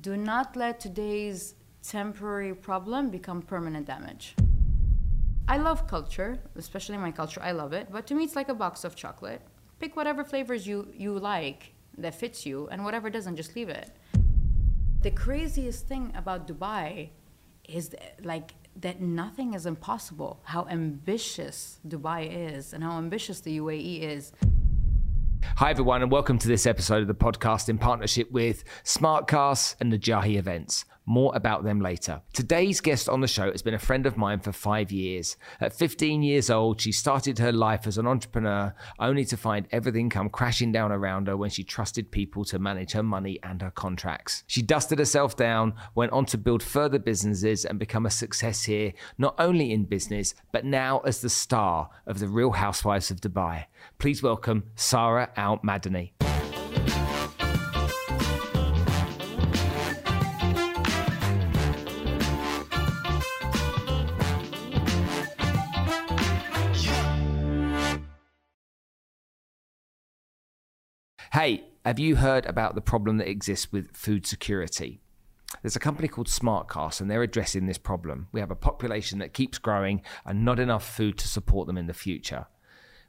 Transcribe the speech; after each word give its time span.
do 0.00 0.16
not 0.16 0.56
let 0.56 0.80
today's 0.80 1.54
temporary 1.82 2.54
problem 2.54 3.10
become 3.10 3.42
permanent 3.42 3.86
damage. 3.86 4.34
I 5.46 5.58
love 5.58 5.86
culture, 5.86 6.38
especially 6.56 6.96
my 6.96 7.10
culture. 7.10 7.40
I 7.42 7.52
love 7.52 7.72
it. 7.72 7.88
But 7.90 8.06
to 8.06 8.14
me, 8.14 8.24
it's 8.24 8.36
like 8.36 8.48
a 8.48 8.54
box 8.54 8.84
of 8.84 8.96
chocolate. 8.96 9.42
Pick 9.78 9.94
whatever 9.96 10.24
flavors 10.24 10.66
you, 10.66 10.88
you 10.96 11.18
like 11.18 11.74
that 11.98 12.14
fits 12.14 12.46
you, 12.46 12.68
and 12.70 12.84
whatever 12.84 13.10
doesn't, 13.10 13.36
just 13.36 13.54
leave 13.54 13.68
it. 13.68 13.90
The 15.02 15.10
craziest 15.10 15.86
thing 15.86 16.12
about 16.16 16.48
Dubai 16.48 17.10
is 17.68 17.90
that, 17.90 18.24
like 18.24 18.54
that 18.80 19.00
nothing 19.00 19.52
is 19.54 19.66
impossible. 19.66 20.40
How 20.44 20.66
ambitious 20.68 21.78
Dubai 21.86 22.54
is, 22.54 22.72
and 22.72 22.82
how 22.82 22.96
ambitious 22.96 23.40
the 23.40 23.58
UAE 23.58 24.00
is. 24.00 24.32
Hi, 25.58 25.70
everyone, 25.70 26.02
and 26.02 26.10
welcome 26.10 26.36
to 26.38 26.48
this 26.48 26.66
episode 26.66 27.02
of 27.02 27.06
the 27.06 27.14
podcast 27.14 27.68
in 27.68 27.78
partnership 27.78 28.28
with 28.32 28.64
Smartkas 28.82 29.76
and 29.80 29.92
Najahi 29.92 30.36
Events. 30.36 30.84
More 31.06 31.32
about 31.34 31.64
them 31.64 31.80
later. 31.80 32.22
Today's 32.32 32.80
guest 32.80 33.08
on 33.08 33.20
the 33.20 33.28
show 33.28 33.50
has 33.52 33.60
been 33.60 33.74
a 33.74 33.78
friend 33.78 34.06
of 34.06 34.16
mine 34.16 34.40
for 34.40 34.52
five 34.52 34.90
years. 34.90 35.36
At 35.60 35.74
15 35.74 36.22
years 36.22 36.48
old, 36.48 36.80
she 36.80 36.92
started 36.92 37.38
her 37.38 37.52
life 37.52 37.86
as 37.86 37.98
an 37.98 38.06
entrepreneur, 38.06 38.74
only 38.98 39.26
to 39.26 39.36
find 39.36 39.68
everything 39.70 40.08
come 40.08 40.30
crashing 40.30 40.72
down 40.72 40.92
around 40.92 41.28
her 41.28 41.36
when 41.36 41.50
she 41.50 41.62
trusted 41.62 42.10
people 42.10 42.44
to 42.46 42.58
manage 42.58 42.92
her 42.92 43.02
money 43.02 43.38
and 43.42 43.60
her 43.60 43.70
contracts. 43.70 44.44
She 44.46 44.62
dusted 44.62 44.98
herself 44.98 45.36
down, 45.36 45.74
went 45.94 46.12
on 46.12 46.24
to 46.26 46.38
build 46.38 46.62
further 46.62 46.98
businesses, 46.98 47.64
and 47.64 47.78
become 47.78 48.06
a 48.06 48.10
success 48.10 48.64
here, 48.64 48.92
not 49.18 49.34
only 49.38 49.72
in 49.72 49.84
business, 49.84 50.34
but 50.52 50.64
now 50.64 51.00
as 51.00 51.20
the 51.20 51.28
star 51.28 51.90
of 52.06 52.18
The 52.18 52.28
Real 52.28 52.52
Housewives 52.52 53.10
of 53.10 53.20
Dubai. 53.20 53.66
Please 53.98 54.22
welcome 54.22 54.64
Sara 54.74 55.30
Al 55.36 55.58
Madani. 55.58 56.12
Hey, 71.34 71.64
have 71.84 71.98
you 71.98 72.14
heard 72.14 72.46
about 72.46 72.76
the 72.76 72.80
problem 72.80 73.16
that 73.16 73.28
exists 73.28 73.72
with 73.72 73.90
food 73.96 74.24
security? 74.24 75.00
There's 75.62 75.74
a 75.74 75.80
company 75.80 76.06
called 76.06 76.28
Smartkas 76.28 77.00
and 77.00 77.10
they're 77.10 77.24
addressing 77.24 77.66
this 77.66 77.76
problem. 77.76 78.28
We 78.30 78.38
have 78.38 78.52
a 78.52 78.54
population 78.54 79.18
that 79.18 79.34
keeps 79.34 79.58
growing 79.58 80.02
and 80.24 80.44
not 80.44 80.60
enough 80.60 80.88
food 80.88 81.18
to 81.18 81.26
support 81.26 81.66
them 81.66 81.76
in 81.76 81.88
the 81.88 81.92
future 81.92 82.46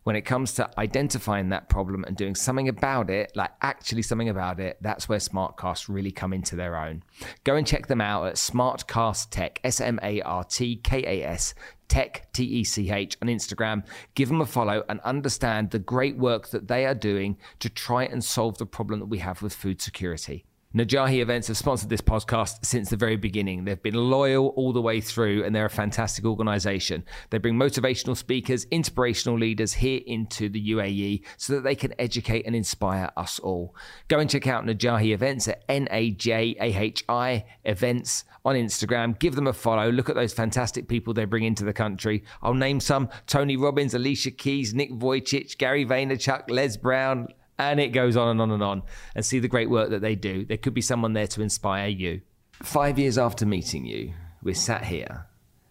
when 0.06 0.16
it 0.16 0.22
comes 0.22 0.54
to 0.54 0.70
identifying 0.78 1.50
that 1.50 1.68
problem 1.68 2.04
and 2.04 2.16
doing 2.16 2.36
something 2.36 2.70
about 2.70 3.10
it, 3.10 3.32
like 3.36 3.50
actually 3.64 4.04
something 4.04 4.30
about 4.30 4.60
it, 4.60 4.78
that's 4.80 5.10
where 5.10 5.18
Smartkas 5.18 5.90
really 5.90 6.12
come 6.12 6.32
into 6.32 6.56
their 6.56 6.78
own. 6.78 7.02
Go 7.44 7.56
and 7.56 7.66
check 7.66 7.88
them 7.88 8.02
out 8.02 8.28
at 8.28 8.36
Smartkas 8.36 9.28
Tech, 9.32 9.60
S 9.64 9.82
M 9.82 10.00
A 10.04 10.22
R 10.22 10.44
T 10.44 10.76
K 10.76 11.04
A 11.04 11.28
S 11.28 11.56
Tech, 11.88 12.32
T 12.34 12.44
E 12.44 12.64
C 12.64 12.92
H, 12.92 13.18
on 13.22 13.28
Instagram. 13.28 13.86
Give 14.16 14.30
them 14.30 14.42
a 14.42 14.46
follow 14.46 14.84
and 14.90 15.00
understand 15.02 15.72
the 15.72 15.80
great 15.80 16.18
work 16.18 16.50
that 16.50 16.68
they 16.68 16.86
are 16.86 16.96
doing 16.96 17.38
to 17.60 17.70
try 17.70 18.06
and 18.06 18.24
solve 18.24 18.58
the 18.58 18.66
problem 18.66 19.00
that 19.00 19.06
we 19.06 19.20
have 19.20 19.42
with 19.42 19.54
food 19.54 19.82
security. 19.82 20.46
Najahi 20.76 21.22
Events 21.22 21.48
have 21.48 21.56
sponsored 21.56 21.88
this 21.88 22.02
podcast 22.02 22.66
since 22.66 22.90
the 22.90 22.98
very 22.98 23.16
beginning. 23.16 23.64
They've 23.64 23.82
been 23.82 23.94
loyal 23.96 24.50
all 24.58 24.74
the 24.74 24.82
way 24.82 25.00
through, 25.00 25.46
and 25.46 25.56
they're 25.56 25.68
a 25.68 25.70
fantastic 25.70 26.26
organization. 26.26 27.06
They 27.30 27.38
bring 27.38 27.56
motivational 27.56 28.18
speakers, 28.18 28.66
inspirational 28.72 29.40
leaders 29.40 29.72
here 29.72 30.02
into 30.06 30.50
the 30.50 30.72
UAE 30.72 31.24
so 31.38 31.54
that 31.54 31.64
they 31.64 31.76
can 31.76 31.94
educate 31.98 32.46
and 32.46 32.54
inspire 32.54 33.10
us 33.16 33.40
all. 33.40 33.74
Go 34.10 34.20
and 34.20 34.30
check 34.30 34.48
out 34.48 34.66
Najahi 34.66 35.14
Events 35.14 35.48
at 35.48 35.64
N 35.70 35.88
A 35.92 36.12
J 36.12 36.58
A 36.60 36.78
H 36.78 37.06
I 37.08 37.46
Events 37.64 38.26
on 38.44 38.56
Instagram. 38.56 39.18
Give 39.18 39.36
them 39.36 39.48
a 39.48 39.54
follow. 39.54 39.90
Look 39.90 40.10
at 40.10 40.16
those 40.16 40.34
fantastic 40.34 40.90
people 40.90 41.14
they 41.14 41.24
bring 41.24 41.46
into 41.46 41.64
the 41.64 41.72
country. 41.72 42.26
I'll 42.42 42.54
name 42.54 42.82
some 42.82 43.08
Tony 43.28 43.56
Robbins, 43.56 43.94
Alicia 43.94 44.32
Keys, 44.32 44.74
Nick 44.74 44.92
Vujicic, 44.92 45.58
Gary 45.58 45.86
Vaynerchuk, 45.86 46.50
Les 46.50 46.76
Brown. 46.76 47.30
And 47.58 47.80
it 47.80 47.90
goes 47.90 48.18
on 48.18 48.30
and 48.30 48.42
on 48.42 48.52
and 48.52 48.64
on. 48.64 48.84
And 49.16 49.26
see 49.26 49.40
the 49.40 49.48
great 49.48 49.70
work 49.70 49.90
that 49.90 50.02
they 50.02 50.16
do. 50.16 50.46
There 50.46 50.58
could 50.58 50.74
be 50.74 50.82
someone 50.82 51.14
there 51.14 51.28
to 51.28 51.42
inspire 51.42 51.88
you. 51.88 52.22
Five 52.64 53.00
years 53.00 53.18
after 53.18 53.46
meeting 53.46 53.86
you, 53.86 54.14
we're 54.42 54.56
sat 54.56 54.86
here. 54.86 55.26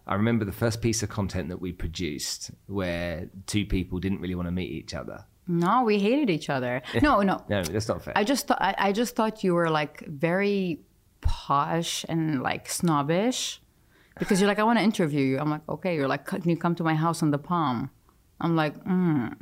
I 0.07 0.15
remember 0.15 0.45
the 0.45 0.51
first 0.51 0.81
piece 0.81 1.01
of 1.01 1.09
content 1.09 1.49
that 1.49 1.59
we 1.59 1.71
produced 1.71 2.51
where 2.67 3.29
two 3.47 3.65
people 3.65 3.99
didn't 3.99 4.21
really 4.21 4.35
want 4.35 4.47
to 4.47 4.51
meet 4.51 4.71
each 4.71 4.93
other. 4.93 5.25
No, 5.47 5.83
we 5.83 5.99
hated 5.99 6.29
each 6.29 6.49
other. 6.49 6.81
No, 7.01 7.21
no. 7.21 7.43
no, 7.49 7.63
that's 7.63 7.87
not 7.87 8.03
fair. 8.03 8.13
I 8.15 8.23
just 8.23 8.47
thought 8.47 8.61
I, 8.61 8.75
I 8.77 8.91
just 8.91 9.15
thought 9.15 9.43
you 9.43 9.53
were 9.53 9.69
like 9.69 10.05
very 10.07 10.81
posh 11.21 12.05
and 12.07 12.41
like 12.41 12.69
snobbish 12.69 13.61
because 14.19 14.39
you're 14.39 14.47
like 14.47 14.59
I 14.59 14.63
want 14.63 14.79
to 14.79 14.83
interview 14.83 15.21
you. 15.21 15.39
I'm 15.39 15.49
like 15.49 15.67
okay. 15.69 15.95
You're 15.95 16.07
like 16.07 16.25
can 16.25 16.49
you 16.49 16.57
come 16.57 16.75
to 16.75 16.83
my 16.83 16.95
house 16.95 17.21
on 17.23 17.31
the 17.31 17.37
Palm? 17.37 17.89
I'm 18.41 18.55
like 18.55 18.83
mm, 18.85 19.35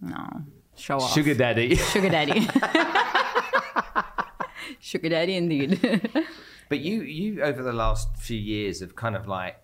no. 0.00 0.42
Show 0.76 0.98
off. 0.98 1.12
Sugar 1.12 1.34
daddy. 1.34 1.76
Sugar 1.76 2.08
daddy. 2.08 2.48
Sugar 4.80 5.08
daddy 5.08 5.36
indeed. 5.36 5.80
but 6.68 6.80
you 6.80 7.02
you 7.02 7.42
over 7.42 7.62
the 7.62 7.72
last 7.72 8.16
few 8.16 8.38
years 8.38 8.80
have 8.80 8.96
kind 8.96 9.16
of 9.16 9.28
like 9.28 9.62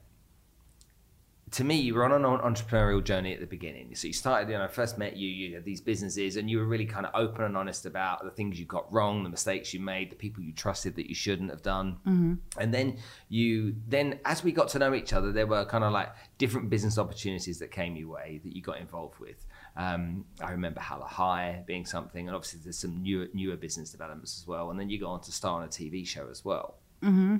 to 1.52 1.64
me, 1.64 1.76
you 1.76 1.94
were 1.94 2.04
on 2.04 2.12
an 2.12 2.22
entrepreneurial 2.22 3.02
journey 3.02 3.32
at 3.32 3.40
the 3.40 3.46
beginning. 3.46 3.94
So 3.94 4.06
you 4.06 4.12
started, 4.12 4.50
you 4.50 4.58
know, 4.58 4.64
I 4.64 4.68
first 4.68 4.98
met 4.98 5.16
you, 5.16 5.28
you 5.28 5.54
had 5.54 5.64
these 5.64 5.80
businesses, 5.80 6.36
and 6.36 6.50
you 6.50 6.58
were 6.58 6.66
really 6.66 6.84
kind 6.84 7.06
of 7.06 7.12
open 7.14 7.44
and 7.44 7.56
honest 7.56 7.86
about 7.86 8.24
the 8.24 8.30
things 8.30 8.58
you 8.58 8.66
got 8.66 8.92
wrong, 8.92 9.22
the 9.22 9.30
mistakes 9.30 9.72
you 9.72 9.80
made, 9.80 10.10
the 10.10 10.16
people 10.16 10.42
you 10.42 10.52
trusted 10.52 10.96
that 10.96 11.08
you 11.08 11.14
shouldn't 11.14 11.50
have 11.50 11.62
done. 11.62 11.98
Mm-hmm. 12.06 12.34
And 12.58 12.74
then 12.74 12.98
you, 13.28 13.76
then 13.86 14.20
as 14.24 14.44
we 14.44 14.52
got 14.52 14.68
to 14.68 14.78
know 14.78 14.94
each 14.94 15.12
other, 15.12 15.32
there 15.32 15.46
were 15.46 15.64
kind 15.64 15.84
of 15.84 15.92
like 15.92 16.10
different 16.36 16.70
business 16.70 16.98
opportunities 16.98 17.58
that 17.60 17.70
came 17.70 17.96
your 17.96 18.08
way 18.08 18.40
that 18.44 18.54
you 18.54 18.62
got 18.62 18.78
involved 18.78 19.18
with. 19.18 19.46
Um, 19.76 20.24
I 20.40 20.52
remember 20.52 20.80
Halahai 20.80 21.64
being 21.66 21.86
something, 21.86 22.26
and 22.26 22.34
obviously 22.34 22.60
there's 22.64 22.78
some 22.78 23.02
newer, 23.02 23.28
newer 23.32 23.56
business 23.56 23.90
developments 23.90 24.40
as 24.40 24.46
well. 24.46 24.70
And 24.70 24.78
then 24.78 24.90
you 24.90 24.98
go 24.98 25.08
on 25.08 25.20
to 25.22 25.32
star 25.32 25.60
on 25.60 25.64
a 25.64 25.68
TV 25.68 26.06
show 26.06 26.28
as 26.30 26.44
well. 26.44 26.76
Mm-hmm. 27.02 27.36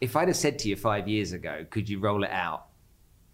If 0.00 0.16
I'd 0.16 0.28
have 0.28 0.36
said 0.36 0.58
to 0.60 0.68
you 0.68 0.76
five 0.76 1.06
years 1.08 1.32
ago, 1.32 1.64
could 1.70 1.88
you 1.88 2.00
roll 2.00 2.24
it 2.24 2.30
out 2.30 2.66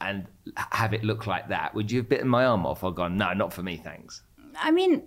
and 0.01 0.27
have 0.57 0.95
it 0.95 1.05
look 1.05 1.27
like 1.27 1.49
that, 1.49 1.75
would 1.75 1.91
you 1.91 2.01
have 2.01 2.09
bitten 2.09 2.29
my 2.29 2.45
arm 2.45 2.65
off 2.65 2.83
or 2.83 2.93
gone, 2.93 3.17
no, 3.17 3.33
not 3.33 3.53
for 3.53 3.63
me, 3.63 3.77
thanks? 3.77 4.23
I 4.59 4.71
mean, 4.71 5.03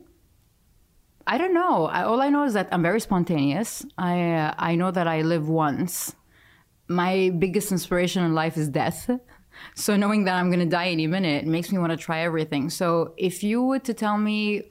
I 1.25 1.37
don't 1.37 1.53
know. 1.53 1.85
I, 1.85 2.03
all 2.03 2.21
I 2.21 2.29
know 2.29 2.43
is 2.43 2.53
that 2.53 2.69
I'm 2.71 2.81
very 2.81 2.99
spontaneous. 2.99 3.85
I 3.97 4.31
uh, 4.31 4.53
I 4.57 4.75
know 4.75 4.91
that 4.91 5.07
I 5.07 5.21
live 5.21 5.47
once. 5.47 6.15
My 6.87 7.31
biggest 7.37 7.71
inspiration 7.71 8.23
in 8.23 8.33
life 8.33 8.57
is 8.57 8.67
death. 8.67 9.09
So 9.75 9.95
knowing 9.95 10.25
that 10.25 10.35
I'm 10.35 10.49
going 10.49 10.59
to 10.59 10.65
die 10.65 10.89
any 10.89 11.07
minute 11.07 11.45
makes 11.45 11.71
me 11.71 11.77
want 11.77 11.91
to 11.91 11.97
try 11.97 12.19
everything. 12.21 12.69
So 12.69 13.13
if 13.17 13.43
you 13.43 13.63
were 13.63 13.79
to 13.79 13.93
tell 13.93 14.17
me 14.17 14.63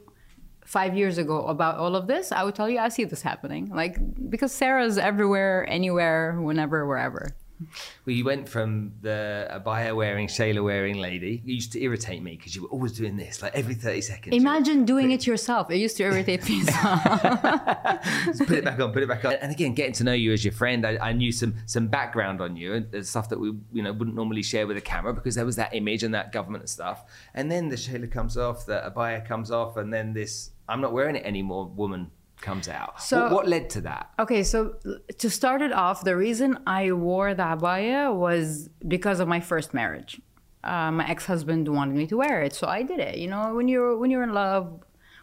five 0.64 0.96
years 0.96 1.18
ago 1.18 1.46
about 1.46 1.76
all 1.76 1.96
of 1.96 2.06
this, 2.06 2.32
I 2.32 2.44
would 2.44 2.54
tell 2.54 2.68
you 2.68 2.78
I 2.78 2.88
see 2.88 3.04
this 3.04 3.22
happening. 3.22 3.68
Like 3.68 3.98
because 4.30 4.52
Sara's 4.52 4.98
everywhere, 4.98 5.68
anywhere, 5.68 6.40
whenever, 6.40 6.86
wherever. 6.86 7.36
Well, 8.04 8.14
you 8.14 8.24
went 8.24 8.48
from 8.48 8.92
the 9.00 9.48
abaya 9.50 9.94
wearing, 9.94 10.28
Shayla 10.28 10.62
wearing 10.62 10.98
lady. 10.98 11.42
You 11.44 11.54
used 11.54 11.72
to 11.72 11.82
irritate 11.82 12.22
me 12.22 12.36
because 12.36 12.54
you 12.54 12.62
were 12.62 12.68
always 12.68 12.92
doing 12.92 13.16
this, 13.16 13.42
like 13.42 13.54
every 13.54 13.74
30 13.74 14.00
seconds. 14.00 14.36
Imagine 14.36 14.84
doing 14.84 15.10
it 15.10 15.26
yourself. 15.26 15.70
It 15.70 15.76
used 15.76 15.96
to 15.98 16.04
irritate 16.04 16.48
me. 16.48 16.62
put 16.64 18.58
it 18.58 18.64
back 18.64 18.80
on, 18.80 18.92
put 18.92 19.02
it 19.02 19.08
back 19.08 19.24
on. 19.24 19.34
And 19.34 19.52
again, 19.52 19.74
getting 19.74 19.92
to 19.94 20.04
know 20.04 20.12
you 20.12 20.32
as 20.32 20.44
your 20.44 20.52
friend, 20.52 20.86
I, 20.86 20.98
I 21.00 21.12
knew 21.12 21.32
some 21.32 21.54
some 21.66 21.88
background 21.88 22.40
on 22.40 22.56
you 22.56 22.74
and 22.74 23.06
stuff 23.06 23.28
that 23.30 23.38
we 23.38 23.54
you 23.72 23.82
know 23.82 23.92
wouldn't 23.92 24.16
normally 24.16 24.42
share 24.42 24.66
with 24.66 24.76
a 24.76 24.80
camera 24.80 25.12
because 25.12 25.34
there 25.34 25.46
was 25.46 25.56
that 25.56 25.74
image 25.74 26.02
and 26.02 26.14
that 26.14 26.32
government 26.32 26.62
and 26.62 26.70
stuff. 26.70 27.04
And 27.34 27.50
then 27.50 27.68
the 27.68 27.76
Shayla 27.76 28.10
comes 28.10 28.36
off, 28.36 28.66
the 28.66 28.92
abaya 28.94 29.26
comes 29.26 29.50
off, 29.50 29.76
and 29.76 29.92
then 29.92 30.12
this 30.12 30.50
I'm 30.68 30.80
not 30.80 30.92
wearing 30.92 31.16
it 31.16 31.24
anymore 31.24 31.66
woman 31.66 32.10
comes 32.42 32.68
out. 32.68 33.00
So 33.00 33.22
what, 33.22 33.32
what, 33.32 33.48
led 33.48 33.70
to 33.70 33.80
that? 33.82 34.10
Okay, 34.18 34.42
so 34.42 34.76
to 35.18 35.30
start 35.30 35.62
it 35.62 35.72
off, 35.72 36.04
the 36.04 36.16
reason 36.16 36.58
I 36.66 36.92
wore 36.92 37.34
the 37.34 37.44
abaya 37.44 38.14
was 38.14 38.68
because 38.86 39.20
of 39.20 39.28
my 39.28 39.40
first 39.40 39.72
marriage. 39.72 40.20
Uh, 40.64 40.92
my 40.92 41.08
ex-husband 41.08 41.66
wanted 41.68 41.96
me 41.96 42.06
to 42.06 42.16
wear 42.16 42.42
it, 42.42 42.52
so 42.52 42.66
I 42.68 42.82
did 42.82 43.00
it. 43.00 43.16
You 43.18 43.28
know, 43.28 43.54
when 43.54 43.66
you're 43.66 43.96
when 43.96 44.10
you're 44.10 44.22
in 44.22 44.32
love, 44.32 44.80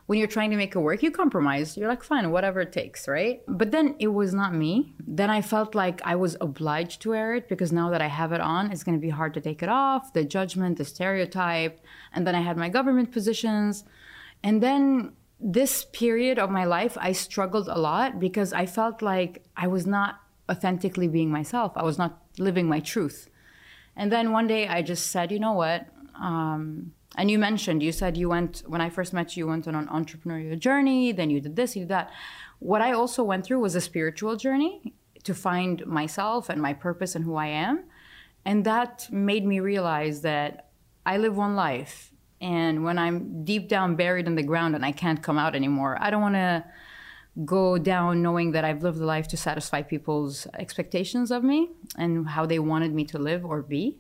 when 0.10 0.18
you're 0.18 0.28
trying 0.28 0.50
to 0.50 0.58
make 0.58 0.76
it 0.76 0.80
work, 0.80 1.04
you 1.04 1.12
compromise. 1.12 1.78
You're 1.78 1.88
like, 1.88 2.04
fine, 2.04 2.32
whatever 2.32 2.62
it 2.62 2.74
takes, 2.74 3.08
right? 3.08 3.42
But 3.48 3.70
then 3.72 3.96
it 4.00 4.08
was 4.08 4.34
not 4.34 4.56
me. 4.56 4.96
Then 5.06 5.30
I 5.30 5.42
felt 5.42 5.76
like 5.76 6.02
I 6.04 6.16
was 6.16 6.36
obliged 6.42 7.02
to 7.04 7.12
wear 7.12 7.36
it 7.36 7.48
because 7.48 7.72
now 7.72 7.90
that 7.92 8.02
I 8.02 8.08
have 8.08 8.32
it 8.34 8.42
on, 8.42 8.72
it's 8.72 8.84
going 8.84 8.98
to 8.98 9.02
be 9.02 9.12
hard 9.12 9.36
to 9.36 9.42
take 9.42 9.62
it 9.62 9.70
off. 9.70 10.12
The 10.12 10.26
judgment, 10.26 10.78
the 10.80 10.86
stereotype, 10.86 11.80
and 12.12 12.26
then 12.26 12.34
I 12.34 12.42
had 12.42 12.58
my 12.58 12.70
government 12.70 13.12
positions, 13.12 13.86
and 14.42 14.64
then 14.64 15.14
this 15.40 15.86
period 15.86 16.38
of 16.40 16.50
my 16.50 16.66
life, 16.66 16.98
I 17.00 17.14
struggled 17.14 17.68
a 17.68 17.78
lot 17.80 18.20
because 18.20 18.54
I 18.54 18.66
felt 18.66 19.02
like 19.02 19.44
I 19.56 19.68
was 19.68 19.86
not 19.88 20.20
authentically 20.50 21.08
being 21.08 21.32
myself. 21.32 21.74
I 21.76 21.84
was 21.84 21.98
not 21.98 22.22
living 22.38 22.68
my 22.68 22.80
truth. 22.80 23.30
And 23.96 24.12
then 24.12 24.32
one 24.32 24.48
day 24.48 24.68
I 24.68 24.82
just 24.82 25.08
said, 25.12 25.32
you 25.32 25.40
know 25.40 25.54
what? 25.54 25.88
Um, 26.16 26.94
And 27.18 27.30
you 27.32 27.40
mentioned, 27.40 27.82
you 27.82 27.92
said 27.92 28.18
you 28.18 28.30
went, 28.30 28.64
when 28.68 28.82
I 28.82 28.90
first 28.90 29.14
met 29.14 29.36
you, 29.36 29.46
you 29.46 29.50
went 29.50 29.68
on 29.68 29.76
an 29.76 29.88
entrepreneurial 29.88 30.58
journey, 30.58 31.12
then 31.12 31.30
you 31.30 31.42
did 31.42 31.56
this, 31.56 31.76
you 31.76 31.82
did 31.82 31.90
that. 31.90 32.12
What 32.60 32.82
I 32.82 32.92
also 32.94 33.24
went 33.24 33.46
through 33.46 33.62
was 33.62 33.76
a 33.76 33.82
spiritual 33.82 34.36
journey 34.36 34.94
to 35.24 35.34
find 35.34 35.86
myself 35.86 36.50
and 36.50 36.62
my 36.62 36.74
purpose 36.74 37.16
and 37.16 37.26
who 37.26 37.36
I 37.36 37.48
am. 37.48 37.86
And 38.46 38.64
that 38.64 39.08
made 39.12 39.46
me 39.46 39.60
realize 39.60 40.22
that 40.22 40.70
I 41.06 41.18
live 41.18 41.36
one 41.36 41.56
life. 41.56 42.12
And 42.42 42.84
when 42.84 42.98
I'm 42.98 43.44
deep 43.44 43.68
down 43.68 43.96
buried 43.96 44.28
in 44.28 44.36
the 44.36 44.44
ground 44.44 44.76
and 44.76 44.86
I 44.86 44.92
can't 44.92 45.22
come 45.22 45.38
out 45.38 45.56
anymore, 45.56 45.98
I 46.00 46.10
don't 46.10 46.22
want 46.22 46.36
to 46.36 46.64
go 47.46 47.78
down 47.78 48.22
knowing 48.22 48.52
that 48.52 48.66
I've 48.66 48.84
lived 48.84 49.00
a 49.00 49.06
life 49.06 49.28
to 49.30 49.38
satisfy 49.38 49.82
people's 49.82 50.48
expectations 50.58 51.32
of 51.32 51.44
me 51.44 51.70
and 51.98 52.28
how 52.30 52.46
they 52.46 52.60
wanted 52.60 52.94
me 52.94 53.06
to 53.06 53.20
live 53.20 53.46
or 53.46 53.62
be. 53.62 53.98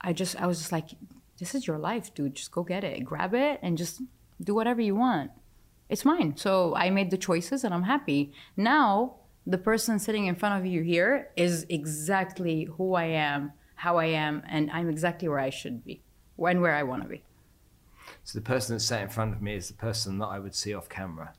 I 0.00 0.12
just, 0.12 0.40
I 0.40 0.46
was 0.46 0.58
just 0.58 0.72
like, 0.72 0.90
this 1.38 1.54
is 1.54 1.66
your 1.66 1.78
life, 1.78 2.14
dude. 2.14 2.34
Just 2.34 2.50
go 2.50 2.62
get 2.62 2.84
it, 2.84 3.04
grab 3.04 3.34
it, 3.34 3.60
and 3.62 3.78
just 3.78 4.02
do 4.42 4.54
whatever 4.54 4.80
you 4.80 4.94
want. 4.94 5.30
It's 5.88 6.04
mine. 6.04 6.36
So 6.36 6.74
I 6.74 6.90
made 6.90 7.10
the 7.10 7.18
choices 7.18 7.64
and 7.64 7.74
I'm 7.74 7.82
happy. 7.82 8.32
Now, 8.56 9.16
the 9.46 9.58
person 9.58 9.98
sitting 9.98 10.26
in 10.26 10.34
front 10.34 10.58
of 10.58 10.66
you 10.66 10.82
here 10.82 11.30
is 11.36 11.66
exactly 11.68 12.64
who 12.76 12.94
I 12.94 13.04
am, 13.04 13.52
how 13.74 13.98
I 13.98 14.06
am, 14.06 14.42
and 14.48 14.70
I'm 14.70 14.88
exactly 14.88 15.28
where 15.28 15.38
I 15.38 15.50
should 15.50 15.84
be 15.84 16.02
when 16.36 16.60
where 16.60 16.74
I 16.74 16.82
want 16.82 17.02
to 17.02 17.08
be. 17.08 17.24
So 18.24 18.38
the 18.38 18.44
person 18.44 18.74
that's 18.74 18.84
sat 18.84 19.02
in 19.02 19.08
front 19.08 19.34
of 19.34 19.42
me 19.42 19.56
is 19.56 19.68
the 19.68 19.74
person 19.74 20.18
that 20.18 20.26
I 20.26 20.38
would 20.38 20.54
see 20.54 20.74
off 20.74 20.88
camera 20.88 21.34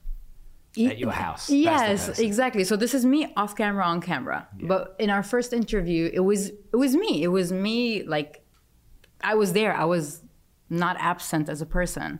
at 0.77 0.97
your 0.97 1.11
house. 1.11 1.49
Yes, 1.49 2.19
exactly. 2.19 2.63
So 2.63 2.75
this 2.75 2.93
is 2.93 3.05
me 3.05 3.31
off 3.37 3.55
camera, 3.55 3.85
on 3.85 4.01
camera. 4.01 4.47
Yeah. 4.57 4.67
But 4.67 4.95
in 4.99 5.09
our 5.09 5.23
first 5.23 5.53
interview, 5.53 6.09
it 6.13 6.21
was 6.21 6.49
it 6.49 6.75
was 6.75 6.95
me. 6.95 7.23
It 7.23 7.27
was 7.27 7.51
me. 7.51 8.03
Like 8.03 8.43
I 9.21 9.35
was 9.35 9.53
there. 9.53 9.73
I 9.73 9.85
was 9.85 10.21
not 10.69 10.97
absent 10.99 11.49
as 11.49 11.61
a 11.61 11.65
person, 11.65 12.19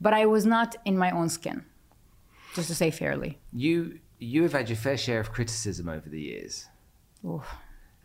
but 0.00 0.14
I 0.14 0.26
was 0.26 0.46
not 0.46 0.76
in 0.84 0.96
my 0.96 1.10
own 1.10 1.28
skin. 1.28 1.64
Just 2.54 2.68
to 2.68 2.74
say 2.74 2.90
fairly. 2.90 3.38
You 3.52 3.98
you 4.18 4.42
have 4.42 4.52
had 4.52 4.68
your 4.68 4.76
fair 4.76 4.96
share 4.96 5.20
of 5.20 5.32
criticism 5.32 5.88
over 5.88 6.08
the 6.08 6.20
years. 6.20 6.66
Oof. 7.24 7.46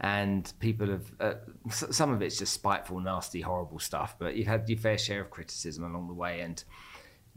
And 0.02 0.52
people 0.60 0.90
have, 0.90 1.12
uh, 1.20 1.34
some 1.70 2.12
of 2.12 2.22
it's 2.22 2.38
just 2.38 2.54
spiteful, 2.54 3.00
nasty, 3.00 3.42
horrible 3.42 3.80
stuff, 3.80 4.18
but 4.20 4.36
you've 4.36 4.48
had 4.48 4.68
your 4.68 4.78
fair 4.78 4.98
share 4.98 5.22
of 5.22 5.30
criticism 5.30 5.84
along 5.86 6.08
the 6.08 6.14
way. 6.14 6.42
And 6.42 6.62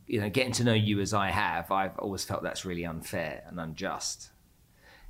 you 0.09 0.21
know, 0.21 0.31
getting 0.31 0.53
to 0.53 0.65
know 0.65 0.73
you 0.73 1.01
as 1.01 1.15
I 1.15 1.31
have, 1.31 1.71
I've 1.71 1.99
always 1.99 2.25
felt 2.25 2.43
that's 2.43 2.65
really 2.65 2.85
unfair 2.85 3.45
and 3.47 3.61
unjust. 3.61 4.31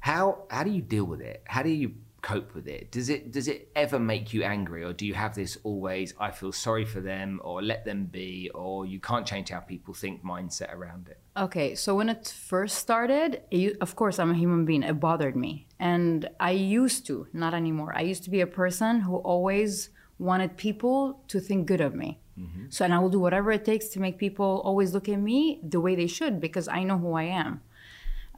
How 0.01 0.45
how 0.51 0.65
do 0.65 0.71
you 0.71 0.83
deal 0.83 1.05
with 1.05 1.21
it? 1.21 1.43
How 1.47 1.63
do 1.63 1.71
you 1.71 1.95
cope 2.23 2.55
with 2.55 2.67
it? 2.67 2.91
Does 2.91 3.09
it 3.09 3.33
does 3.33 3.49
it 3.49 3.71
ever 3.77 3.99
make 3.99 4.33
you 4.33 4.43
angry, 4.43 4.85
or 4.85 4.93
do 4.93 5.07
you 5.07 5.15
have 5.15 5.35
this 5.35 5.59
always 5.63 6.15
I 6.19 6.31
feel 6.31 6.53
sorry 6.53 6.85
for 6.85 7.01
them, 7.01 7.41
or 7.45 7.63
let 7.63 7.85
them 7.85 8.07
be, 8.07 8.51
or 8.55 8.87
you 8.87 9.01
can't 9.01 9.27
change 9.27 9.51
how 9.51 9.61
people 9.61 9.95
think 9.95 10.25
mindset 10.25 10.75
around 10.75 11.09
it? 11.09 11.19
Okay, 11.37 11.75
so 11.75 11.95
when 11.95 12.09
it 12.09 12.29
first 12.29 12.79
started, 12.79 13.43
it, 13.51 13.77
of 13.81 13.95
course 13.97 14.19
I'm 14.19 14.31
a 14.33 14.35
human 14.35 14.65
being. 14.65 14.83
It 14.83 15.01
bothered 15.01 15.37
me, 15.37 15.67
and 15.79 16.29
I 16.41 16.53
used 16.53 17.07
to, 17.07 17.27
not 17.33 17.55
anymore. 17.55 17.93
I 17.97 18.03
used 18.03 18.25
to 18.25 18.31
be 18.31 18.41
a 18.41 18.47
person 18.47 19.01
who 19.01 19.17
always 19.17 19.91
wanted 20.19 20.57
people 20.57 21.23
to 21.29 21.41
think 21.41 21.67
good 21.67 21.81
of 21.81 21.95
me. 21.95 22.21
Mm-hmm. 22.39 22.67
So, 22.71 22.85
and 22.85 22.95
I 22.95 22.99
will 22.99 23.09
do 23.09 23.21
whatever 23.21 23.51
it 23.53 23.65
takes 23.65 23.89
to 23.89 24.01
make 24.01 24.19
people 24.19 24.63
always 24.65 24.93
look 24.93 25.09
at 25.09 25.19
me 25.19 25.61
the 25.63 25.81
way 25.81 25.95
they 25.95 26.07
should 26.07 26.41
because 26.41 26.69
I 26.69 26.83
know 26.85 26.99
who 26.99 27.15
I 27.15 27.25
am. 27.25 27.63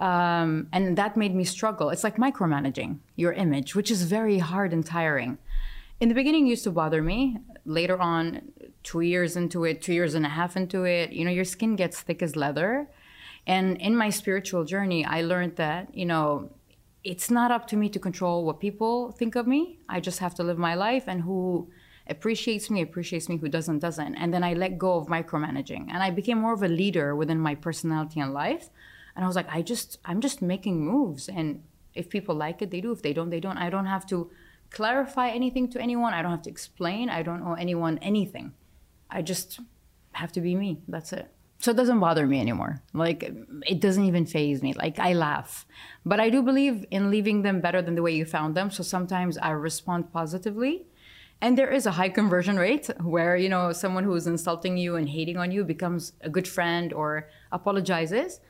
Um, 0.00 0.68
and 0.72 0.96
that 0.96 1.16
made 1.16 1.34
me 1.34 1.44
struggle. 1.44 1.90
It's 1.90 2.02
like 2.02 2.16
micromanaging 2.16 2.98
your 3.16 3.32
image, 3.34 3.74
which 3.74 3.90
is 3.90 4.04
very 4.04 4.38
hard 4.38 4.72
and 4.72 4.84
tiring. 4.84 5.36
In 6.00 6.08
the 6.08 6.14
beginning, 6.14 6.46
used 6.46 6.64
to 6.64 6.70
bother 6.70 7.02
me. 7.02 7.36
Later 7.66 8.00
on, 8.00 8.50
two 8.82 9.02
years 9.02 9.36
into 9.36 9.64
it, 9.64 9.82
two 9.82 9.92
years 9.92 10.14
and 10.14 10.24
a 10.24 10.30
half 10.30 10.56
into 10.56 10.84
it, 10.84 11.12
you 11.12 11.24
know, 11.26 11.30
your 11.30 11.44
skin 11.44 11.76
gets 11.76 12.00
thick 12.00 12.22
as 12.22 12.34
leather. 12.34 12.88
And 13.46 13.76
in 13.76 13.94
my 13.94 14.08
spiritual 14.08 14.64
journey, 14.64 15.04
I 15.04 15.20
learned 15.20 15.56
that, 15.56 15.94
you 15.94 16.06
know, 16.06 16.50
it's 17.04 17.30
not 17.30 17.50
up 17.50 17.66
to 17.68 17.76
me 17.76 17.90
to 17.90 17.98
control 17.98 18.44
what 18.46 18.58
people 18.58 19.12
think 19.12 19.36
of 19.36 19.46
me. 19.46 19.78
I 19.88 20.00
just 20.00 20.18
have 20.20 20.34
to 20.36 20.42
live 20.42 20.58
my 20.58 20.74
life, 20.74 21.04
and 21.06 21.22
who 21.22 21.70
appreciates 22.08 22.70
me 22.70 22.82
appreciates 22.82 23.28
me 23.28 23.36
who 23.36 23.48
doesn't 23.48 23.78
doesn't 23.78 24.16
and 24.16 24.34
then 24.34 24.42
i 24.42 24.52
let 24.52 24.76
go 24.76 24.94
of 24.96 25.06
micromanaging 25.06 25.86
and 25.88 26.02
i 26.02 26.10
became 26.10 26.38
more 26.38 26.52
of 26.52 26.62
a 26.62 26.68
leader 26.68 27.14
within 27.14 27.38
my 27.38 27.54
personality 27.54 28.18
and 28.18 28.32
life 28.32 28.68
and 29.14 29.24
i 29.24 29.26
was 29.26 29.36
like 29.36 29.48
i 29.50 29.62
just 29.62 29.98
i'm 30.04 30.20
just 30.20 30.42
making 30.42 30.84
moves. 30.84 31.28
And 31.28 31.62
if 31.94 32.08
people 32.08 32.34
like 32.34 32.62
it 32.62 32.70
they 32.70 32.80
do. 32.80 32.92
If 32.92 33.02
they 33.02 33.12
don't 33.12 33.30
they 33.30 33.40
don't. 33.40 33.58
I 33.58 33.70
don't 33.70 33.86
have 33.86 34.06
to 34.06 34.30
clarify 34.70 35.28
anything 35.28 35.68
to 35.70 35.80
anyone. 35.80 36.14
I 36.14 36.22
don't 36.22 36.30
have 36.30 36.42
to 36.42 36.50
explain. 36.50 37.10
I 37.10 37.22
don't 37.22 37.42
owe 37.42 37.54
anyone 37.54 37.98
anything. 37.98 38.52
I 39.10 39.22
just 39.22 39.60
have 40.12 40.32
to 40.32 40.40
be 40.40 40.54
me. 40.54 40.82
That's 40.88 41.12
it. 41.12 41.30
So 41.58 41.72
it 41.72 41.76
doesn't 41.76 42.00
bother 42.00 42.26
me 42.26 42.40
anymore. 42.40 42.82
Like 42.94 43.22
it 43.66 43.80
doesn't 43.80 44.04
even 44.04 44.24
phase 44.24 44.62
me. 44.62 44.72
Like 44.72 44.98
i 44.98 45.12
laugh. 45.12 45.66
But 46.04 46.20
i 46.20 46.30
do 46.30 46.42
believe 46.42 46.84
in 46.90 47.10
leaving 47.10 47.42
them 47.42 47.60
better 47.60 47.82
than 47.82 47.94
the 47.96 48.02
way 48.02 48.12
you 48.12 48.24
found 48.24 48.54
them. 48.54 48.70
So 48.70 48.82
sometimes 48.82 49.36
i 49.38 49.50
respond 49.50 50.12
positively. 50.12 50.86
And 51.42 51.56
there 51.56 51.70
is 51.70 51.86
a 51.86 51.92
high 51.92 52.10
conversion 52.10 52.58
rate 52.58 52.90
where 53.02 53.34
you 53.34 53.48
know 53.48 53.72
someone 53.72 54.04
who 54.04 54.14
is 54.14 54.26
insulting 54.26 54.76
you 54.76 54.96
and 54.96 55.08
hating 55.08 55.38
on 55.38 55.50
you 55.50 55.64
becomes 55.64 56.12
a 56.20 56.30
good 56.30 56.46
friend 56.46 56.92
or 56.92 57.28
apologizes 57.50 58.40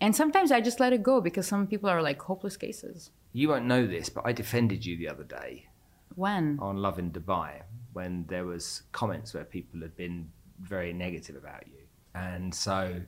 and 0.00 0.14
sometimes 0.14 0.52
i 0.52 0.60
just 0.60 0.80
let 0.80 0.92
it 0.92 1.02
go 1.02 1.20
because 1.20 1.46
some 1.46 1.66
people 1.66 1.88
are 1.88 2.02
like 2.02 2.20
hopeless 2.22 2.56
cases 2.56 3.10
you 3.32 3.48
won't 3.48 3.64
know 3.64 3.86
this 3.86 4.08
but 4.08 4.24
i 4.26 4.32
defended 4.32 4.84
you 4.84 4.96
the 4.96 5.08
other 5.08 5.24
day 5.24 5.66
when 6.14 6.58
on 6.62 6.76
Lovin 6.78 7.10
Dubai 7.10 7.62
when 7.92 8.24
there 8.28 8.44
was 8.44 8.82
comments 8.92 9.34
where 9.34 9.44
people 9.44 9.80
had 9.80 9.94
been 9.96 10.30
very 10.60 10.92
negative 10.92 11.36
about 11.36 11.66
you 11.66 11.82
and 12.14 12.54
so 12.54 13.00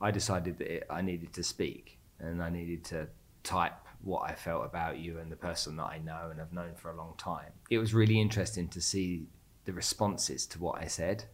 i 0.00 0.10
decided 0.10 0.58
that 0.58 0.68
it, 0.76 0.86
i 0.90 1.00
needed 1.02 1.32
to 1.32 1.42
speak 1.42 1.98
and 2.20 2.42
i 2.42 2.48
needed 2.48 2.84
to 2.84 3.06
type 3.42 3.74
what 4.04 4.28
I 4.28 4.34
felt 4.34 4.64
about 4.64 4.98
you 4.98 5.18
and 5.18 5.32
the 5.32 5.36
person 5.36 5.76
that 5.76 5.84
I 5.84 5.98
know 5.98 6.28
and 6.30 6.38
have 6.38 6.52
known 6.52 6.74
for 6.74 6.90
a 6.90 6.96
long 6.96 7.14
time. 7.16 7.52
It 7.70 7.78
was 7.78 7.94
really 7.94 8.20
interesting 8.20 8.68
to 8.68 8.80
see 8.80 9.26
the 9.64 9.72
responses 9.72 10.46
to 10.48 10.58
what 10.58 10.78
I 10.78 10.86
said. 10.86 11.24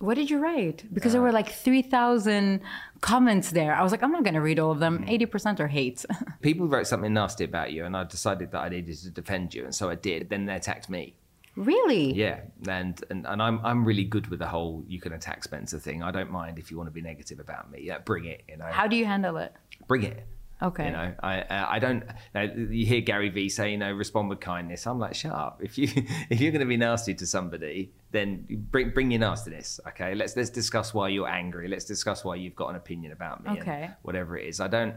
What 0.00 0.14
did 0.14 0.30
you 0.30 0.38
write? 0.38 0.82
Because 0.92 1.12
there 1.12 1.20
were 1.20 1.30
like 1.30 1.50
3,000 1.52 2.62
comments 3.02 3.50
there. 3.50 3.74
I 3.74 3.82
was 3.82 3.92
like, 3.92 4.02
I'm 4.02 4.12
not 4.12 4.24
going 4.24 4.34
to 4.34 4.40
read 4.40 4.58
all 4.58 4.70
of 4.70 4.80
them. 4.80 5.04
80% 5.04 5.28
mm. 5.28 5.60
are 5.60 5.68
hate. 5.68 6.06
people 6.40 6.66
wrote 6.66 6.86
something 6.86 7.12
nasty 7.12 7.44
about 7.44 7.72
you, 7.72 7.84
and 7.84 7.94
I 7.94 8.04
decided 8.04 8.50
that 8.52 8.60
I 8.60 8.70
needed 8.70 8.96
to 8.96 9.10
defend 9.10 9.54
you, 9.54 9.64
and 9.64 9.74
so 9.74 9.90
I 9.90 9.96
did. 9.96 10.30
Then 10.30 10.46
they 10.46 10.54
attacked 10.54 10.88
me. 10.88 11.14
Really? 11.54 12.14
Yeah, 12.14 12.40
and, 12.66 13.02
and 13.10 13.26
and 13.26 13.42
I'm 13.42 13.60
I'm 13.64 13.84
really 13.84 14.04
good 14.04 14.28
with 14.28 14.38
the 14.38 14.46
whole 14.46 14.84
you 14.86 15.00
can 15.00 15.12
attack 15.12 15.44
Spencer 15.44 15.78
thing. 15.78 16.02
I 16.02 16.10
don't 16.10 16.30
mind 16.30 16.58
if 16.58 16.70
you 16.70 16.78
want 16.78 16.86
to 16.86 16.92
be 16.92 17.02
negative 17.02 17.40
about 17.40 17.70
me. 17.70 17.80
Yeah, 17.82 17.98
bring 17.98 18.24
it. 18.24 18.42
You 18.48 18.56
know. 18.56 18.66
How 18.66 18.86
do 18.86 18.96
you 18.96 19.04
handle 19.04 19.36
it? 19.36 19.52
Bring 19.86 20.04
it. 20.04 20.24
Okay. 20.62 20.86
You 20.86 20.92
know, 20.92 21.14
I 21.22 21.44
I 21.76 21.78
don't. 21.78 22.04
You 22.34 22.86
hear 22.86 23.00
Gary 23.00 23.30
Vee 23.30 23.48
say, 23.48 23.72
you 23.72 23.78
know, 23.78 23.92
respond 23.92 24.28
with 24.28 24.40
kindness. 24.40 24.86
I'm 24.86 24.98
like, 24.98 25.14
shut 25.14 25.32
up. 25.32 25.60
If 25.62 25.78
you 25.78 25.88
if 26.30 26.40
you're 26.40 26.52
going 26.52 26.60
to 26.60 26.66
be 26.66 26.76
nasty 26.76 27.14
to 27.14 27.26
somebody, 27.26 27.92
then 28.10 28.46
bring 28.70 28.90
bring 28.90 29.10
your 29.10 29.20
nastiness. 29.20 29.80
Okay. 29.88 30.14
Let's 30.14 30.36
let's 30.36 30.50
discuss 30.50 30.92
why 30.92 31.08
you're 31.08 31.28
angry. 31.28 31.68
Let's 31.68 31.84
discuss 31.84 32.24
why 32.24 32.36
you've 32.36 32.56
got 32.56 32.68
an 32.70 32.76
opinion 32.76 33.12
about 33.12 33.44
me. 33.44 33.58
Okay. 33.60 33.90
whatever 34.02 34.36
it 34.36 34.46
is, 34.48 34.60
I 34.60 34.68
don't 34.68 34.94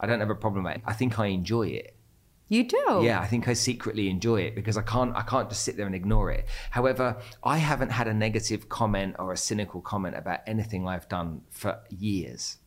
I 0.00 0.06
don't 0.06 0.20
have 0.20 0.30
a 0.30 0.34
problem 0.34 0.64
with 0.64 0.76
it. 0.76 0.82
I 0.84 0.92
think 0.92 1.18
I 1.18 1.26
enjoy 1.26 1.68
it. 1.68 1.94
You 2.48 2.64
do? 2.64 3.00
Yeah, 3.02 3.20
I 3.20 3.26
think 3.26 3.46
I 3.46 3.52
secretly 3.52 4.08
enjoy 4.08 4.40
it 4.40 4.54
because 4.54 4.78
I 4.78 4.82
can't 4.82 5.14
I 5.14 5.22
can't 5.22 5.48
just 5.50 5.62
sit 5.62 5.76
there 5.76 5.86
and 5.86 5.94
ignore 5.94 6.30
it. 6.30 6.46
However, 6.70 7.16
I 7.44 7.58
haven't 7.58 7.90
had 7.90 8.08
a 8.08 8.14
negative 8.14 8.68
comment 8.68 9.16
or 9.18 9.32
a 9.32 9.36
cynical 9.36 9.82
comment 9.82 10.16
about 10.16 10.40
anything 10.46 10.88
I've 10.88 11.08
done 11.08 11.42
for 11.50 11.80
years. 11.90 12.58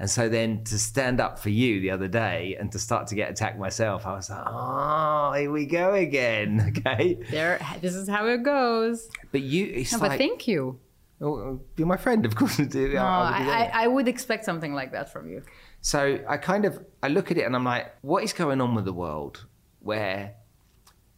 And 0.00 0.08
so 0.08 0.30
then 0.30 0.64
to 0.64 0.78
stand 0.78 1.20
up 1.20 1.38
for 1.38 1.50
you 1.50 1.78
the 1.78 1.90
other 1.90 2.08
day 2.08 2.56
and 2.58 2.72
to 2.72 2.78
start 2.78 3.06
to 3.08 3.14
get 3.14 3.30
attacked 3.30 3.58
myself, 3.58 4.06
I 4.06 4.14
was 4.14 4.30
like, 4.30 4.44
oh, 4.46 5.32
here 5.34 5.52
we 5.52 5.66
go 5.66 5.94
again. 5.94 6.74
Okay. 6.80 7.18
There, 7.30 7.60
this 7.82 7.94
is 7.94 8.08
how 8.08 8.26
it 8.28 8.42
goes. 8.42 9.08
But 9.32 9.42
you, 9.42 9.66
it's 9.66 9.92
no, 9.92 9.98
like, 9.98 10.12
but 10.12 10.18
thank 10.18 10.48
you. 10.48 10.78
Oh, 11.20 11.34
oh 11.34 11.60
you're 11.76 11.86
my 11.86 11.96
friend, 11.96 12.24
of 12.24 12.34
course. 12.36 12.58
no, 12.74 12.98
I, 12.98 13.70
I, 13.74 13.84
I 13.84 13.86
would 13.88 14.08
expect 14.08 14.44
something 14.44 14.72
like 14.72 14.92
that 14.92 15.12
from 15.12 15.28
you. 15.28 15.42
So 15.82 16.20
I 16.26 16.38
kind 16.38 16.64
of 16.64 16.82
I 17.02 17.08
look 17.08 17.30
at 17.30 17.36
it 17.36 17.42
and 17.42 17.54
I'm 17.54 17.64
like, 17.64 17.94
what 18.00 18.24
is 18.24 18.32
going 18.32 18.60
on 18.60 18.74
with 18.74 18.86
the 18.86 18.92
world 18.92 19.44
where 19.80 20.36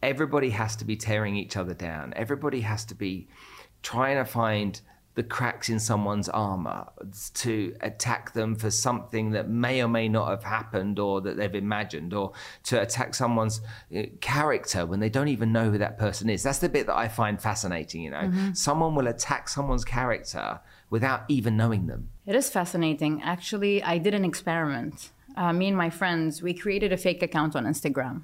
everybody 0.01 0.49
has 0.49 0.75
to 0.77 0.85
be 0.85 0.97
tearing 0.97 1.37
each 1.37 1.55
other 1.55 1.73
down? 1.73 2.13
Everybody 2.15 2.61
has 2.61 2.83
to 2.85 2.95
be 2.95 3.29
trying 3.83 4.17
to 4.17 4.25
find 4.25 4.81
the 5.15 5.23
cracks 5.23 5.69
in 5.69 5.79
someone's 5.79 6.27
armor 6.29 6.87
to 7.33 7.75
attack 7.81 8.33
them 8.33 8.55
for 8.55 8.71
something 8.71 9.31
that 9.31 9.47
may 9.47 9.81
or 9.81 9.87
may 9.87 10.07
not 10.09 10.27
have 10.29 10.43
happened 10.43 10.97
or 10.97 11.21
that 11.21 11.37
they've 11.37 11.53
imagined 11.53 12.13
or 12.13 12.31
to 12.63 12.81
attack 12.81 13.13
someone's 13.13 13.61
uh, 13.95 14.01
character 14.21 14.85
when 14.85 14.99
they 14.99 15.09
don't 15.09 15.27
even 15.27 15.51
know 15.51 15.69
who 15.69 15.77
that 15.77 15.99
person 15.99 16.29
is. 16.29 16.41
That's 16.41 16.59
the 16.59 16.69
bit 16.69 16.87
that 16.87 16.95
i 16.95 17.07
find 17.07 17.41
fascinating 17.41 18.01
you 18.01 18.11
know? 18.11 18.21
Mm-hmm. 18.21 18.53
someone 18.53 18.95
will 18.95 19.07
attack 19.07 19.49
someone's 19.49 19.85
character 19.85 20.59
without 20.89 21.23
even 21.27 21.55
knowing 21.57 21.87
them. 21.87 22.09
It 22.25 22.35
is 22.35 22.49
fascinating. 22.49 23.21
Actually 23.21 23.83
i 23.83 23.97
did 23.97 24.13
an 24.13 24.25
experiment. 24.25 25.11
Uh, 25.35 25.53
me 25.53 25.67
and 25.67 25.77
my 25.77 25.89
friends 25.89 26.41
we 26.41 26.53
created 26.53 26.91
a 26.91 26.97
fake 26.97 27.23
account 27.23 27.55
on 27.55 27.65
instagram 27.65 28.21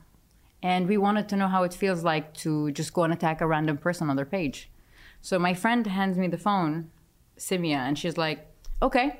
and 0.61 0.87
we 0.87 0.97
wanted 0.97 1.27
to 1.29 1.35
know 1.35 1.47
how 1.47 1.63
it 1.63 1.73
feels 1.73 2.03
like 2.03 2.33
to 2.35 2.71
just 2.71 2.93
go 2.93 3.03
and 3.03 3.13
attack 3.13 3.41
a 3.41 3.47
random 3.47 3.77
person 3.77 4.09
on 4.09 4.15
their 4.15 4.25
page 4.25 4.69
so 5.21 5.37
my 5.39 5.53
friend 5.53 5.85
hands 5.87 6.17
me 6.17 6.27
the 6.27 6.37
phone 6.37 6.91
Simia, 7.39 7.77
and 7.77 7.97
she's 7.97 8.17
like, 8.17 8.47
okay, 8.81 9.19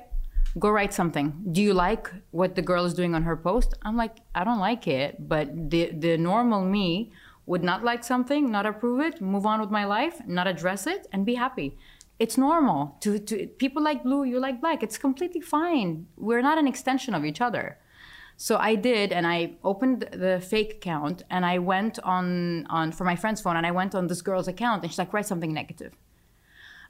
go 0.58 0.70
write 0.70 0.92
something. 0.92 1.42
Do 1.50 1.62
you 1.62 1.74
like 1.74 2.10
what 2.30 2.54
the 2.54 2.62
girl 2.62 2.84
is 2.84 2.94
doing 2.94 3.14
on 3.14 3.22
her 3.22 3.36
post? 3.36 3.74
I'm 3.82 3.96
like, 3.96 4.18
I 4.34 4.44
don't 4.44 4.58
like 4.58 4.86
it, 4.86 5.28
but 5.28 5.70
the 5.70 5.90
the 5.92 6.16
normal 6.16 6.64
me 6.64 7.12
would 7.46 7.64
not 7.64 7.82
like 7.82 8.04
something, 8.04 8.50
not 8.50 8.66
approve 8.66 9.00
it, 9.00 9.20
move 9.20 9.44
on 9.46 9.60
with 9.60 9.70
my 9.70 9.84
life, 9.84 10.20
not 10.26 10.46
address 10.46 10.86
it, 10.86 11.08
and 11.12 11.26
be 11.26 11.34
happy. 11.34 11.76
It's 12.18 12.36
normal 12.36 12.96
to, 13.00 13.18
to 13.18 13.46
people 13.46 13.82
like 13.82 14.02
blue, 14.04 14.24
you 14.24 14.38
like 14.38 14.60
black. 14.60 14.82
It's 14.82 14.98
completely 14.98 15.40
fine. 15.40 16.06
We're 16.16 16.42
not 16.42 16.58
an 16.58 16.68
extension 16.68 17.14
of 17.14 17.24
each 17.24 17.40
other. 17.40 17.78
So 18.42 18.56
I 18.56 18.74
did, 18.74 19.12
and 19.12 19.26
I 19.26 19.58
opened 19.62 20.08
the 20.12 20.40
fake 20.40 20.72
account, 20.76 21.24
and 21.28 21.44
I 21.44 21.58
went 21.58 21.98
on 21.98 22.66
on 22.70 22.90
for 22.90 23.04
my 23.04 23.14
friend's 23.14 23.42
phone, 23.42 23.58
and 23.58 23.66
I 23.66 23.70
went 23.70 23.94
on 23.94 24.06
this 24.06 24.22
girl's 24.22 24.48
account, 24.48 24.82
and 24.82 24.90
she's 24.90 24.98
like, 24.98 25.12
write 25.12 25.26
something 25.26 25.52
negative. 25.52 25.92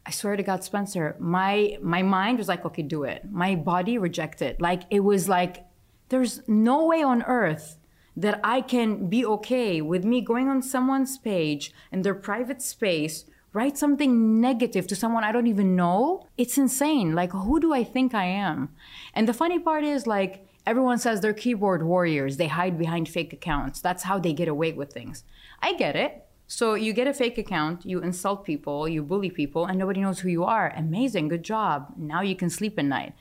I 0.06 0.12
swear 0.12 0.36
to 0.36 0.44
God, 0.44 0.62
Spencer, 0.62 1.16
my 1.18 1.76
my 1.82 2.02
mind 2.02 2.38
was 2.38 2.46
like, 2.46 2.64
okay, 2.64 2.82
do 2.82 3.02
it. 3.02 3.20
My 3.32 3.56
body 3.56 3.98
rejected. 3.98 4.60
Like 4.60 4.82
it 4.90 5.00
was 5.00 5.28
like, 5.28 5.64
there's 6.10 6.40
no 6.46 6.86
way 6.86 7.02
on 7.02 7.24
earth 7.24 7.78
that 8.16 8.38
I 8.44 8.60
can 8.60 9.08
be 9.08 9.26
okay 9.26 9.80
with 9.80 10.04
me 10.04 10.20
going 10.20 10.46
on 10.48 10.62
someone's 10.62 11.18
page 11.18 11.72
in 11.90 12.02
their 12.02 12.14
private 12.14 12.62
space, 12.62 13.24
write 13.52 13.76
something 13.76 14.40
negative 14.40 14.86
to 14.86 14.94
someone 14.94 15.24
I 15.24 15.32
don't 15.32 15.48
even 15.48 15.74
know. 15.74 16.28
It's 16.36 16.56
insane. 16.56 17.12
Like, 17.16 17.32
who 17.32 17.58
do 17.58 17.74
I 17.74 17.82
think 17.82 18.14
I 18.14 18.26
am? 18.26 18.68
And 19.14 19.26
the 19.26 19.34
funny 19.42 19.58
part 19.58 19.82
is, 19.82 20.06
like, 20.06 20.46
everyone 20.70 20.98
says 20.98 21.20
they're 21.20 21.32
keyboard 21.44 21.82
warriors. 21.82 22.36
They 22.36 22.46
hide 22.46 22.78
behind 22.78 23.08
fake 23.08 23.32
accounts. 23.32 23.80
That's 23.80 24.04
how 24.04 24.20
they 24.20 24.32
get 24.32 24.46
away 24.46 24.72
with 24.72 24.92
things. 24.92 25.24
I 25.60 25.74
get 25.74 25.96
it. 25.96 26.24
So 26.46 26.74
you 26.74 26.92
get 26.92 27.08
a 27.08 27.12
fake 27.12 27.38
account, 27.38 27.84
you 27.84 28.00
insult 28.00 28.44
people, 28.44 28.88
you 28.88 29.02
bully 29.02 29.30
people, 29.30 29.66
and 29.66 29.78
nobody 29.78 30.00
knows 30.00 30.20
who 30.20 30.28
you 30.28 30.44
are. 30.44 30.72
Amazing, 30.76 31.28
good 31.28 31.42
job. 31.42 31.92
Now 31.96 32.20
you 32.22 32.36
can 32.36 32.50
sleep 32.50 32.78
at 32.78 32.84
night. 32.84 33.14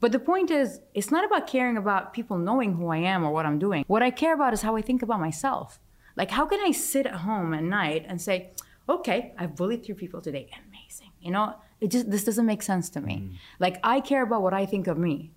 But 0.00 0.12
the 0.12 0.18
point 0.18 0.50
is, 0.50 0.80
it's 0.94 1.10
not 1.10 1.24
about 1.24 1.46
caring 1.46 1.76
about 1.78 2.12
people 2.12 2.38
knowing 2.38 2.74
who 2.74 2.88
I 2.88 2.98
am 2.98 3.24
or 3.24 3.32
what 3.32 3.46
I'm 3.46 3.58
doing. 3.58 3.84
What 3.86 4.02
I 4.02 4.10
care 4.10 4.34
about 4.34 4.52
is 4.52 4.62
how 4.62 4.76
I 4.76 4.82
think 4.82 5.02
about 5.02 5.20
myself. 5.20 5.78
Like, 6.16 6.30
how 6.30 6.46
can 6.46 6.60
I 6.60 6.70
sit 6.70 7.06
at 7.06 7.16
home 7.28 7.52
at 7.54 7.62
night 7.62 8.04
and 8.08 8.20
say, 8.20 8.50
okay, 8.88 9.32
I've 9.38 9.56
bullied 9.56 9.84
three 9.84 9.94
people 9.94 10.20
today. 10.20 10.50
Amazing. 10.68 11.12
You 11.20 11.30
know, 11.30 11.54
it 11.80 11.90
just, 11.90 12.10
this 12.10 12.24
doesn't 12.24 12.46
make 12.46 12.62
sense 12.62 12.90
to 12.90 13.00
me. 13.00 13.16
Mm. 13.16 13.30
Like, 13.58 13.78
I 13.82 14.00
care 14.00 14.22
about 14.22 14.42
what 14.42 14.54
I 14.54 14.66
think 14.66 14.86
of 14.86 14.98
me. 14.98 15.30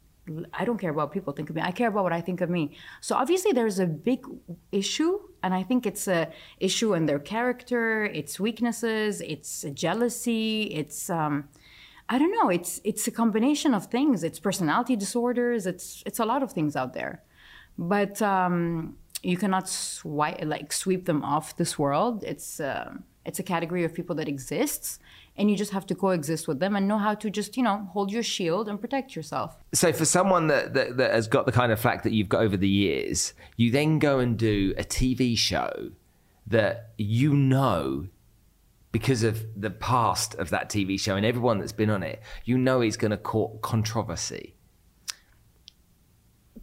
I 0.53 0.63
don't 0.63 0.77
care 0.77 0.91
about 0.91 1.07
what 1.07 1.11
people 1.11 1.33
think 1.33 1.49
of 1.49 1.55
me. 1.55 1.61
I 1.61 1.71
care 1.71 1.89
about 1.89 2.03
what 2.03 2.13
I 2.13 2.21
think 2.21 2.39
of 2.41 2.49
me. 2.49 2.77
So 3.01 3.15
obviously 3.15 3.51
there's 3.51 3.79
a 3.79 3.85
big 3.85 4.25
issue, 4.71 5.19
and 5.41 5.53
I 5.53 5.63
think 5.63 5.85
it's 5.85 6.07
a 6.07 6.31
issue 6.59 6.93
in 6.93 7.05
their 7.05 7.19
character, 7.19 8.05
its 8.05 8.39
weaknesses, 8.39 9.19
its 9.21 9.65
jealousy, 9.73 10.63
it's 10.73 11.09
um, 11.09 11.49
I 12.09 12.19
don't 12.19 12.31
know. 12.31 12.49
It's 12.49 12.81
it's 12.83 13.07
a 13.07 13.11
combination 13.11 13.73
of 13.73 13.87
things. 13.87 14.23
It's 14.23 14.39
personality 14.39 14.95
disorders. 14.95 15.65
It's 15.65 16.03
it's 16.05 16.19
a 16.19 16.25
lot 16.25 16.43
of 16.43 16.51
things 16.51 16.75
out 16.75 16.93
there, 16.93 17.23
but 17.77 18.21
um, 18.21 18.97
you 19.23 19.37
cannot 19.37 19.69
swipe 19.69 20.43
like 20.43 20.73
sweep 20.73 21.05
them 21.05 21.23
off 21.23 21.55
this 21.55 21.79
world. 21.79 22.23
It's 22.23 22.59
uh, 22.59 22.93
it's 23.25 23.39
a 23.39 23.43
category 23.43 23.83
of 23.83 23.93
people 23.93 24.15
that 24.17 24.27
exists, 24.27 24.99
and 25.37 25.49
you 25.49 25.57
just 25.57 25.71
have 25.71 25.85
to 25.87 25.95
coexist 25.95 26.47
with 26.47 26.59
them 26.59 26.75
and 26.75 26.87
know 26.87 26.97
how 26.97 27.15
to 27.15 27.29
just 27.29 27.55
you 27.57 27.63
know 27.63 27.87
hold 27.91 28.11
your 28.11 28.23
shield 28.23 28.67
and 28.67 28.79
protect 28.79 29.15
yourself. 29.15 29.55
So 29.73 29.93
for 29.93 30.05
someone 30.05 30.47
that, 30.47 30.73
that, 30.73 30.97
that 30.97 31.11
has 31.11 31.27
got 31.27 31.45
the 31.45 31.51
kind 31.51 31.71
of 31.71 31.79
flack 31.79 32.03
that 32.03 32.13
you've 32.13 32.29
got 32.29 32.41
over 32.41 32.57
the 32.57 32.67
years, 32.67 33.33
you 33.57 33.71
then 33.71 33.99
go 33.99 34.19
and 34.19 34.37
do 34.37 34.73
a 34.77 34.83
TV 34.83 35.37
show 35.37 35.91
that 36.47 36.91
you 36.97 37.33
know 37.33 38.07
because 38.91 39.23
of 39.23 39.43
the 39.59 39.71
past 39.71 40.35
of 40.35 40.51
that 40.51 40.69
TV 40.69 40.99
show 40.99 41.15
and 41.15 41.25
everyone 41.25 41.57
that's 41.59 41.71
been 41.71 41.89
on 41.89 42.03
it, 42.03 42.21
you 42.45 42.57
know 42.57 42.81
it's 42.81 42.95
going 42.95 43.11
to 43.11 43.17
court 43.17 43.61
controversy. 43.61 44.53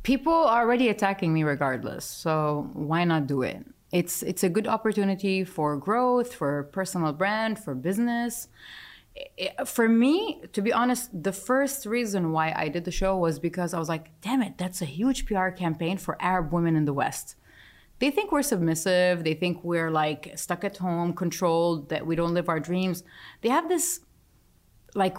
People 0.03 0.33
are 0.33 0.63
already 0.63 0.89
attacking 0.89 1.35
me 1.35 1.43
regardless, 1.43 2.05
so 2.05 2.71
why 2.73 3.05
not 3.05 3.27
do 3.27 3.43
it? 3.43 3.67
It's 3.93 4.23
it's 4.23 4.45
a 4.45 4.49
good 4.49 4.69
opportunity 4.69 5.45
for 5.45 5.77
growth, 5.77 6.35
for 6.35 6.65
personal 6.65 7.13
brand, 7.13 7.59
for 7.59 7.75
business. 7.75 8.49
For 9.67 9.89
me, 9.89 10.43
to 10.53 10.63
be 10.63 10.73
honest, 10.73 11.11
the 11.23 11.33
first 11.33 11.85
reason 11.85 12.31
why 12.31 12.55
I 12.57 12.69
did 12.69 12.85
the 12.85 12.93
show 12.93 13.17
was 13.17 13.39
because 13.41 13.75
I 13.75 13.79
was 13.79 13.89
like, 13.89 14.09
damn 14.21 14.41
it, 14.41 14.57
that's 14.57 14.81
a 14.81 14.85
huge 14.85 15.27
PR 15.27 15.49
campaign 15.49 15.99
for 15.99 16.17
Arab 16.21 16.53
women 16.53 16.77
in 16.77 16.85
the 16.85 16.93
West. 16.93 17.35
They 17.99 18.11
think 18.11 18.33
we're 18.33 18.43
submissive, 18.43 19.25
they 19.25 19.35
think 19.35 19.63
we're 19.63 19.91
like 19.91 20.33
stuck 20.37 20.65
at 20.65 20.79
home, 20.79 21.13
controlled, 21.13 21.91
that 21.91 22.07
we 22.07 22.17
don't 22.17 22.33
live 22.33 22.49
our 22.49 22.61
dreams. 22.61 23.03
They 23.43 23.51
have 23.51 23.69
this 23.69 24.01
like 24.95 25.19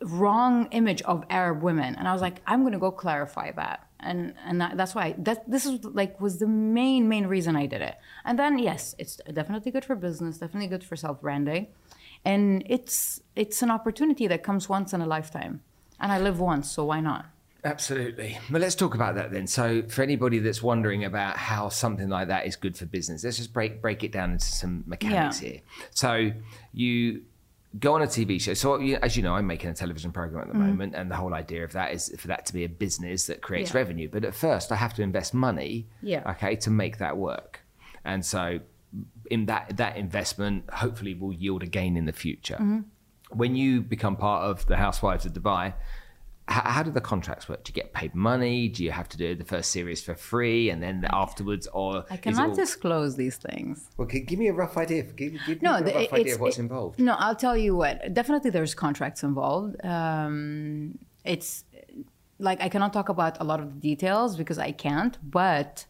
wrong 0.00 0.68
image 0.72 1.02
of 1.02 1.24
Arab 1.30 1.62
women, 1.62 1.94
and 1.94 2.08
I 2.08 2.12
was 2.12 2.22
like, 2.22 2.42
I'm 2.46 2.64
gonna 2.64 2.78
go 2.78 2.90
clarify 2.90 3.52
that, 3.52 3.85
and 4.00 4.34
and 4.44 4.60
that, 4.60 4.76
that's 4.76 4.94
why 4.94 5.14
that 5.18 5.48
this 5.50 5.64
is 5.66 5.84
like 5.84 6.20
was 6.20 6.38
the 6.38 6.46
main 6.46 7.08
main 7.08 7.26
reason 7.26 7.56
I 7.56 7.66
did 7.66 7.82
it. 7.82 7.96
And 8.24 8.38
then 8.38 8.58
yes, 8.58 8.94
it's 8.98 9.16
definitely 9.32 9.70
good 9.72 9.84
for 9.84 9.94
business, 9.96 10.38
definitely 10.38 10.68
good 10.68 10.84
for 10.84 10.96
self 10.96 11.20
branding, 11.20 11.68
and 12.24 12.62
it's 12.66 13.20
it's 13.34 13.62
an 13.62 13.70
opportunity 13.70 14.26
that 14.26 14.42
comes 14.42 14.68
once 14.68 14.92
in 14.92 15.00
a 15.00 15.06
lifetime, 15.06 15.62
and 16.00 16.12
I 16.12 16.18
live 16.18 16.40
once, 16.40 16.70
so 16.70 16.84
why 16.84 17.00
not? 17.00 17.26
Absolutely. 17.64 18.38
Well, 18.48 18.60
let's 18.60 18.76
talk 18.76 18.94
about 18.94 19.16
that 19.16 19.32
then. 19.32 19.48
So, 19.48 19.82
for 19.88 20.02
anybody 20.02 20.38
that's 20.38 20.62
wondering 20.62 21.02
about 21.04 21.36
how 21.36 21.68
something 21.68 22.08
like 22.08 22.28
that 22.28 22.46
is 22.46 22.54
good 22.54 22.76
for 22.76 22.86
business, 22.86 23.24
let's 23.24 23.38
just 23.38 23.52
break 23.52 23.82
break 23.82 24.04
it 24.04 24.12
down 24.12 24.32
into 24.32 24.44
some 24.44 24.84
mechanics 24.86 25.42
Yeah. 25.42 25.48
here. 25.48 25.60
So, 25.90 26.30
you 26.72 27.22
go 27.78 27.94
on 27.94 28.02
a 28.02 28.06
TV 28.06 28.40
show. 28.40 28.54
So, 28.54 28.80
as 28.80 29.16
you 29.16 29.22
know, 29.22 29.34
I'm 29.34 29.46
making 29.46 29.70
a 29.70 29.74
television 29.74 30.12
program 30.12 30.42
at 30.42 30.48
the 30.48 30.58
mm. 30.58 30.66
moment, 30.66 30.94
and 30.94 31.10
the 31.10 31.16
whole 31.16 31.34
idea 31.34 31.64
of 31.64 31.72
that 31.72 31.92
is 31.92 32.14
for 32.18 32.28
that 32.28 32.46
to 32.46 32.52
be 32.52 32.64
a 32.64 32.68
business 32.68 33.26
that 33.26 33.42
creates 33.42 33.72
Yeah. 33.72 33.78
revenue. 33.78 34.08
But 34.10 34.24
at 34.24 34.34
first, 34.34 34.72
I 34.72 34.76
have 34.76 34.94
to 34.94 35.02
invest 35.02 35.34
money, 35.34 35.88
Yeah. 36.02 36.30
okay, 36.32 36.56
to 36.56 36.70
make 36.70 36.98
that 36.98 37.16
work. 37.16 37.60
And 38.04 38.24
so, 38.24 38.60
in 39.30 39.46
that 39.46 39.76
that 39.76 39.96
investment, 39.96 40.70
hopefully, 40.70 41.14
will 41.14 41.32
yield 41.32 41.62
a 41.62 41.66
gain 41.66 41.96
in 41.96 42.04
the 42.06 42.12
future. 42.12 42.54
Mm-hmm. 42.54 42.80
When 43.30 43.56
you 43.56 43.82
become 43.82 44.16
part 44.16 44.44
of 44.44 44.66
the 44.66 44.76
Housewives 44.76 45.26
of 45.26 45.32
Dubai. 45.32 45.74
How, 46.48 46.60
how 46.70 46.82
do 46.84 46.92
the 46.92 47.00
contracts 47.00 47.48
work? 47.48 47.64
Do 47.64 47.70
you 47.70 47.74
get 47.74 47.92
paid 47.92 48.14
money? 48.14 48.68
Do 48.68 48.84
you 48.84 48.92
have 48.92 49.08
to 49.08 49.16
do 49.16 49.34
the 49.34 49.44
first 49.44 49.70
series 49.72 50.00
for 50.02 50.14
free 50.14 50.70
and 50.70 50.80
then 50.82 51.04
afterwards, 51.10 51.66
or 51.72 52.04
I 52.08 52.14
is 52.14 52.18
it 52.18 52.22
cannot 52.22 52.50
all- 52.50 52.54
disclose 52.54 53.16
these 53.16 53.36
things. 53.36 53.90
Well, 53.96 54.06
gi- 54.06 54.20
give 54.20 54.38
me 54.38 54.46
a 54.48 54.52
rough 54.52 54.76
idea. 54.76 55.02
Give, 55.02 55.34
give 55.46 55.60
No, 55.62 55.72
me 55.74 55.78
a 55.80 55.84
the- 55.84 55.92
rough 55.94 56.12
idea 56.12 56.34
of 56.34 56.40
what's 56.40 56.58
it- 56.58 56.62
involved. 56.62 57.00
No, 57.00 57.14
I'll 57.18 57.34
tell 57.34 57.56
you 57.56 57.74
what. 57.76 58.14
Definitely, 58.14 58.50
there's 58.50 58.74
contracts 58.74 59.24
involved. 59.24 59.84
Um, 59.84 60.98
it's 61.24 61.64
like 62.38 62.60
I 62.62 62.68
cannot 62.68 62.92
talk 62.92 63.08
about 63.08 63.40
a 63.40 63.44
lot 63.44 63.58
of 63.60 63.74
the 63.74 63.80
details 63.80 64.36
because 64.36 64.58
I 64.58 64.70
can't. 64.70 65.18
But 65.28 65.86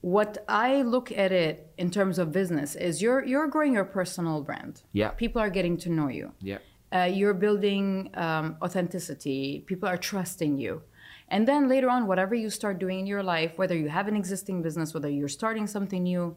what 0.00 0.44
I 0.48 0.82
look 0.82 1.12
at 1.12 1.32
it 1.32 1.72
in 1.78 1.90
terms 1.90 2.18
of 2.18 2.32
business 2.32 2.74
is 2.74 3.00
you're 3.00 3.24
you're 3.24 3.46
growing 3.46 3.74
your 3.74 3.84
personal 3.84 4.42
brand. 4.42 4.82
Yeah. 4.92 5.10
people 5.10 5.40
are 5.40 5.50
getting 5.50 5.76
to 5.78 5.90
know 5.90 6.08
you. 6.08 6.32
Yeah. 6.40 6.58
Uh, 6.94 7.04
you're 7.04 7.34
building 7.34 8.10
um, 8.14 8.56
authenticity. 8.62 9.64
People 9.66 9.88
are 9.88 9.96
trusting 9.96 10.58
you. 10.58 10.82
And 11.28 11.48
then 11.48 11.68
later 11.68 11.90
on, 11.90 12.06
whatever 12.06 12.34
you 12.34 12.50
start 12.50 12.78
doing 12.78 13.00
in 13.00 13.06
your 13.06 13.22
life, 13.22 13.52
whether 13.56 13.74
you 13.74 13.88
have 13.88 14.06
an 14.08 14.16
existing 14.16 14.62
business, 14.62 14.94
whether 14.94 15.08
you're 15.08 15.28
starting 15.28 15.66
something 15.66 16.02
new, 16.04 16.36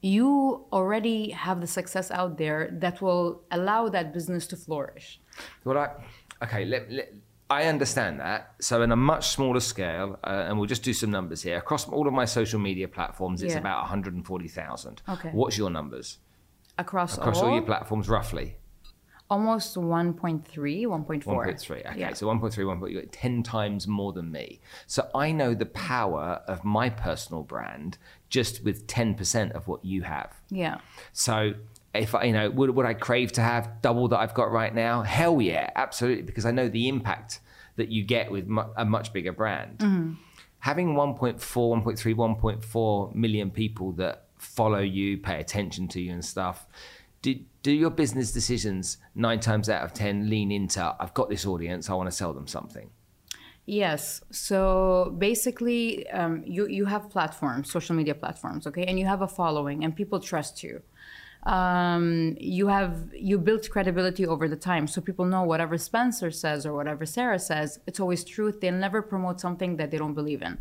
you 0.00 0.64
already 0.72 1.30
have 1.30 1.60
the 1.60 1.66
success 1.66 2.10
out 2.10 2.38
there 2.38 2.70
that 2.72 3.00
will 3.02 3.42
allow 3.50 3.88
that 3.88 4.12
business 4.12 4.46
to 4.48 4.56
flourish. 4.56 5.20
Well, 5.64 5.78
I, 5.78 5.90
okay, 6.44 6.64
let, 6.64 6.90
let, 6.90 7.12
I 7.50 7.64
understand 7.64 8.18
that. 8.20 8.54
So, 8.60 8.82
in 8.82 8.90
a 8.90 8.96
much 8.96 9.28
smaller 9.28 9.60
scale, 9.60 10.18
uh, 10.24 10.46
and 10.48 10.58
we'll 10.58 10.66
just 10.66 10.82
do 10.82 10.92
some 10.92 11.10
numbers 11.10 11.42
here. 11.42 11.58
Across 11.58 11.88
all 11.88 12.08
of 12.08 12.14
my 12.14 12.24
social 12.24 12.58
media 12.58 12.88
platforms, 12.88 13.42
it's 13.42 13.54
Yeah. 13.54 13.60
about 13.60 13.82
140,000. 13.82 15.02
Okay. 15.08 15.30
What's 15.32 15.58
your 15.58 15.70
numbers? 15.70 16.18
Across, 16.78 17.18
Across 17.18 17.38
all, 17.38 17.48
all 17.48 17.54
your 17.54 17.62
platforms, 17.62 18.08
roughly? 18.08 18.56
Almost 19.32 19.74
1.3, 19.76 20.42
1.4. 20.86 21.24
1.3. 21.24 21.86
Okay, 21.86 21.98
Yeah. 22.00 22.12
so 22.12 22.26
1.3, 22.26 22.64
1.4, 22.64 23.08
10 23.10 23.42
times 23.42 23.88
more 23.88 24.12
than 24.12 24.30
me. 24.30 24.60
So 24.86 25.08
I 25.14 25.32
know 25.32 25.54
the 25.54 25.66
power 25.66 26.42
of 26.46 26.64
my 26.64 26.90
personal 26.90 27.42
brand 27.42 27.98
just 28.28 28.62
with 28.62 28.86
10% 28.86 29.52
of 29.52 29.66
what 29.68 29.84
you 29.84 30.02
have. 30.02 30.30
Yeah. 30.50 30.78
So 31.12 31.54
if 31.94 32.14
I, 32.14 32.24
you 32.24 32.32
know, 32.32 32.50
would, 32.50 32.70
would 32.70 32.86
I 32.86 32.94
crave 32.94 33.32
to 33.32 33.40
have 33.40 33.80
double 33.82 34.08
that 34.08 34.18
I've 34.18 34.34
got 34.34 34.52
right 34.52 34.74
now? 34.74 35.02
Hell 35.02 35.40
yeah, 35.40 35.70
absolutely, 35.76 36.22
because 36.24 36.44
I 36.46 36.50
know 36.50 36.68
the 36.68 36.88
impact 36.88 37.40
that 37.76 37.88
you 37.88 38.04
get 38.04 38.30
with 38.30 38.46
mu- 38.46 38.70
a 38.76 38.84
much 38.84 39.12
bigger 39.12 39.32
brand. 39.32 39.78
Mm-hmm. 39.78 40.12
Having 40.60 40.88
1.4, 40.94 41.38
1.3, 41.38 42.14
1.4 42.14 43.14
million 43.14 43.50
people 43.50 43.92
that 43.92 44.24
follow 44.38 44.78
you, 44.80 45.18
pay 45.18 45.40
attention 45.40 45.88
to 45.88 46.00
you 46.00 46.12
and 46.12 46.24
stuff, 46.24 46.66
do, 47.22 47.36
do 47.62 47.72
your 47.72 47.90
business 47.90 48.32
decisions 48.32 48.98
nine 49.14 49.40
times 49.40 49.68
out 49.68 49.84
of 49.84 49.92
10 49.94 50.28
lean 50.28 50.50
into, 50.50 50.96
I've 50.98 51.14
got 51.14 51.28
this 51.30 51.46
audience, 51.46 51.88
I 51.88 51.94
want 51.94 52.08
to 52.08 52.16
sell 52.16 52.32
them 52.32 52.46
something? 52.46 52.90
Yes. 53.64 54.20
So 54.32 55.14
basically, 55.18 56.08
um, 56.10 56.42
you 56.44 56.66
you 56.66 56.86
have 56.86 57.08
platforms, 57.10 57.70
social 57.70 57.94
media 57.94 58.14
platforms, 58.14 58.66
okay, 58.66 58.84
and 58.84 58.98
you 58.98 59.06
have 59.06 59.22
a 59.22 59.28
following, 59.28 59.84
and 59.84 59.94
people 59.94 60.18
trust 60.18 60.64
you. 60.64 60.82
um, 61.44 62.36
you 62.38 62.68
have 62.68 63.10
you 63.12 63.38
built 63.38 63.68
credibility 63.68 64.26
over 64.26 64.48
the 64.48 64.56
time 64.56 64.86
so 64.86 65.00
people 65.00 65.24
know 65.24 65.42
whatever 65.42 65.76
spencer 65.76 66.30
says 66.30 66.64
or 66.64 66.72
whatever 66.72 67.04
sara 67.04 67.38
says 67.38 67.80
it's 67.86 67.98
always 67.98 68.22
truth 68.24 68.60
they'll 68.60 68.72
never 68.72 69.02
promote 69.02 69.40
something 69.40 69.76
that 69.76 69.90
they 69.90 69.98
don't 69.98 70.14
believe 70.14 70.40
in 70.42 70.56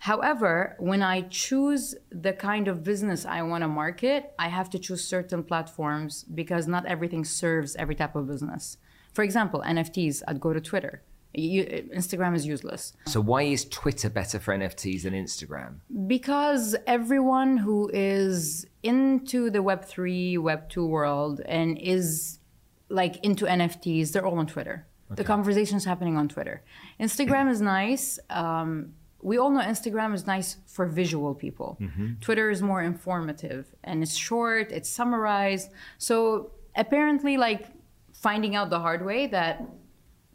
however 0.00 0.76
when 0.78 1.02
i 1.02 1.20
choose 1.22 1.94
the 2.10 2.32
kind 2.32 2.68
of 2.68 2.82
business 2.82 3.24
i 3.24 3.40
want 3.42 3.62
to 3.62 3.68
market 3.68 4.32
i 4.38 4.48
have 4.48 4.68
to 4.68 4.78
choose 4.78 5.04
certain 5.04 5.42
platforms 5.42 6.24
because 6.24 6.66
not 6.66 6.84
everything 6.86 7.24
serves 7.24 7.76
every 7.76 7.94
type 7.94 8.16
of 8.16 8.26
business 8.26 8.76
for 9.12 9.22
example 9.22 9.62
nfts 9.66 10.22
i'd 10.28 10.40
go 10.40 10.52
to 10.52 10.60
twitter 10.60 11.02
you, 11.32 11.64
Instagram 11.94 12.34
is 12.34 12.46
useless. 12.46 12.92
So 13.06 13.20
why 13.20 13.42
is 13.42 13.64
Twitter 13.64 14.10
better 14.10 14.40
for 14.40 14.56
NFTs 14.56 15.02
than 15.02 15.14
Instagram? 15.14 15.76
Because 16.06 16.74
everyone 16.86 17.56
who 17.58 17.88
is 17.92 18.66
into 18.82 19.48
the 19.50 19.60
Web3, 19.60 20.38
Web2 20.38 20.88
world 20.88 21.40
and 21.46 21.78
is 21.78 22.40
like 22.88 23.24
into 23.24 23.44
NFTs, 23.44 24.12
they're 24.12 24.26
all 24.26 24.38
on 24.38 24.46
Twitter. 24.46 24.86
Okay. 25.12 25.22
The 25.22 25.24
conversation 25.24 25.76
is 25.76 25.84
happening 25.84 26.16
on 26.16 26.28
Twitter. 26.28 26.62
Instagram 26.98 27.50
is 27.50 27.60
nice. 27.60 28.18
Um, 28.28 28.94
we 29.22 29.38
all 29.38 29.50
know 29.50 29.60
Instagram 29.60 30.14
is 30.14 30.26
nice 30.26 30.56
for 30.66 30.86
visual 30.86 31.34
people. 31.34 31.76
Mm-hmm. 31.80 32.14
Twitter 32.20 32.50
is 32.50 32.62
more 32.62 32.82
informative 32.82 33.66
and 33.84 34.02
it's 34.02 34.14
short, 34.14 34.72
it's 34.72 34.88
summarized. 34.88 35.70
So 35.98 36.52
apparently, 36.76 37.36
like 37.36 37.66
finding 38.12 38.54
out 38.56 38.70
the 38.70 38.80
hard 38.80 39.04
way 39.04 39.26
that 39.28 39.62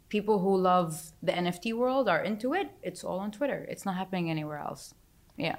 people 0.08 0.38
who 0.38 0.56
love 0.56 1.12
the 1.22 1.32
NFT 1.32 1.74
world 1.74 2.08
are 2.08 2.22
into 2.22 2.54
it, 2.54 2.70
it's 2.82 3.02
all 3.02 3.18
on 3.18 3.30
Twitter. 3.30 3.66
It's 3.68 3.84
not 3.84 3.96
happening 3.96 4.30
anywhere 4.30 4.58
else. 4.58 4.94
Yeah. 5.36 5.56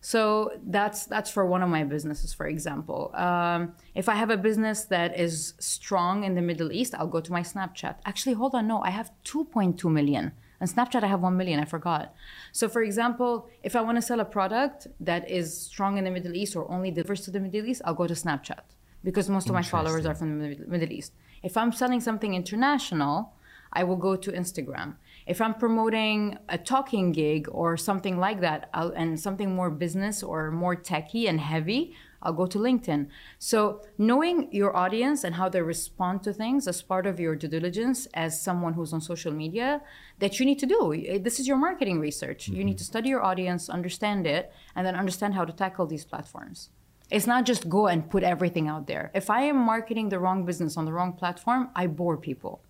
So 0.00 0.52
that's 0.66 1.06
that's 1.06 1.30
for 1.30 1.46
one 1.46 1.62
of 1.62 1.68
my 1.68 1.82
businesses, 1.84 2.32
for 2.32 2.46
example. 2.46 3.10
Um, 3.14 3.74
if 3.94 4.08
I 4.08 4.14
have 4.14 4.30
a 4.30 4.36
business 4.36 4.84
that 4.84 5.18
is 5.18 5.54
strong 5.58 6.24
in 6.24 6.34
the 6.34 6.42
Middle 6.42 6.70
East, 6.70 6.94
I'll 6.94 7.06
go 7.06 7.20
to 7.20 7.32
my 7.32 7.42
Snapchat. 7.42 7.96
Actually, 8.04 8.34
hold 8.34 8.54
on, 8.54 8.66
no, 8.66 8.82
I 8.82 8.90
have 8.90 9.10
2.2 9.24 9.90
million. 9.90 10.32
And 10.60 10.68
Snapchat, 10.68 11.02
I 11.02 11.06
have 11.06 11.20
1 11.20 11.36
million, 11.36 11.60
I 11.60 11.64
forgot. 11.64 12.14
So, 12.52 12.68
for 12.68 12.82
example, 12.82 13.48
if 13.62 13.76
I 13.76 13.80
want 13.80 13.96
to 13.96 14.02
sell 14.02 14.20
a 14.20 14.24
product 14.24 14.86
that 15.00 15.30
is 15.30 15.56
strong 15.56 15.98
in 15.98 16.04
the 16.04 16.10
Middle 16.10 16.34
East 16.34 16.56
or 16.56 16.70
only 16.70 16.90
delivers 16.90 17.20
to 17.22 17.30
the 17.30 17.40
Middle 17.40 17.66
East, 17.66 17.82
I'll 17.84 17.94
go 17.94 18.06
to 18.06 18.14
Snapchat 18.14 18.60
because 19.04 19.28
most 19.28 19.48
of 19.48 19.54
my 19.54 19.62
followers 19.62 20.06
are 20.06 20.14
from 20.14 20.38
the 20.38 20.56
Middle 20.66 20.92
East. 20.92 21.12
If 21.42 21.56
I'm 21.56 21.72
selling 21.72 22.00
something 22.00 22.34
international, 22.34 23.32
I 23.72 23.84
will 23.84 23.96
go 23.96 24.16
to 24.16 24.32
Instagram. 24.32 24.96
If 25.26 25.40
I'm 25.40 25.54
promoting 25.54 26.38
a 26.48 26.56
talking 26.56 27.12
gig 27.12 27.48
or 27.50 27.76
something 27.76 28.18
like 28.18 28.40
that, 28.40 28.70
I'll, 28.72 28.90
and 28.90 29.18
something 29.20 29.54
more 29.54 29.70
business 29.70 30.22
or 30.22 30.50
more 30.50 30.74
techy 30.74 31.26
and 31.26 31.40
heavy, 31.40 31.94
I'll 32.22 32.32
go 32.32 32.46
to 32.46 32.58
LinkedIn. 32.58 33.08
So, 33.38 33.82
knowing 33.98 34.48
your 34.52 34.76
audience 34.76 35.24
and 35.24 35.34
how 35.34 35.48
they 35.48 35.62
respond 35.62 36.22
to 36.24 36.32
things 36.32 36.66
as 36.66 36.82
part 36.82 37.06
of 37.06 37.20
your 37.20 37.36
due 37.36 37.48
diligence 37.48 38.06
as 38.14 38.42
someone 38.42 38.74
who's 38.74 38.92
on 38.92 39.00
social 39.00 39.32
media, 39.32 39.82
that 40.18 40.38
you 40.38 40.46
need 40.46 40.58
to 40.58 40.66
do. 40.66 41.18
This 41.20 41.38
is 41.38 41.46
your 41.46 41.56
marketing 41.56 42.00
research. 42.00 42.46
Mm-hmm. 42.46 42.56
You 42.56 42.64
need 42.64 42.78
to 42.78 42.84
study 42.84 43.08
your 43.08 43.22
audience, 43.22 43.68
understand 43.68 44.26
it, 44.26 44.52
and 44.74 44.86
then 44.86 44.96
understand 44.96 45.34
how 45.34 45.44
to 45.44 45.52
tackle 45.52 45.86
these 45.86 46.04
platforms. 46.04 46.70
It's 47.10 47.26
not 47.26 47.46
just 47.46 47.68
go 47.68 47.86
and 47.86 48.10
put 48.10 48.24
everything 48.24 48.66
out 48.66 48.86
there. 48.86 49.12
If 49.14 49.30
I 49.30 49.42
am 49.42 49.56
marketing 49.56 50.08
the 50.08 50.18
wrong 50.18 50.44
business 50.44 50.76
on 50.76 50.86
the 50.86 50.92
wrong 50.92 51.12
platform, 51.12 51.70
I 51.76 51.86
bore 51.86 52.16
people 52.16 52.62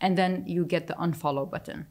and 0.00 0.16
then 0.16 0.44
you 0.46 0.64
get 0.64 0.86
the 0.86 0.94
unfollow 0.94 1.50
button. 1.50 1.86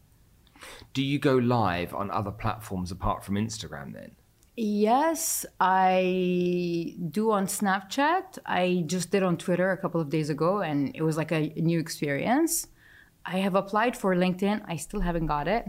Do 0.94 1.04
you 1.04 1.20
go 1.20 1.36
live 1.36 1.94
on 1.94 2.10
other 2.10 2.32
platforms 2.32 2.92
apart 2.92 3.24
from 3.24 3.36
Instagram 3.36 3.94
then? 3.94 4.16
Yes, 4.60 5.46
I 5.60 6.96
do 7.12 7.32
on 7.32 7.46
Snapchat. 7.46 8.40
I 8.46 8.84
just 8.88 9.12
did 9.12 9.22
on 9.22 9.38
Twitter 9.38 9.72
a 9.72 9.78
couple 9.78 10.02
of 10.02 10.10
days 10.10 10.32
ago 10.32 10.62
and 10.62 10.96
it 10.96 11.04
was 11.04 11.16
like 11.16 11.32
a 11.32 11.54
new 11.56 11.80
experience. 11.80 12.68
I 13.24 13.38
have 13.38 13.54
applied 13.54 13.96
for 13.96 14.16
LinkedIn. 14.16 14.64
I 14.68 14.78
still 14.78 15.02
haven't 15.02 15.28
got 15.28 15.48
it. 15.48 15.68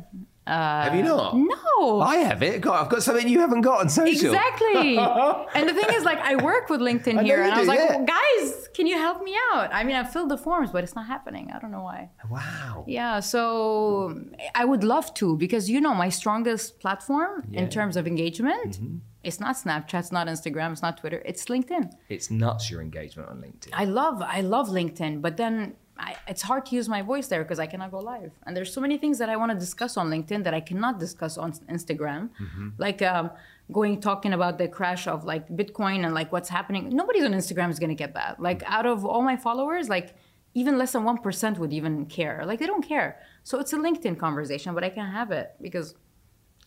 Uh, 0.48 0.82
have 0.84 0.94
you 0.94 1.02
not? 1.02 1.36
No. 1.36 2.00
I 2.00 2.16
have 2.16 2.42
it. 2.42 2.62
God, 2.62 2.82
I've 2.82 2.90
got 2.90 3.02
something 3.02 3.28
you 3.28 3.40
haven't 3.40 3.60
got 3.60 3.80
on 3.80 3.88
social. 3.90 4.32
Exactly. 4.32 4.96
and 5.54 5.68
the 5.68 5.74
thing 5.74 5.94
is, 5.94 6.04
like, 6.04 6.18
I 6.20 6.36
work 6.36 6.70
with 6.70 6.80
LinkedIn 6.80 7.22
here, 7.22 7.42
and 7.42 7.52
I 7.52 7.58
was 7.58 7.68
like, 7.68 7.78
yeah. 7.78 7.96
well, 7.96 8.06
guys, 8.06 8.68
can 8.72 8.86
you 8.86 8.96
help 8.96 9.22
me 9.22 9.36
out? 9.52 9.68
I 9.72 9.84
mean, 9.84 9.94
I've 9.94 10.10
filled 10.10 10.30
the 10.30 10.38
forms, 10.38 10.70
but 10.70 10.82
it's 10.84 10.94
not 10.94 11.06
happening. 11.06 11.52
I 11.54 11.58
don't 11.58 11.70
know 11.70 11.82
why. 11.82 12.10
Wow. 12.30 12.84
Yeah. 12.86 13.20
So 13.20 14.18
I 14.54 14.64
would 14.64 14.84
love 14.84 15.12
to 15.14 15.36
because 15.36 15.68
you 15.68 15.80
know 15.80 15.94
my 15.94 16.08
strongest 16.08 16.80
platform 16.80 17.46
yeah. 17.50 17.60
in 17.60 17.68
terms 17.68 17.96
of 17.96 18.06
engagement. 18.06 18.76
Mm-hmm. 18.76 18.96
It's 19.24 19.40
not 19.40 19.56
Snapchat, 19.56 19.98
it's 19.98 20.12
not 20.12 20.28
Instagram, 20.28 20.72
it's 20.72 20.80
not 20.80 20.96
Twitter. 20.96 21.20
It's 21.26 21.44
LinkedIn. 21.46 21.92
It's 22.08 22.30
nuts 22.30 22.70
your 22.70 22.80
engagement 22.80 23.28
on 23.28 23.38
LinkedIn. 23.38 23.70
I 23.72 23.84
love, 23.84 24.22
I 24.22 24.40
love 24.40 24.68
LinkedIn, 24.68 25.20
but 25.20 25.36
then 25.36 25.74
I, 25.98 26.16
it's 26.28 26.42
hard 26.42 26.66
to 26.66 26.76
use 26.76 26.88
my 26.88 27.02
voice 27.02 27.26
there 27.26 27.42
because 27.42 27.58
I 27.58 27.66
cannot 27.66 27.90
go 27.90 27.98
live. 27.98 28.30
And 28.46 28.56
there's 28.56 28.72
so 28.72 28.80
many 28.80 28.98
things 28.98 29.18
that 29.18 29.28
I 29.28 29.36
want 29.36 29.50
to 29.52 29.58
discuss 29.58 29.96
on 29.96 30.08
LinkedIn 30.08 30.44
that 30.44 30.54
I 30.54 30.60
cannot 30.60 31.00
discuss 31.00 31.36
on 31.36 31.52
Instagram. 31.68 32.30
Mm-hmm. 32.40 32.68
Like 32.78 33.02
um, 33.02 33.30
going 33.72 34.00
talking 34.00 34.32
about 34.32 34.58
the 34.58 34.68
crash 34.68 35.06
of 35.08 35.24
like 35.24 35.48
Bitcoin 35.48 36.04
and 36.04 36.14
like 36.14 36.30
what's 36.30 36.48
happening. 36.48 36.88
Nobody's 36.90 37.24
on 37.24 37.32
Instagram 37.32 37.70
is 37.70 37.78
gonna 37.78 37.94
get 37.94 38.14
that. 38.14 38.40
Like 38.40 38.62
out 38.66 38.86
of 38.86 39.04
all 39.04 39.22
my 39.22 39.36
followers, 39.36 39.88
like 39.88 40.14
even 40.54 40.78
less 40.78 40.92
than 40.92 41.04
one 41.04 41.18
percent 41.18 41.58
would 41.58 41.72
even 41.72 42.06
care. 42.06 42.44
Like 42.46 42.60
they 42.60 42.66
don't 42.66 42.86
care. 42.86 43.20
So 43.42 43.58
it's 43.58 43.72
a 43.72 43.76
LinkedIn 43.78 44.18
conversation, 44.18 44.74
but 44.74 44.84
I 44.84 44.90
can't 44.90 45.12
have 45.12 45.32
it 45.32 45.56
because 45.60 45.94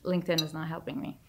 LinkedIn 0.04 0.42
is 0.42 0.54
not 0.54 0.68
helping 0.68 1.00
me. 1.00 1.20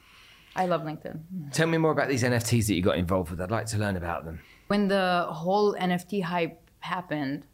I 0.55 0.67
love 0.67 0.83
LinkedIn. 0.83 1.53
Tell 1.53 1.67
me 1.67 1.79
more 1.79 1.93
about 1.93 2.09
these 2.09 2.23
NFTs 2.23 2.67
that 2.67 2.75
you 2.75 2.83
got 2.83 2.99
involved 2.99 3.31
with. 3.31 3.41
I'd 3.41 3.51
like 3.51 3.67
to 3.67 3.79
learn 3.79 3.97
about 3.97 4.25
them. 4.25 4.41
When 4.67 4.89
the 4.89 5.27
whole 5.31 5.75
NFT 5.75 6.23
hype 6.23 6.59
happened, 6.81 7.47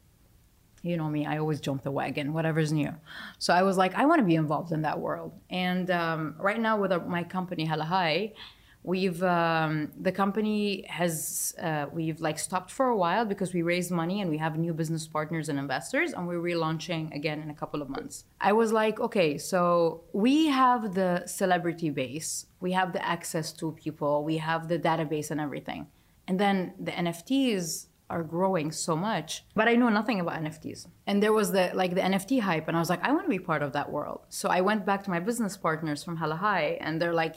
you 0.88 0.96
know 0.96 1.08
me, 1.08 1.26
I 1.26 1.38
always 1.38 1.60
jump 1.60 1.82
the 1.82 1.90
wagon, 1.90 2.32
whatever's 2.32 2.72
new. 2.72 2.92
So 3.38 3.52
I 3.52 3.62
was 3.62 3.76
like, 3.76 3.94
I 3.94 4.06
want 4.06 4.20
to 4.20 4.24
be 4.24 4.34
involved 4.34 4.72
in 4.72 4.82
that 4.82 4.98
world. 4.98 5.32
And 5.50 5.90
um, 5.90 6.34
right 6.38 6.60
now 6.60 6.80
with 6.80 6.92
my 7.06 7.22
company, 7.24 7.66
Halahai, 7.66 8.32
we've 8.82 9.22
um, 9.22 9.92
the 10.00 10.12
company 10.12 10.86
has 10.88 11.54
uh, 11.62 11.86
we've 11.92 12.20
like 12.20 12.38
stopped 12.38 12.70
for 12.70 12.86
a 12.86 12.96
while 12.96 13.24
because 13.24 13.52
we 13.52 13.62
raised 13.62 13.90
money 13.90 14.20
and 14.22 14.30
we 14.30 14.38
have 14.38 14.56
new 14.56 14.72
business 14.72 15.06
partners 15.06 15.48
and 15.48 15.58
investors, 15.58 16.12
and 16.12 16.26
we're 16.26 16.40
relaunching 16.40 17.14
again 17.14 17.42
in 17.42 17.50
a 17.50 17.54
couple 17.54 17.82
of 17.82 17.88
months. 17.88 18.24
I 18.40 18.52
was 18.52 18.72
like, 18.72 18.98
okay, 19.00 19.36
so 19.36 20.04
we 20.12 20.46
have 20.46 20.94
the 20.94 21.26
celebrity 21.26 21.90
base, 21.90 22.46
we 22.60 22.72
have 22.72 22.92
the 22.92 23.04
access 23.04 23.52
to 23.54 23.72
people, 23.72 24.24
we 24.24 24.38
have 24.38 24.68
the 24.68 24.78
database 24.78 25.30
and 25.30 25.40
everything, 25.40 25.88
and 26.26 26.40
then 26.40 26.72
the 26.80 26.92
NFTs 26.92 27.87
are 28.10 28.22
growing 28.22 28.72
so 28.72 28.96
much 28.96 29.44
but 29.54 29.68
i 29.68 29.74
know 29.74 29.88
nothing 29.88 30.18
about 30.20 30.42
nfts 30.42 30.86
and 31.06 31.22
there 31.22 31.32
was 31.32 31.52
the 31.52 31.70
like 31.74 31.94
the 31.94 32.00
nft 32.00 32.40
hype 32.40 32.66
and 32.68 32.76
i 32.76 32.80
was 32.80 32.90
like 32.90 33.02
i 33.04 33.12
want 33.12 33.24
to 33.24 33.28
be 33.28 33.38
part 33.38 33.62
of 33.62 33.72
that 33.72 33.90
world. 33.90 34.20
So 34.28 34.48
i 34.48 34.60
went 34.60 34.86
back 34.86 35.04
to 35.04 35.10
my 35.10 35.20
business 35.20 35.56
partners 35.56 36.02
from 36.02 36.18
halahai 36.18 36.78
and 36.80 37.00
they're 37.00 37.12
like 37.12 37.36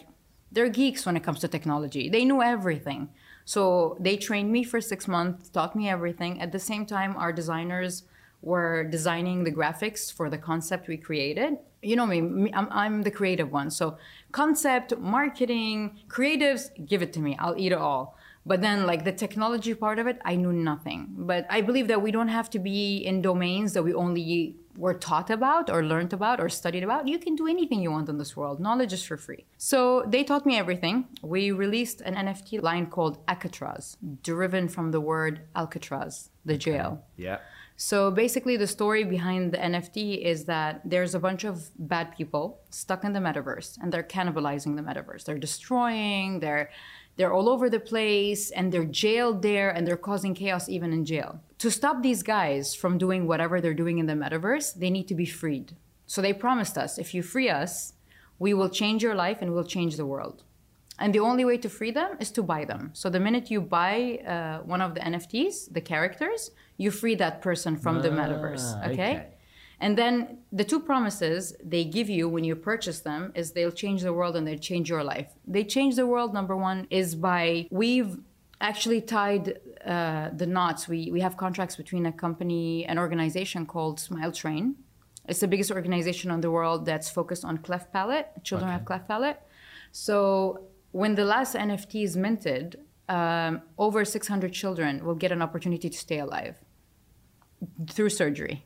they're 0.52 0.70
geeks 0.70 1.06
when 1.06 1.16
it 1.16 1.24
comes 1.24 1.40
to 1.40 1.48
technology. 1.48 2.10
They 2.10 2.26
knew 2.26 2.42
everything. 2.42 3.10
So 3.46 3.96
they 4.02 4.18
trained 4.18 4.52
me 4.52 4.66
for 4.66 4.82
six 4.82 5.08
months 5.08 5.50
taught 5.50 5.78
me 5.78 5.88
everything. 5.88 6.42
At 6.42 6.52
the 6.52 6.60
same 6.60 6.86
time 6.86 7.16
our 7.16 7.32
designers 7.32 8.04
were 8.42 8.84
designing 8.84 9.44
the 9.44 9.52
graphics 9.52 10.12
for 10.12 10.30
the 10.30 10.38
concept 10.38 10.88
we 10.88 10.98
created. 10.98 11.58
You 11.82 11.96
know 11.96 12.06
me 12.06 12.52
I'm, 12.54 12.68
I'm 12.72 13.02
the 13.04 13.12
creative 13.12 13.52
one. 13.52 13.70
So 13.72 13.98
concept 14.32 14.98
marketing 14.98 16.00
creatives 16.08 16.64
give 16.86 17.02
it 17.02 17.14
to 17.14 17.20
me. 17.20 17.38
I'll 17.40 17.58
eat 17.58 17.72
it 17.72 17.78
all 17.78 18.18
but 18.46 18.62
then, 18.62 18.88
like 18.88 19.04
the 19.04 19.12
technology 19.12 19.74
part 19.74 20.00
of 20.00 20.08
it, 20.08 20.20
I 20.26 20.36
knew 20.36 20.52
nothing. 20.52 21.08
But 21.12 21.46
I 21.50 21.62
believe 21.62 21.88
that 21.90 22.02
we 22.02 22.12
don't 22.12 22.30
have 22.30 22.50
to 22.52 22.60
be 22.60 22.98
in 22.98 23.22
domains 23.22 23.74
that 23.74 23.84
we 23.84 23.94
only 23.94 24.56
were 24.78 24.94
taught 24.94 25.30
about 25.30 25.70
or 25.70 25.84
learned 25.84 26.14
about 26.14 26.40
or 26.40 26.50
studied 26.50 26.84
about. 26.84 27.08
You 27.08 27.20
can 27.20 27.36
do 27.36 27.48
anything 27.48 27.82
you 27.82 27.92
want 27.92 28.10
in 28.10 28.18
this 28.18 28.36
world. 28.36 28.60
Knowledge 28.60 28.94
is 28.94 29.04
for 29.04 29.18
free. 29.18 29.46
So 29.58 30.04
they 30.08 30.24
taught 30.24 30.46
me 30.46 30.58
everything. 30.58 31.08
We 31.22 31.52
released 31.52 32.02
an 32.02 32.16
NFT 32.16 32.62
line 32.64 32.88
called 32.88 33.20
Alcatraz, 33.28 33.98
driven 34.24 34.68
from 34.68 34.92
the 34.92 35.02
word 35.02 35.42
Alcatraz, 35.56 36.30
the 36.46 36.58
jail. 36.58 37.04
Yeah. 37.18 37.40
So 37.78 38.12
basically, 38.12 38.58
the 38.58 38.68
story 38.68 39.04
behind 39.04 39.54
the 39.54 39.58
NFT 39.58 40.22
is 40.22 40.46
that 40.46 40.82
there's 40.86 41.16
a 41.16 41.20
bunch 41.20 41.44
of 41.44 41.70
bad 41.80 42.16
people 42.16 42.62
stuck 42.70 43.04
in 43.04 43.12
the 43.14 43.20
metaverse 43.20 43.78
and 43.82 43.92
they're 43.92 44.04
cannibalizing 44.04 44.76
the 44.76 44.84
metaverse. 44.84 45.24
They're 45.24 45.40
destroying, 45.40 46.42
they're 46.42 46.70
they're 47.18 47.34
all 47.34 47.50
over 47.50 47.70
the 47.70 47.80
place 47.80 48.52
and 48.52 48.72
they're 48.72 48.86
jailed 48.86 49.42
there 49.42 49.70
and 49.70 49.86
they're 49.86 49.98
causing 49.98 50.34
chaos 50.34 50.70
even 50.70 50.94
in 50.94 51.06
jail. 51.06 51.42
To 51.60 51.70
stop 51.70 52.02
these 52.02 52.24
guys 52.24 52.74
from 52.74 52.98
doing 52.98 53.28
whatever 53.28 53.62
they're 53.62 53.74
doing 53.74 54.00
in 54.00 54.08
the 54.08 54.14
metaverse, 54.14 54.74
they 54.76 54.90
need 54.90 55.08
to 55.10 55.16
be 55.16 55.26
freed. 55.26 55.76
So 56.08 56.22
they 56.22 56.34
promised 56.34 56.78
us 56.78 56.98
if 56.98 57.14
you 57.14 57.22
free 57.24 57.50
us, 57.50 57.94
we 58.40 58.54
will 58.54 58.70
change 58.70 59.04
your 59.04 59.16
life 59.16 59.38
and 59.42 59.54
we'll 59.54 59.64
change 59.64 59.98
the 59.98 60.06
world. 60.06 60.44
And 60.98 61.14
the 61.14 61.20
only 61.20 61.46
way 61.46 61.58
to 61.58 61.70
free 61.70 61.92
them 61.92 62.18
is 62.20 62.32
to 62.32 62.44
buy 62.44 62.66
them. 62.66 62.92
So 62.94 63.10
the 63.10 63.20
minute 63.20 63.50
you 63.50 63.62
buy 63.62 64.20
uh, 64.28 64.64
one 64.64 64.82
of 64.82 64.94
the 64.94 65.02
NFTs, 65.02 65.74
the 65.74 65.82
characters, 65.82 66.52
you 66.78 66.92
free 66.92 67.16
that 67.16 67.42
person 67.42 67.76
from 67.78 67.98
ah, 67.98 68.02
the 68.02 68.10
metaverse. 68.10 68.66
okay. 68.86 68.94
okay. 68.94 69.28
And 69.82 69.98
then 69.98 70.38
the 70.52 70.64
two 70.64 70.80
promises 70.80 71.56
they 71.74 71.84
give 71.84 72.08
you 72.18 72.30
when 72.30 72.44
you 72.44 72.56
purchase 72.56 73.00
them 73.00 73.32
is 73.40 73.52
they'll 73.52 73.78
change 73.84 74.04
the 74.04 74.14
world 74.14 74.36
and 74.38 74.44
they'll 74.48 74.66
change 74.72 74.88
your 74.90 75.04
life. 75.04 75.30
They 75.56 75.64
change 75.64 75.96
the 75.96 76.06
world, 76.06 76.34
number 76.40 76.56
one, 76.56 76.80
is 76.92 77.16
by 77.16 77.68
we've 77.72 78.20
actually 78.62 79.02
tied 79.02 79.60
uh, 79.84 80.30
the 80.42 80.46
knots, 80.46 80.88
we, 80.88 81.10
we 81.12 81.20
have 81.22 81.36
contracts 81.36 81.76
between 81.76 82.06
a 82.06 82.12
company, 82.12 82.86
an 82.86 83.00
organization 83.00 83.66
called 83.66 84.00
Smile 84.00 84.32
Train. 84.32 84.76
It's 85.28 85.40
the 85.40 85.48
biggest 85.48 85.72
organization 85.72 86.30
in 86.30 86.42
the 86.42 86.52
world 86.52 86.86
that's 86.86 87.10
focused 87.10 87.44
on 87.44 87.58
cleft 87.58 87.92
palate. 87.92 88.28
Children 88.44 88.70
Okay. 88.70 88.78
have 88.78 88.86
cleft 88.86 89.08
palate. 89.08 89.40
So 89.92 90.62
when 90.92 91.16
the 91.16 91.26
last 91.26 91.56
NFT 91.56 92.04
is 92.04 92.16
minted, 92.16 92.78
um, 93.10 93.62
over 93.80 94.06
600 94.06 94.54
children 94.54 95.04
will 95.06 95.16
get 95.16 95.32
an 95.32 95.42
opportunity 95.42 95.90
to 95.90 95.98
stay 95.98 96.20
alive 96.20 96.56
through 97.90 98.10
surgery. 98.10 98.66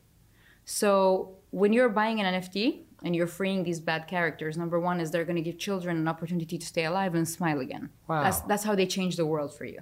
So 0.65 1.37
when 1.51 1.71
you're 1.71 1.89
buying 1.89 2.19
an 2.19 2.41
NFT 2.41 2.81
and 3.03 3.15
you're 3.15 3.27
freeing 3.27 3.63
these 3.63 3.79
bad 3.79 4.07
characters, 4.07 4.57
number 4.57 4.79
one 4.79 4.99
is 4.99 5.11
they're 5.11 5.23
going 5.23 5.35
to 5.37 5.41
give 5.41 5.57
children 5.57 5.95
an 5.97 6.07
opportunity 6.07 6.57
to 6.57 6.65
stay 6.65 6.85
alive 6.85 7.15
and 7.15 7.27
smile 7.27 7.59
again. 7.59 7.89
Wow. 8.07 8.23
That's, 8.23 8.41
that's 8.41 8.63
how 8.63 8.75
they 8.75 8.87
change 8.87 9.15
the 9.15 9.25
world 9.25 9.55
for 9.55 9.65
you. 9.65 9.79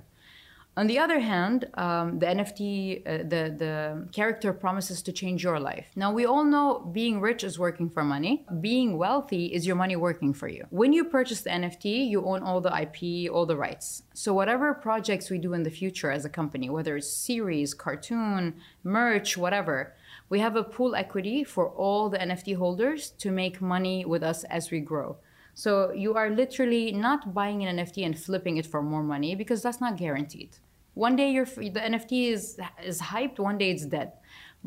On 0.76 0.88
the 0.88 0.98
other 0.98 1.20
hand, 1.20 1.70
um, 1.76 2.18
the 2.18 2.26
NFT, 2.26 3.04
uh, 3.06 3.18
the 3.18 3.56
the 3.56 4.08
character 4.12 4.52
promises 4.52 5.04
to 5.04 5.12
change 5.12 5.44
your 5.44 5.60
life. 5.60 5.86
Now 5.96 6.12
we 6.12 6.26
all 6.26 6.44
know 6.44 6.80
being 6.92 7.22
rich 7.22 7.44
is 7.44 7.60
working 7.60 7.92
for 7.92 8.04
money. 8.04 8.44
Being 8.60 8.98
wealthy 8.98 9.54
is 9.54 9.68
your 9.68 9.76
money 9.76 9.96
working 9.96 10.34
for 10.34 10.48
you. 10.48 10.66
When 10.72 10.92
you 10.92 11.04
purchase 11.06 11.42
the 11.42 11.52
NFT, 11.52 12.10
you 12.10 12.26
own 12.26 12.42
all 12.42 12.60
the 12.60 12.74
IP, 12.76 13.32
all 13.32 13.46
the 13.46 13.56
rights. 13.56 14.02
So 14.16 14.34
whatever 14.34 14.74
projects 14.74 15.30
we 15.30 15.38
do 15.38 15.54
in 15.54 15.62
the 15.62 15.70
future 15.70 16.10
as 16.10 16.26
a 16.26 16.30
company, 16.30 16.72
whether 16.72 16.98
it's 16.98 17.14
series, 17.14 17.76
cartoon, 17.76 18.56
merch, 18.84 19.38
whatever, 19.38 19.94
we 20.34 20.40
have 20.40 20.56
a 20.56 20.64
pool 20.64 20.96
equity 20.96 21.44
for 21.44 21.66
all 21.84 22.10
the 22.10 22.18
NFT 22.18 22.56
holders 22.64 23.02
to 23.24 23.30
make 23.30 23.56
money 23.62 24.04
with 24.04 24.24
us 24.32 24.40
as 24.46 24.72
we 24.72 24.80
grow. 24.80 25.10
So 25.54 25.72
you 25.92 26.16
are 26.16 26.30
literally 26.42 26.92
not 26.92 27.36
buying 27.40 27.60
an 27.64 27.78
NFT 27.78 28.04
and 28.08 28.16
flipping 28.26 28.56
it 28.58 28.66
for 28.66 28.82
more 28.82 29.04
money 29.04 29.36
because 29.36 29.62
that's 29.62 29.80
not 29.86 29.94
guaranteed. 29.96 30.52
One 30.96 31.16
day 31.16 31.30
your 31.38 31.46
the 31.76 31.84
NFT 31.92 32.14
is 32.36 32.44
is 32.92 33.00
hyped, 33.12 33.38
one 33.50 33.58
day 33.62 33.70
it's 33.76 33.86
dead. 33.98 34.10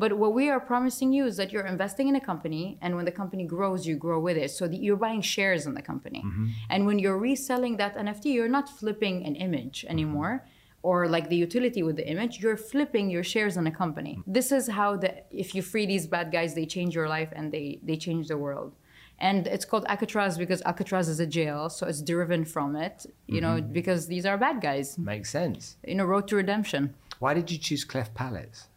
But 0.01 0.11
what 0.21 0.31
we 0.39 0.45
are 0.53 0.61
promising 0.71 1.09
you 1.17 1.23
is 1.25 1.35
that 1.39 1.51
you're 1.51 1.69
investing 1.75 2.07
in 2.11 2.15
a 2.15 2.25
company, 2.31 2.63
and 2.83 2.95
when 2.95 3.05
the 3.09 3.15
company 3.21 3.45
grows, 3.55 3.79
you 3.89 3.95
grow 4.05 4.19
with 4.27 4.37
it. 4.43 4.51
So 4.57 4.63
you're 4.87 5.03
buying 5.07 5.23
shares 5.35 5.61
in 5.69 5.73
the 5.79 5.85
company, 5.91 6.21
mm-hmm. 6.25 6.47
and 6.71 6.79
when 6.87 6.97
you're 6.99 7.21
reselling 7.31 7.73
that 7.77 7.97
NFT, 8.05 8.25
you're 8.37 8.55
not 8.59 8.67
flipping 8.79 9.15
an 9.29 9.35
image 9.47 9.77
anymore, 9.93 10.33
mm-hmm. 10.35 10.56
Or 10.83 11.07
like 11.07 11.29
the 11.29 11.35
utility 11.35 11.83
with 11.83 11.95
the 11.95 12.07
image. 12.07 12.39
You're 12.39 12.57
flipping 12.57 13.09
your 13.09 13.23
shares 13.23 13.57
in 13.57 13.67
a 13.67 13.71
company. 13.71 14.19
Mm. 14.19 14.23
This 14.27 14.51
is 14.51 14.67
how 14.67 14.97
the 14.97 15.23
if 15.31 15.53
you 15.55 15.61
free 15.61 15.85
these 15.85 16.07
bad 16.07 16.31
guys, 16.31 16.53
they 16.53 16.65
change 16.65 16.95
your 16.95 17.09
life 17.09 17.31
and 17.35 17.51
they 17.51 17.79
they 17.83 17.97
change 17.97 18.27
the 18.27 18.37
world 18.37 18.73
and 19.19 19.47
it's 19.47 19.65
called 19.65 19.85
Alcatraz 19.87 20.37
because 20.37 20.61
Alcatraz 20.63 21.09
is 21.09 21.19
a 21.19 21.25
jail, 21.25 21.69
so 21.69 21.87
it's 21.87 22.01
derived 22.01 22.47
from 22.47 22.75
it, 22.75 23.05
you 23.25 23.41
know, 23.41 23.55
mm-hmm. 23.57 23.73
because 23.73 24.07
these 24.07 24.25
are 24.25 24.37
bad 24.37 24.61
guys 24.61 24.97
Makes 24.97 25.31
sense. 25.31 25.77
in 25.83 25.99
a 25.99 26.05
road 26.05 26.27
to 26.27 26.35
redemption. 26.35 26.93
Why 27.19 27.33
did 27.33 27.49
you 27.49 27.57
choose 27.57 27.83
cleft 27.83 28.13
palates? 28.13 28.67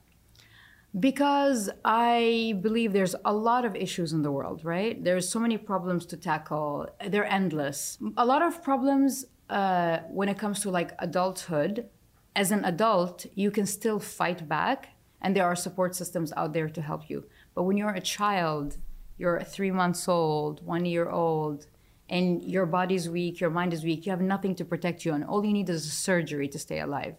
Because 0.99 1.71
I 1.85 2.59
believe 2.63 2.93
there's 2.93 3.15
a 3.25 3.33
lot 3.33 3.65
of 3.65 3.77
issues 3.77 4.13
in 4.13 4.23
the 4.23 4.33
world, 4.33 4.65
right? 4.65 5.03
There's 5.03 5.29
so 5.29 5.39
many 5.39 5.57
problems 5.57 6.05
to 6.07 6.17
tackle. 6.17 6.89
They're 7.07 7.27
endless. 7.27 7.99
A 8.17 8.25
lot 8.25 8.43
of 8.43 8.65
problems 8.65 9.27
uh, 9.51 9.99
when 10.09 10.29
it 10.29 10.39
comes 10.39 10.61
to 10.61 10.71
like 10.71 10.93
adulthood. 10.99 11.89
As 12.35 12.53
an 12.53 12.65
adult, 12.65 13.27
you 13.35 13.51
can 13.51 13.67
still 13.67 13.99
fight 13.99 14.49
back, 14.49 14.91
and 15.21 15.35
there 15.35 15.45
are 15.45 15.57
support 15.57 15.95
systems 15.95 16.33
out 16.37 16.53
there 16.53 16.71
to 16.71 16.81
help 16.81 17.11
you. 17.11 17.25
But 17.55 17.65
when 17.65 17.77
you're 17.77 17.91
a 17.91 18.01
child, 18.01 18.79
you're 19.19 19.41
three 19.43 19.73
months 19.73 20.09
old, 20.09 20.65
one 20.65 20.85
year 20.85 21.11
old, 21.11 21.67
and 22.09 22.43
your 22.45 22.67
body's 22.67 23.09
weak, 23.09 23.41
your 23.41 23.51
mind 23.51 23.75
is 23.75 23.85
weak, 23.85 24.07
you 24.07 24.11
have 24.11 24.21
nothing 24.21 24.55
to 24.55 24.65
protect 24.65 25.05
you, 25.05 25.13
and 25.13 25.25
all 25.25 25.45
you 25.45 25.53
need 25.53 25.69
is 25.69 25.85
a 25.87 25.91
surgery 25.91 26.49
to 26.49 26.59
stay 26.59 26.81
alive 26.81 27.17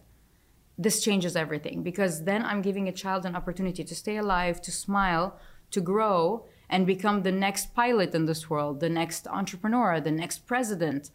this 0.78 1.02
changes 1.02 1.36
everything 1.36 1.82
because 1.82 2.24
then 2.24 2.44
I'm 2.44 2.62
giving 2.62 2.88
a 2.88 2.92
child 2.92 3.26
an 3.26 3.36
opportunity 3.36 3.84
to 3.84 3.94
stay 3.94 4.16
alive, 4.16 4.60
to 4.62 4.72
smile, 4.72 5.38
to 5.70 5.80
grow, 5.80 6.46
and 6.68 6.86
become 6.86 7.22
the 7.22 7.32
next 7.32 7.74
pilot 7.74 8.14
in 8.14 8.24
this 8.24 8.48
world, 8.48 8.80
the 8.80 8.88
next 8.88 9.26
entrepreneur, 9.28 10.00
the 10.00 10.10
next 10.10 10.46
president. 10.46 11.10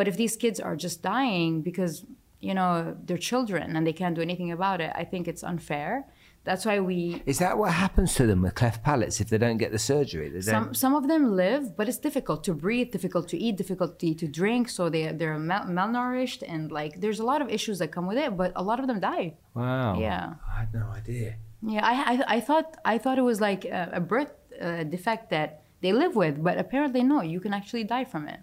But 0.00 0.08
if 0.08 0.16
these 0.16 0.34
kids 0.44 0.58
are 0.58 0.76
just 0.76 1.02
dying 1.02 1.60
because, 1.60 2.06
you 2.48 2.54
know, 2.54 2.96
they're 3.04 3.24
children 3.32 3.76
and 3.76 3.86
they 3.86 3.92
can't 3.92 4.14
do 4.14 4.22
anything 4.22 4.50
about 4.50 4.80
it, 4.80 4.90
I 4.94 5.04
think 5.04 5.28
it's 5.28 5.44
unfair. 5.52 6.06
That's 6.44 6.64
why 6.64 6.80
we 6.80 7.22
Is 7.26 7.38
that 7.44 7.58
what 7.58 7.72
happens 7.74 8.14
to 8.14 8.24
them 8.26 8.40
with 8.40 8.54
cleft 8.54 8.82
palates 8.82 9.20
if 9.20 9.28
they 9.28 9.36
don't 9.36 9.58
get 9.58 9.72
the 9.72 9.82
surgery? 9.92 10.30
They 10.30 10.40
some 10.40 10.72
some 10.72 10.94
of 10.94 11.06
them 11.06 11.22
live, 11.36 11.76
but 11.76 11.84
it's 11.86 11.98
difficult 12.08 12.40
to 12.44 12.54
breathe, 12.54 12.88
difficult 12.92 13.28
to 13.32 13.36
eat, 13.36 13.54
difficulty 13.58 14.14
to 14.14 14.26
drink. 14.26 14.70
So 14.70 14.88
they 14.88 15.04
they're 15.20 15.38
mal- 15.38 15.68
malnourished 15.78 16.42
and 16.52 16.72
like 16.80 16.92
there's 17.02 17.20
a 17.20 17.26
lot 17.32 17.40
of 17.42 17.48
issues 17.56 17.76
that 17.80 17.88
come 17.96 18.06
with 18.06 18.16
it. 18.24 18.30
But 18.38 18.50
a 18.56 18.64
lot 18.70 18.78
of 18.80 18.86
them 18.86 19.00
die. 19.00 19.26
Wow. 19.52 20.00
Yeah. 20.00 20.26
I 20.50 20.60
had 20.60 20.72
no 20.72 20.86
idea. 21.00 21.28
Yeah, 21.74 21.84
I, 21.92 21.94
I, 22.12 22.14
I 22.36 22.40
thought 22.40 22.68
I 22.92 22.96
thought 23.02 23.18
it 23.18 23.26
was 23.32 23.38
like 23.50 23.62
a, 23.66 23.82
a 24.00 24.00
birth 24.12 24.32
uh, 24.66 24.84
defect 24.84 25.28
that 25.36 25.48
they 25.82 25.92
live 25.92 26.16
with, 26.16 26.42
but 26.42 26.56
apparently 26.64 27.02
no, 27.02 27.20
you 27.34 27.38
can 27.44 27.52
actually 27.52 27.84
die 27.84 28.06
from 28.06 28.24
it. 28.28 28.40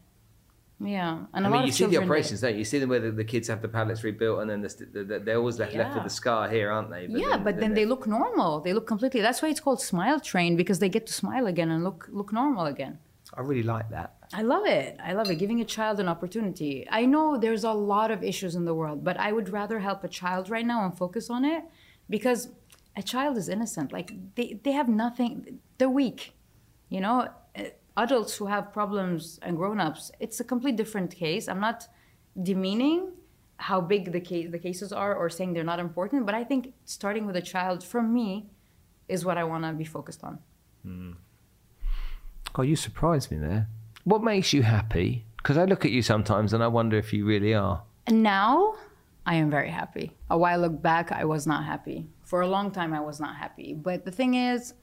Yeah, 0.80 1.26
and 1.34 1.46
a 1.46 1.50
I 1.50 1.52
lot 1.52 1.58
mean, 1.58 1.62
you 1.63 1.70
of 1.70 1.74
see 1.76 1.86
the 1.86 1.92
children. 1.92 2.10
operations, 2.10 2.42
don't 2.42 2.54
you? 2.54 2.60
You 2.60 2.66
see 2.66 2.78
them 2.78 2.90
where 2.90 3.00
the, 3.00 3.10
the 3.12 3.24
kids 3.24 3.48
have 3.48 3.63
the 3.63 3.68
palates 3.68 4.04
rebuilt, 4.04 4.42
and 4.42 4.50
then 4.50 4.62
the, 4.62 4.70
the, 4.94 5.04
the, 5.04 5.20
they're 5.20 5.38
always 5.38 5.58
left, 5.58 5.74
left 5.74 5.90
with 5.90 5.98
Yeah. 5.98 6.04
the 6.04 6.10
scar 6.12 6.48
here, 6.50 6.70
aren't 6.72 6.92
they? 6.92 7.08
yeah, 7.10 7.36
but 7.38 7.60
then 7.60 7.74
they 7.74 7.86
look 7.86 8.06
normal. 8.06 8.62
They 8.62 8.74
look 8.74 8.86
completely. 8.86 9.22
That's 9.22 9.42
why 9.42 9.50
it's 9.50 9.60
called 9.60 9.82
Smile 9.82 10.20
Train 10.20 10.56
because 10.56 10.78
they 10.78 10.90
get 10.90 11.08
to 11.08 11.13
smile 11.13 11.48
again 11.48 11.72
and 11.72 11.84
look 11.84 12.08
look 12.12 12.32
normal 12.32 12.66
again. 12.68 13.00
I 13.34 13.42
really 13.42 13.63
like 13.63 13.90
that. 13.90 14.16
I 14.34 14.44
love 14.44 14.66
it. 14.68 14.98
I 15.04 15.13
love 15.13 15.30
it. 15.32 15.36
Giving 15.36 15.60
a 15.62 15.66
child 15.66 16.00
an 16.00 16.08
opportunity. 16.08 16.88
I 16.92 17.06
know 17.06 17.38
there's 17.38 17.63
a 17.63 17.74
lot 17.74 18.10
of 18.12 18.24
issues 18.24 18.54
in 18.56 18.63
the 18.66 18.74
world, 18.74 19.04
but 19.04 19.18
I 19.20 19.32
would 19.32 19.50
rather 19.50 19.80
help 19.80 20.04
a 20.04 20.08
child 20.08 20.50
right 20.50 20.66
now 20.66 20.86
and 20.86 20.96
focus 20.98 21.30
on 21.30 21.44
it 21.44 21.63
because 22.10 22.50
a 22.96 23.04
child 23.04 23.36
is 23.38 23.50
innocent. 23.50 23.92
Like 23.92 24.12
they, 24.36 24.60
they 24.63 24.72
have 24.74 24.88
nothing. 24.90 25.60
They're 25.80 25.90
weak. 25.90 26.34
You 26.90 27.02
know, 27.02 27.28
adults 27.97 28.36
who 28.36 28.45
have 28.45 28.71
problems 28.71 29.39
and 29.41 29.57
grown-ups, 29.57 30.12
it's 30.19 30.39
a 30.39 30.43
complete 30.43 30.75
different 30.75 31.13
case. 31.13 31.49
I'm 31.49 31.60
not 31.60 31.88
demeaning 32.41 33.12
how 33.57 33.81
big 33.81 34.12
the 34.12 34.21
case 34.21 34.51
the 34.51 34.60
cases 34.60 34.93
are 34.93 35.15
or 35.15 35.29
saying 35.29 35.53
they're 35.53 35.63
not 35.63 35.79
important, 35.79 36.25
but 36.25 36.36
I 36.36 36.43
think 36.43 36.73
starting 36.86 37.25
with 37.25 37.36
a 37.36 37.41
child 37.41 37.83
for 37.83 38.01
me 38.01 38.45
is 39.07 39.25
what 39.25 39.38
I 39.38 39.43
want 39.43 39.63
to 39.63 39.73
be 39.73 39.83
focused 39.83 40.23
on. 40.23 40.39
Oh, 42.55 42.62
you 42.62 42.75
surprised 42.75 43.31
me 43.31 43.38
there. 43.38 43.67
What 44.03 44.23
makes 44.23 44.53
you 44.53 44.62
happy? 44.62 45.25
Because 45.38 45.57
I 45.57 45.65
look 45.65 45.83
at 45.83 45.91
you 45.91 46.01
sometimes 46.01 46.53
and 46.53 46.63
I 46.63 46.67
wonder 46.67 46.97
if 46.97 47.12
you 47.12 47.25
really 47.25 47.53
are. 47.53 47.81
And 48.05 48.23
now 48.23 48.75
I 49.25 49.36
am 49.36 49.49
very 49.49 49.69
happy. 49.69 50.13
A 50.29 50.38
while 50.38 50.60
look 50.60 50.81
back, 50.81 51.12
I 51.12 51.25
was 51.25 51.45
not 51.47 51.65
happy. 51.65 52.07
For 52.23 52.41
a 52.41 52.47
long 52.47 52.71
time, 52.71 52.93
I 52.93 53.01
was 53.01 53.19
not 53.19 53.36
happy. 53.36 53.73
But 53.73 54.05
the 54.05 54.12
thing 54.12 54.36
is, 54.36 54.73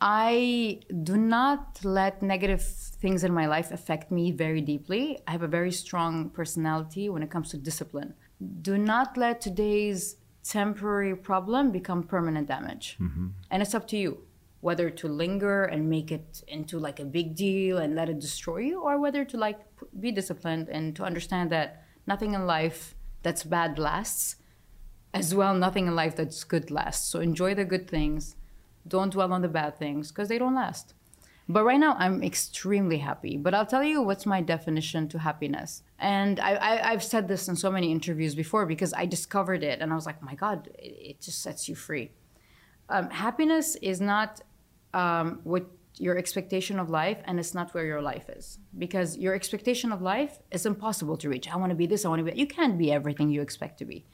I 0.00 0.80
do 1.02 1.16
not 1.16 1.80
let 1.84 2.22
negative 2.22 2.62
things 2.62 3.22
in 3.22 3.34
my 3.34 3.46
life 3.46 3.70
affect 3.70 4.10
me 4.10 4.30
very 4.32 4.60
deeply. 4.60 5.18
I 5.26 5.32
have 5.32 5.42
a 5.42 5.48
very 5.48 5.72
strong 5.72 6.30
personality 6.30 7.08
when 7.08 7.22
it 7.22 7.30
comes 7.30 7.50
to 7.50 7.58
discipline. 7.58 8.14
Do 8.62 8.78
not 8.78 9.18
let 9.18 9.40
today's 9.40 10.16
temporary 10.42 11.14
problem 11.14 11.70
become 11.70 12.02
permanent 12.02 12.48
damage. 12.48 12.96
Mm-hmm. 12.98 13.28
And 13.50 13.62
it's 13.62 13.74
up 13.74 13.86
to 13.88 13.98
you 13.98 14.22
whether 14.60 14.90
to 14.90 15.08
linger 15.08 15.64
and 15.64 15.88
make 15.88 16.12
it 16.12 16.42
into 16.46 16.78
like 16.78 17.00
a 17.00 17.04
big 17.04 17.34
deal 17.34 17.78
and 17.78 17.94
let 17.94 18.08
it 18.08 18.18
destroy 18.18 18.58
you 18.58 18.80
or 18.82 18.98
whether 18.98 19.24
to 19.24 19.36
like 19.36 19.58
be 19.98 20.12
disciplined 20.12 20.68
and 20.68 20.94
to 20.94 21.02
understand 21.02 21.50
that 21.50 21.82
nothing 22.06 22.34
in 22.34 22.46
life 22.46 22.94
that's 23.22 23.42
bad 23.42 23.78
lasts 23.78 24.36
as 25.14 25.34
well 25.34 25.54
nothing 25.54 25.86
in 25.86 25.96
life 25.96 26.14
that's 26.14 26.44
good 26.44 26.70
lasts 26.70 27.10
so 27.10 27.20
enjoy 27.20 27.54
the 27.54 27.64
good 27.64 27.88
things 27.88 28.36
don't 28.90 29.12
dwell 29.12 29.32
on 29.32 29.42
the 29.42 29.48
bad 29.48 29.78
things 29.78 30.10
because 30.10 30.28
they 30.28 30.38
don't 30.38 30.54
last. 30.54 30.94
But 31.48 31.64
right 31.64 31.80
now 31.86 31.96
i'm 31.98 32.22
extremely 32.22 32.98
happy. 32.98 33.36
But 33.44 33.54
i'll 33.54 33.70
tell 33.74 33.84
you 33.92 34.02
what's 34.02 34.26
my 34.34 34.40
definition 34.54 35.08
to 35.08 35.18
happiness. 35.18 35.82
And 35.98 36.38
I, 36.38 36.80
i've 36.90 37.04
said 37.12 37.24
this 37.28 37.48
in 37.48 37.56
so 37.56 37.70
many 37.76 37.90
interviews 37.90 38.34
before 38.34 38.66
because 38.66 38.92
i 39.02 39.04
discovered 39.16 39.62
it 39.70 39.80
and 39.80 39.92
i 39.92 39.94
was 40.00 40.06
like 40.10 40.20
my 40.30 40.34
god 40.34 40.68
it, 40.78 40.94
it 41.10 41.20
just 41.20 41.42
sets 41.42 41.68
you 41.68 41.74
free. 41.74 42.06
Um, 42.94 43.08
happiness 43.10 43.76
is 43.76 44.00
not 44.00 44.40
um, 44.92 45.40
what 45.44 45.64
your 45.98 46.16
expectation 46.16 46.78
of 46.78 46.88
life 46.88 47.18
and 47.26 47.38
it's 47.38 47.54
not 47.54 47.72
where 47.74 47.84
your 47.84 48.02
life 48.02 48.28
is. 48.28 48.58
Because 48.84 49.16
your 49.18 49.34
expectation 49.34 49.92
of 49.92 50.00
life 50.00 50.38
is 50.50 50.64
impossible 50.66 51.16
to 51.18 51.28
reach. 51.28 51.46
I 51.52 51.56
want 51.56 51.70
to 51.70 51.76
be 51.82 51.86
this 51.86 52.04
i 52.04 52.08
want 52.08 52.24
to 52.24 52.32
be 52.32 52.38
you 52.38 52.46
can't 52.46 52.76
be 52.78 52.88
everything 52.98 53.28
you 53.30 53.42
expect 53.42 53.78
to 53.80 53.84
be 53.84 54.04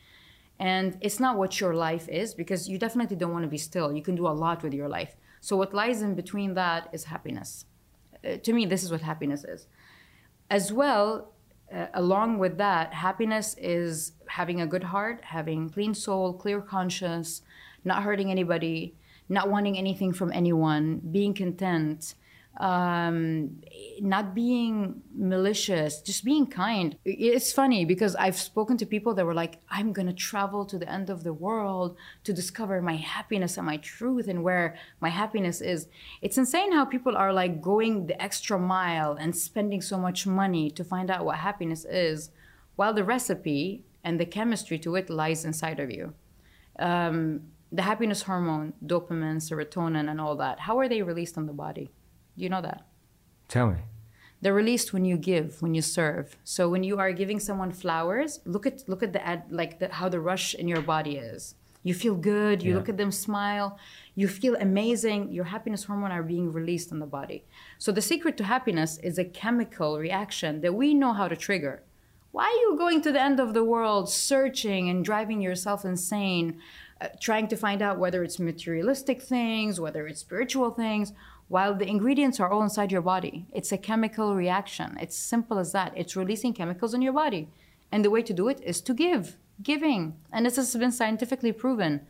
and 0.59 0.97
it's 1.01 1.21
not 1.21 1.37
what 1.37 1.61
your 1.61 1.75
life 1.75 2.09
is 2.09 2.35
because 2.35 2.69
you 2.69 2.79
definitely 2.79 3.17
don't 3.17 3.33
want 3.33 3.45
to 3.45 3.49
be 3.49 3.59
still. 3.59 3.93
You 3.93 4.03
can 4.03 4.15
do 4.15 4.27
a 4.27 4.37
lot 4.45 4.63
with 4.63 4.73
your 4.73 4.89
life. 4.89 5.15
So 5.41 5.57
what 5.57 5.75
lies 5.75 6.03
in 6.03 6.15
between 6.15 6.55
that 6.55 6.89
is 6.93 7.05
happiness. 7.05 7.67
Uh, 8.25 8.37
to 8.37 8.53
me 8.53 8.67
this 8.67 8.83
is 8.83 8.91
what 8.91 9.03
happiness 9.03 9.45
is. 9.45 9.67
As 10.51 10.73
well 10.73 11.33
uh, 11.73 11.87
along 11.95 12.39
with 12.39 12.59
that 12.59 12.95
happiness 12.95 13.57
is 13.59 14.13
having 14.29 14.61
a 14.61 14.67
good 14.67 14.85
heart 14.85 15.21
having 15.25 15.69
clean 15.69 15.95
soul 15.95 16.33
clear 16.33 16.61
conscience 16.61 17.43
not 17.85 18.05
hurting 18.05 18.31
anybody 18.31 18.95
not 19.29 19.51
wanting 19.51 19.77
anything 19.77 20.13
from 20.13 20.31
anyone 20.33 21.01
being 21.11 21.35
content 21.35 22.15
um, 22.59 23.61
not 24.01 24.35
being 24.35 25.03
malicious, 25.15 26.01
just 26.01 26.25
being 26.25 26.47
kind. 26.47 26.97
It's 27.05 27.53
funny 27.53 27.85
because 27.85 28.17
I've 28.17 28.37
spoken 28.37 28.77
to 28.79 28.87
people 28.87 29.15
that 29.15 29.27
were 29.27 29.35
like, 29.35 29.61
I'm 29.71 29.93
going 29.93 30.07
to 30.07 30.15
travel 30.15 30.65
to 30.67 30.79
the 30.79 30.91
end 30.91 31.11
of 31.11 31.23
the 31.23 31.33
world 31.33 31.97
to 32.25 32.33
discover 32.33 32.81
my 32.81 32.97
happiness 32.97 33.57
and 33.57 33.67
my 33.67 33.77
truth 33.79 34.29
and 34.29 34.43
where 34.43 34.77
my 35.01 35.11
happiness 35.11 35.61
is. 35.61 35.89
It's 36.23 36.39
insane 36.39 36.73
how 36.73 36.85
people 36.87 37.17
are 37.17 37.33
like 37.33 37.61
going 37.61 38.07
the 38.07 38.21
extra 38.23 38.59
mile 38.59 39.13
and 39.13 39.37
spending 39.37 39.83
so 39.83 39.99
much 39.99 40.27
money 40.27 40.71
to 40.71 40.85
find 40.85 41.11
out 41.11 41.25
what 41.25 41.37
happiness 41.37 41.85
is, 41.85 42.31
while 42.77 42.95
the 42.95 43.05
recipe 43.05 43.85
and 44.03 44.19
the 44.19 44.27
chemistry 44.27 44.79
to 44.79 44.97
it 44.97 45.11
lies 45.11 45.45
inside 45.45 45.81
of 45.81 45.91
you. 45.91 46.15
Um, 46.79 47.43
the 47.73 47.83
happiness 47.83 48.23
hormone, 48.23 48.73
dopamine, 48.85 49.43
serotonin, 49.43 50.09
and 50.09 50.21
all 50.21 50.37
that, 50.37 50.61
how 50.61 50.79
are 50.79 50.89
they 50.89 51.03
released 51.03 51.37
on 51.37 51.47
the 51.47 51.53
body? 51.53 51.91
You 52.37 52.49
know 52.49 52.61
that. 52.63 52.87
Tell 53.49 53.69
me. 53.71 53.77
They're 54.43 54.55
released 54.55 54.93
when 54.93 55.05
you 55.05 55.17
give, 55.17 55.63
when 55.63 55.75
you 55.75 55.83
serve. 55.83 56.37
So 56.45 56.69
when 56.69 56.83
you 56.85 56.99
are 56.99 57.13
giving 57.13 57.41
someone 57.41 57.73
flowers, 57.73 58.41
look 58.45 58.67
at 58.67 58.87
look 58.89 59.03
at 59.03 59.13
the 59.13 59.27
ad, 59.27 59.45
like 59.51 59.79
the, 59.79 59.89
how 59.89 60.09
the 60.09 60.21
rush 60.21 60.55
in 60.55 60.69
your 60.69 60.83
body 60.83 61.17
is. 61.17 61.55
You 61.83 61.95
feel 61.95 62.17
good. 62.17 62.63
You 62.63 62.73
Yeah. 62.73 62.77
look 62.79 62.89
at 62.89 62.97
them 62.99 63.13
smile. 63.13 63.79
You 64.15 64.29
feel 64.29 64.57
amazing. 64.57 65.33
Your 65.33 65.45
happiness 65.45 65.85
hormone 65.85 66.11
are 66.13 66.23
being 66.23 66.53
released 66.53 66.91
in 66.93 66.99
the 66.99 67.07
body. 67.07 67.45
So 67.79 67.93
the 67.93 68.03
secret 68.03 68.37
to 68.39 68.45
happiness 68.45 68.99
is 68.99 69.19
a 69.19 69.25
chemical 69.25 69.99
reaction 69.99 70.61
that 70.63 70.75
we 70.75 70.95
know 70.95 71.13
how 71.13 71.29
to 71.29 71.37
trigger. 71.37 71.83
Why 72.33 72.45
are 72.45 72.61
you 72.71 72.77
going 72.77 73.01
to 73.03 73.13
the 73.13 73.21
end 73.23 73.41
of 73.41 73.55
the 73.55 73.65
world, 73.65 74.11
searching 74.11 74.91
and 74.91 75.03
driving 75.05 75.41
yourself 75.41 75.85
insane, 75.85 76.61
uh, 77.01 77.09
trying 77.21 77.49
to 77.49 77.57
find 77.57 77.81
out 77.81 77.99
whether 77.99 78.23
it's 78.23 78.39
materialistic 78.39 79.23
things, 79.23 79.81
whether 79.81 80.07
it's 80.07 80.21
spiritual 80.21 80.71
things, 80.73 81.13
while 81.49 81.75
the 81.75 81.89
ingredients 81.89 82.41
are 82.41 82.51
all 82.51 82.63
inside 82.63 82.91
your 82.91 83.03
body? 83.03 83.47
It's 83.53 83.73
a 83.73 83.79
chemical 83.79 84.35
reaction. 84.35 84.97
It's 85.01 85.17
simple 85.17 85.59
as 85.59 85.73
that. 85.73 85.93
It's 85.97 86.17
releasing 86.17 86.53
chemicals 86.53 86.95
in 86.95 87.03
your 87.03 87.13
body. 87.13 87.49
And 87.93 88.05
the 88.05 88.11
way 88.11 88.23
to 88.23 88.35
do 88.35 88.49
it 88.49 88.61
is 88.63 88.81
to 88.83 88.95
give, 88.95 89.37
giving. 89.63 90.17
And 90.33 90.45
this 90.45 90.57
has 90.57 90.75
been 90.75 90.93
scientifically 90.93 91.53
proven. 91.53 92.07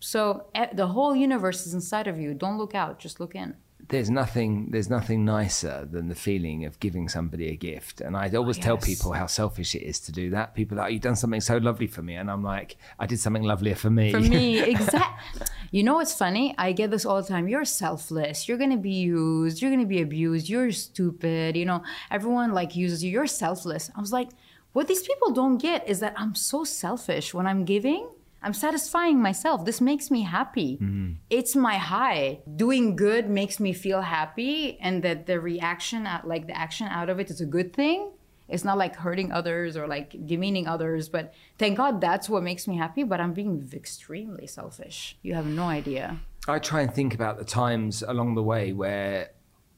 So 0.00 0.46
the 0.72 0.88
whole 0.88 1.14
universe 1.14 1.66
is 1.66 1.74
inside 1.74 2.06
of 2.06 2.18
you. 2.18 2.32
Don't 2.34 2.58
look 2.58 2.74
out, 2.74 2.98
just 2.98 3.20
look 3.20 3.34
in. 3.34 3.56
There's 3.88 4.10
nothing 4.10 4.70
there's 4.70 4.90
nothing 4.90 5.24
nicer 5.24 5.88
than 5.90 6.08
the 6.08 6.14
feeling 6.14 6.64
of 6.64 6.78
giving 6.80 7.08
somebody 7.08 7.48
a 7.48 7.56
gift 7.56 8.00
and 8.00 8.16
i 8.16 8.28
oh, 8.32 8.38
always 8.38 8.58
tell 8.58 8.76
yes. 8.76 8.84
people 8.84 9.12
how 9.12 9.26
selfish 9.26 9.74
it 9.74 9.82
is 9.82 9.98
to 10.00 10.12
do 10.12 10.30
that 10.30 10.54
people 10.54 10.78
are 10.78 10.82
like 10.82 10.92
you've 10.92 11.02
done 11.02 11.16
something 11.16 11.40
so 11.40 11.56
lovely 11.56 11.86
for 11.86 12.02
me 12.02 12.14
and 12.14 12.30
i'm 12.30 12.42
like 12.42 12.76
i 12.98 13.06
did 13.06 13.18
something 13.18 13.42
lovelier 13.42 13.74
for 13.74 13.90
me 13.90 14.08
For 14.12 14.20
me, 14.20 14.60
exactly. 14.74 15.46
You 15.70 15.82
know 15.82 15.94
what's 15.94 16.14
funny? 16.14 16.54
I 16.56 16.72
get 16.72 16.90
this 16.90 17.04
all 17.04 17.20
the 17.20 17.28
time. 17.28 17.46
You're 17.48 17.64
selfless. 17.64 18.48
You're 18.48 18.58
gonna 18.58 18.78
be 18.78 18.90
used. 18.90 19.60
You're 19.60 19.70
gonna 19.70 19.86
be 19.86 20.00
abused. 20.00 20.48
You're 20.48 20.72
stupid. 20.72 21.56
You 21.56 21.66
know, 21.66 21.82
everyone 22.10 22.52
like 22.52 22.74
uses 22.74 23.04
you. 23.04 23.10
You're 23.10 23.26
selfless. 23.26 23.90
I 23.94 24.00
was 24.00 24.12
like, 24.12 24.30
what 24.72 24.88
these 24.88 25.02
people 25.02 25.32
don't 25.32 25.58
get 25.58 25.86
is 25.88 26.00
that 26.00 26.14
I'm 26.16 26.34
so 26.34 26.64
selfish 26.64 27.34
when 27.34 27.46
I'm 27.46 27.64
giving. 27.64 28.08
I'm 28.42 28.54
satisfying 28.54 29.20
myself. 29.20 29.64
This 29.64 29.80
makes 29.80 30.10
me 30.10 30.22
happy. 30.22 30.76
Mm-hmm. 30.80 31.12
It's 31.30 31.56
my 31.56 31.76
high. 31.76 32.40
Doing 32.56 32.94
good 32.96 33.28
makes 33.28 33.58
me 33.58 33.72
feel 33.72 34.00
happy, 34.02 34.78
and 34.80 35.02
that 35.02 35.26
the 35.26 35.40
reaction, 35.40 36.06
out- 36.06 36.26
like 36.26 36.46
the 36.46 36.56
action 36.56 36.86
out 36.88 37.08
of 37.08 37.18
it, 37.18 37.30
is 37.30 37.40
a 37.40 37.46
good 37.46 37.72
thing. 37.72 38.10
It's 38.48 38.64
not 38.64 38.78
like 38.78 38.96
hurting 38.96 39.30
others 39.32 39.76
or 39.76 39.86
like 39.86 40.10
demeaning 40.26 40.66
others, 40.66 41.08
but 41.10 41.34
thank 41.58 41.76
God 41.76 42.00
that's 42.00 42.28
what 42.30 42.42
makes 42.42 42.66
me 42.66 42.78
happy. 42.78 43.02
But 43.02 43.20
I'm 43.20 43.34
being 43.34 43.68
extremely 43.74 44.46
selfish. 44.46 45.18
You 45.22 45.34
have 45.34 45.46
no 45.46 45.64
idea. 45.64 46.18
i 46.48 46.58
try 46.58 46.80
and 46.80 46.94
think 46.94 47.12
about 47.14 47.36
the 47.38 47.44
times 47.44 48.02
along 48.12 48.34
the 48.34 48.42
way 48.42 48.72
where 48.72 49.30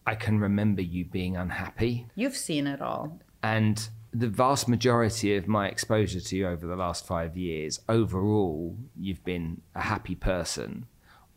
i 0.06 0.14
can 0.14 0.38
remember 0.38 0.82
you 0.82 1.04
being 1.04 1.36
unhappy 1.36 2.06
You've 2.14 2.36
seen 2.36 2.66
it 2.68 2.80
all. 2.80 3.18
and 3.42 3.76
the 4.12 4.28
vast 4.28 4.68
majority 4.68 5.36
of 5.36 5.46
my 5.46 5.68
exposure 5.68 6.20
to 6.20 6.36
you 6.36 6.48
over 6.48 6.66
the 6.66 6.76
last 6.76 7.06
five 7.06 7.36
years, 7.36 7.80
overall, 7.88 8.76
you've 8.98 9.24
been 9.24 9.60
a 9.74 9.80
happy 9.80 10.14
person. 10.14 10.86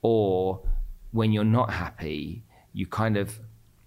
Or 0.01 0.61
when 1.11 1.31
you're 1.31 1.43
not 1.43 1.69
happy, 1.71 2.43
you 2.73 2.87
kind 2.87 3.15
of, 3.15 3.39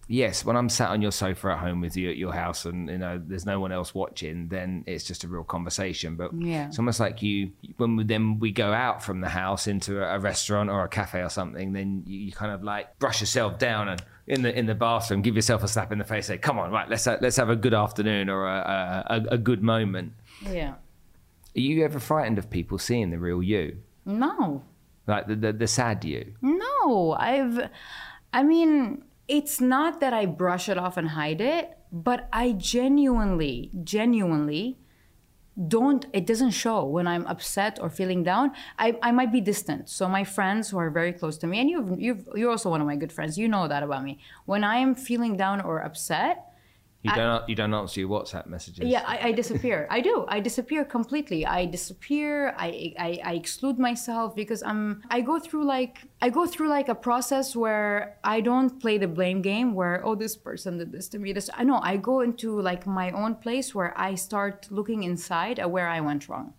yes, 0.09 0.45
when 0.45 0.57
I'm 0.57 0.69
sat 0.69 0.91
on 0.91 1.03
your 1.03 1.11
sofa 1.11 1.49
at 1.49 1.59
home 1.59 1.81
with 1.81 1.97
you 1.97 2.09
at 2.11 2.17
your 2.17 2.33
house 2.33 2.65
and, 2.65 2.89
you 2.89 2.99
know, 2.99 3.21
there's 3.23 3.45
no 3.45 3.59
one 3.59 3.73
else 3.73 3.95
watching, 3.95 4.49
then 4.49 4.85
it's 4.87 5.05
just 5.05 5.25
a 5.25 5.29
real 5.29 5.43
conversation. 5.45 6.15
But 6.17 6.33
Yeah. 6.33 6.69
it's 6.69 6.79
almost 6.79 7.01
like 7.01 7.21
you, 7.23 7.51
when 7.77 7.97
we, 7.97 8.05
then 8.05 8.39
we 8.39 8.53
go 8.53 8.73
out 8.73 9.03
from 9.03 9.21
the 9.21 9.29
house 9.29 9.67
into 9.67 10.01
a, 10.03 10.15
a 10.17 10.19
restaurant 10.21 10.71
or 10.71 10.85
a 10.85 10.89
cafe 10.89 11.21
or 11.23 11.29
something, 11.29 11.73
then 11.73 12.05
you, 12.07 12.19
you 12.21 12.33
kind 12.33 12.53
of 12.53 12.63
like 12.63 12.99
brush 13.01 13.21
yourself 13.21 13.59
down 13.59 13.89
and 13.89 14.03
in 14.27 14.43
the 14.43 14.57
in 14.57 14.67
the 14.67 14.75
bathroom, 14.75 15.23
give 15.23 15.37
yourself 15.37 15.63
a 15.63 15.69
slap 15.69 15.93
in 15.93 15.99
the 15.99 16.05
face, 16.05 16.27
say, 16.27 16.39
"Come 16.39 16.59
on, 16.59 16.71
right, 16.71 16.89
let's 16.89 17.05
ha- 17.05 17.19
let's 17.21 17.37
have 17.37 17.51
a 17.51 17.57
good 17.57 17.75
afternoon 17.75 18.29
or 18.29 18.47
a, 18.47 19.05
a, 19.09 19.35
a, 19.35 19.39
good 19.39 19.63
moment." 19.63 20.13
Yeah. 20.43 20.75
Are 21.57 21.61
you 21.61 21.85
ever 21.85 21.99
frightened 22.01 22.39
of 22.39 22.51
people 22.51 22.79
seeing 22.79 23.11
the 23.11 23.19
real 23.19 23.43
you, 23.43 23.79
No. 24.05 24.63
like 25.07 25.27
the 25.29 25.37
the, 25.37 25.53
the 25.53 25.67
sad 25.67 26.05
you? 26.05 26.35
No. 26.43 27.17
I've, 27.19 27.71
I 28.33 28.43
mean, 28.43 29.05
it's 29.29 29.61
not 29.61 30.01
that 30.01 30.13
I 30.13 30.27
brush 30.27 30.69
it 30.69 30.77
off 30.77 30.97
and 30.97 31.11
hide 31.11 31.41
it, 31.41 31.79
but 31.93 32.29
I 32.33 32.53
genuinely, 32.53 33.71
genuinely 33.85 34.79
don't 35.57 36.05
it 36.13 36.27
doesn't 36.27 36.51
show 36.51 36.85
when 36.85 37.07
i'm 37.07 37.27
upset 37.27 37.79
or 37.81 37.89
feeling 37.89 38.23
down. 38.23 38.53
I, 38.79 38.99
I 39.03 39.11
might 39.11 39.33
be 39.33 39.41
distant. 39.41 39.89
So 39.89 40.07
my 40.07 40.23
friends 40.23 40.69
who 40.69 40.79
are 40.79 40.91
very 40.91 41.13
close 41.13 41.39
to 41.39 41.47
me 41.47 41.61
and 41.61 41.71
you've, 41.71 41.99
you've 41.99 42.29
you're 42.35 42.51
also 42.51 42.69
one 42.69 42.83
of 42.83 42.87
my 42.87 42.97
good 42.97 43.13
friends 43.13 43.39
you 43.39 43.49
know 43.49 43.67
that 43.67 43.83
about 43.83 44.05
me. 44.05 44.19
When 44.45 44.65
i 44.65 44.77
am 44.77 44.95
feeling 44.95 45.37
down 45.37 45.61
or 45.63 45.79
upset 45.81 46.53
You 47.07 47.15
don't 47.15 47.49
you 47.49 47.55
don't 47.55 47.75
answer 47.75 48.01
your 48.01 48.09
WhatsApp 48.09 48.47
messages. 48.47 48.85
yeah 48.85 49.03
I, 49.07 49.29
I 49.29 49.33
disappear. 49.33 49.87
I 49.91 50.01
do. 50.01 50.25
I 50.29 50.41
disappear 50.41 50.85
completely. 50.85 51.47
I 51.47 51.67
disappear. 51.67 52.55
I, 52.57 52.95
I 52.99 53.21
i 53.31 53.33
exclude 53.35 53.79
myself 53.79 54.35
because 54.43 54.63
i'm 54.63 55.03
i 55.11 55.21
go 55.21 55.39
through 55.39 55.65
like 55.65 55.95
i 56.21 56.29
go 56.31 56.47
through 56.47 56.69
like 56.69 56.89
a 56.89 56.95
process 56.95 57.55
where 57.55 58.19
i 58.25 58.41
don't 58.41 58.81
play 58.81 58.97
the 58.99 59.09
blame 59.19 59.41
game 59.43 59.75
where 59.75 60.05
oh 60.07 60.15
this 60.15 60.37
person 60.37 60.79
did 60.79 60.91
this 60.93 61.09
to 61.13 61.19
me 61.19 61.33
this 61.33 61.51
i 61.55 61.63
know. 61.65 61.81
I 61.83 61.97
go 61.97 62.21
into 62.21 62.61
like 62.61 62.87
my 62.87 63.11
own 63.11 63.37
place 63.37 63.75
where 63.75 63.93
i 64.09 64.15
start 64.15 64.67
looking 64.71 65.03
inside 65.03 65.59
at 65.59 65.71
where 65.71 65.89
i 65.89 66.01
went 66.01 66.29
wrong 66.29 66.55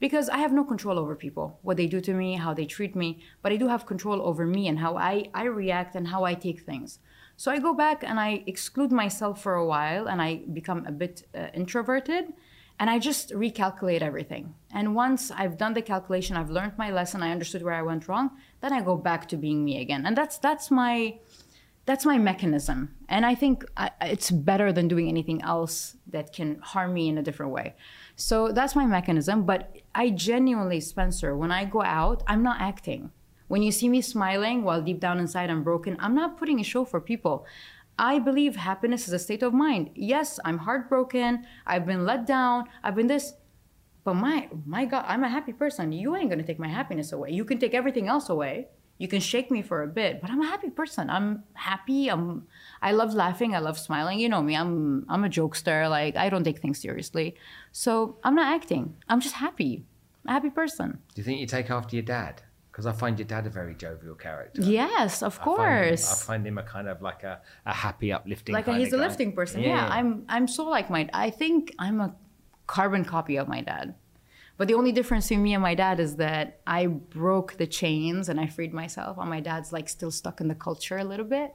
because 0.00 0.28
I 0.28 0.38
have 0.38 0.52
no 0.52 0.64
control 0.64 0.98
over 0.98 1.14
people, 1.14 1.58
what 1.62 1.76
they 1.76 1.86
do 1.86 2.00
to 2.00 2.12
me, 2.12 2.34
how 2.34 2.52
they 2.52 2.66
treat 2.66 2.94
me, 2.94 3.22
but 3.42 3.52
I 3.52 3.56
do 3.56 3.68
have 3.68 3.86
control 3.86 4.20
over 4.22 4.44
me 4.46 4.68
and 4.68 4.78
how 4.78 4.96
I, 4.96 5.30
I 5.32 5.44
react 5.44 5.94
and 5.94 6.08
how 6.08 6.24
I 6.24 6.34
take 6.34 6.60
things. 6.60 6.98
So 7.36 7.50
I 7.50 7.58
go 7.58 7.74
back 7.74 8.04
and 8.04 8.18
I 8.20 8.44
exclude 8.46 8.92
myself 8.92 9.42
for 9.42 9.54
a 9.54 9.66
while 9.66 10.08
and 10.08 10.22
I 10.22 10.42
become 10.52 10.86
a 10.86 10.92
bit 10.92 11.26
uh, 11.34 11.48
introverted 11.52 12.32
and 12.80 12.90
I 12.90 12.98
just 12.98 13.30
recalculate 13.30 14.02
everything. 14.02 14.54
And 14.72 14.94
once 14.94 15.30
I've 15.30 15.56
done 15.56 15.74
the 15.74 15.82
calculation, 15.82 16.36
I've 16.36 16.50
learned 16.50 16.76
my 16.76 16.90
lesson, 16.90 17.22
I 17.22 17.30
understood 17.30 17.62
where 17.62 17.74
I 17.74 17.82
went 17.82 18.08
wrong, 18.08 18.30
then 18.60 18.72
I 18.72 18.80
go 18.80 18.96
back 18.96 19.28
to 19.28 19.36
being 19.36 19.64
me 19.64 19.80
again. 19.80 20.06
And 20.06 20.16
that's 20.16 20.38
that's 20.38 20.70
my 20.70 21.18
that's 21.86 22.04
my 22.06 22.18
mechanism 22.18 22.94
and 23.08 23.26
i 23.26 23.34
think 23.34 23.64
I, 23.76 23.90
it's 24.00 24.30
better 24.30 24.72
than 24.72 24.88
doing 24.88 25.08
anything 25.08 25.42
else 25.42 25.96
that 26.06 26.32
can 26.32 26.58
harm 26.60 26.94
me 26.94 27.08
in 27.08 27.18
a 27.18 27.22
different 27.22 27.52
way 27.52 27.74
so 28.16 28.52
that's 28.52 28.74
my 28.74 28.86
mechanism 28.86 29.44
but 29.44 29.76
i 29.94 30.10
genuinely 30.10 30.80
spencer 30.80 31.36
when 31.36 31.50
i 31.50 31.64
go 31.64 31.82
out 31.82 32.22
i'm 32.26 32.42
not 32.42 32.60
acting 32.60 33.10
when 33.48 33.62
you 33.62 33.70
see 33.70 33.88
me 33.88 34.00
smiling 34.00 34.62
while 34.62 34.82
deep 34.82 35.00
down 35.00 35.18
inside 35.18 35.50
i'm 35.50 35.62
broken 35.62 35.96
i'm 36.00 36.14
not 36.14 36.36
putting 36.38 36.60
a 36.60 36.64
show 36.64 36.84
for 36.84 37.00
people 37.00 37.46
i 37.98 38.18
believe 38.18 38.56
happiness 38.56 39.06
is 39.06 39.12
a 39.12 39.18
state 39.18 39.42
of 39.42 39.52
mind 39.52 39.90
yes 39.94 40.40
i'm 40.44 40.58
heartbroken 40.58 41.44
i've 41.66 41.86
been 41.86 42.04
let 42.04 42.26
down 42.26 42.64
i've 42.82 42.94
been 42.94 43.06
this 43.06 43.34
but 44.04 44.14
my 44.14 44.48
my 44.66 44.84
God, 44.84 45.04
I'm 45.08 45.24
a 45.24 45.28
happy 45.28 45.52
person. 45.52 45.90
You 45.90 46.14
ain't 46.14 46.28
gonna 46.28 46.42
take 46.42 46.58
my 46.58 46.68
happiness 46.68 47.12
away. 47.12 47.30
You 47.30 47.44
can 47.44 47.58
take 47.58 47.74
everything 47.74 48.06
else 48.06 48.28
away. 48.28 48.68
You 48.98 49.08
can 49.08 49.20
shake 49.20 49.50
me 49.50 49.60
for 49.62 49.82
a 49.82 49.88
bit, 49.88 50.20
but 50.20 50.30
I'm 50.30 50.40
a 50.40 50.46
happy 50.46 50.70
person. 50.70 51.10
I'm 51.10 51.42
happy. 51.54 52.08
I'm 52.08 52.46
I 52.82 52.92
love 52.92 53.14
laughing. 53.14 53.54
I 53.54 53.58
love 53.58 53.78
smiling. 53.78 54.20
You 54.20 54.28
know 54.28 54.42
me. 54.42 54.54
I'm 54.54 55.06
I'm 55.08 55.24
a 55.24 55.28
jokester. 55.28 55.88
Like 55.88 56.16
I 56.16 56.28
don't 56.28 56.44
take 56.44 56.58
things 56.60 56.78
seriously. 56.78 57.34
So 57.72 58.18
I'm 58.22 58.34
not 58.34 58.54
acting. 58.54 58.94
I'm 59.08 59.20
just 59.20 59.36
happy. 59.36 59.84
I'm 60.24 60.30
a 60.30 60.32
happy 60.32 60.50
person. 60.50 60.98
Do 61.14 61.20
you 61.20 61.24
think 61.24 61.40
you 61.40 61.46
take 61.46 61.70
after 61.70 61.96
your 61.96 62.04
dad? 62.04 62.42
Because 62.74 62.86
I 62.86 62.92
find 62.92 63.16
your 63.16 63.28
dad 63.28 63.46
a 63.46 63.50
very 63.50 63.72
jovial 63.76 64.16
character. 64.16 64.60
Yes, 64.60 65.22
of 65.22 65.38
I 65.38 65.44
find 65.44 65.48
him- 65.48 65.56
course. 65.56 66.12
I 66.12 66.26
find 66.26 66.44
him 66.44 66.58
a 66.58 66.64
kind 66.64 66.88
of 66.88 67.00
like 67.02 67.22
a, 67.22 67.40
a 67.64 67.72
happy, 67.72 68.12
uplifting. 68.12 68.52
like 68.52 68.66
he's 68.66 68.92
a 68.92 68.96
lifting 68.96 69.30
person. 69.32 69.62
Yeah. 69.62 69.86
I'm 69.88 70.24
I'm 70.28 70.48
so 70.48 70.64
like 70.64 70.90
my 70.90 71.08
I 71.14 71.30
think 71.30 71.72
I'm 71.78 72.00
a 72.00 72.16
carbon 72.66 73.04
copy 73.04 73.36
of 73.36 73.46
my 73.46 73.60
dad. 73.60 73.94
But 74.56 74.66
the 74.66 74.74
only 74.74 74.90
difference 74.90 75.28
between 75.28 75.44
me 75.44 75.54
and 75.54 75.62
my 75.62 75.76
dad 75.76 76.00
is 76.00 76.16
that 76.16 76.62
I 76.66 76.88
broke 76.88 77.58
the 77.58 77.66
chains 77.68 78.28
and 78.28 78.40
I 78.40 78.48
freed 78.48 78.74
myself. 78.74 79.18
And 79.18 79.30
my 79.30 79.38
dad's 79.38 79.72
like 79.72 79.88
still 79.88 80.10
stuck 80.10 80.40
in 80.40 80.48
the 80.48 80.56
culture 80.56 80.98
a 80.98 81.04
little 81.04 81.26
bit, 81.26 81.54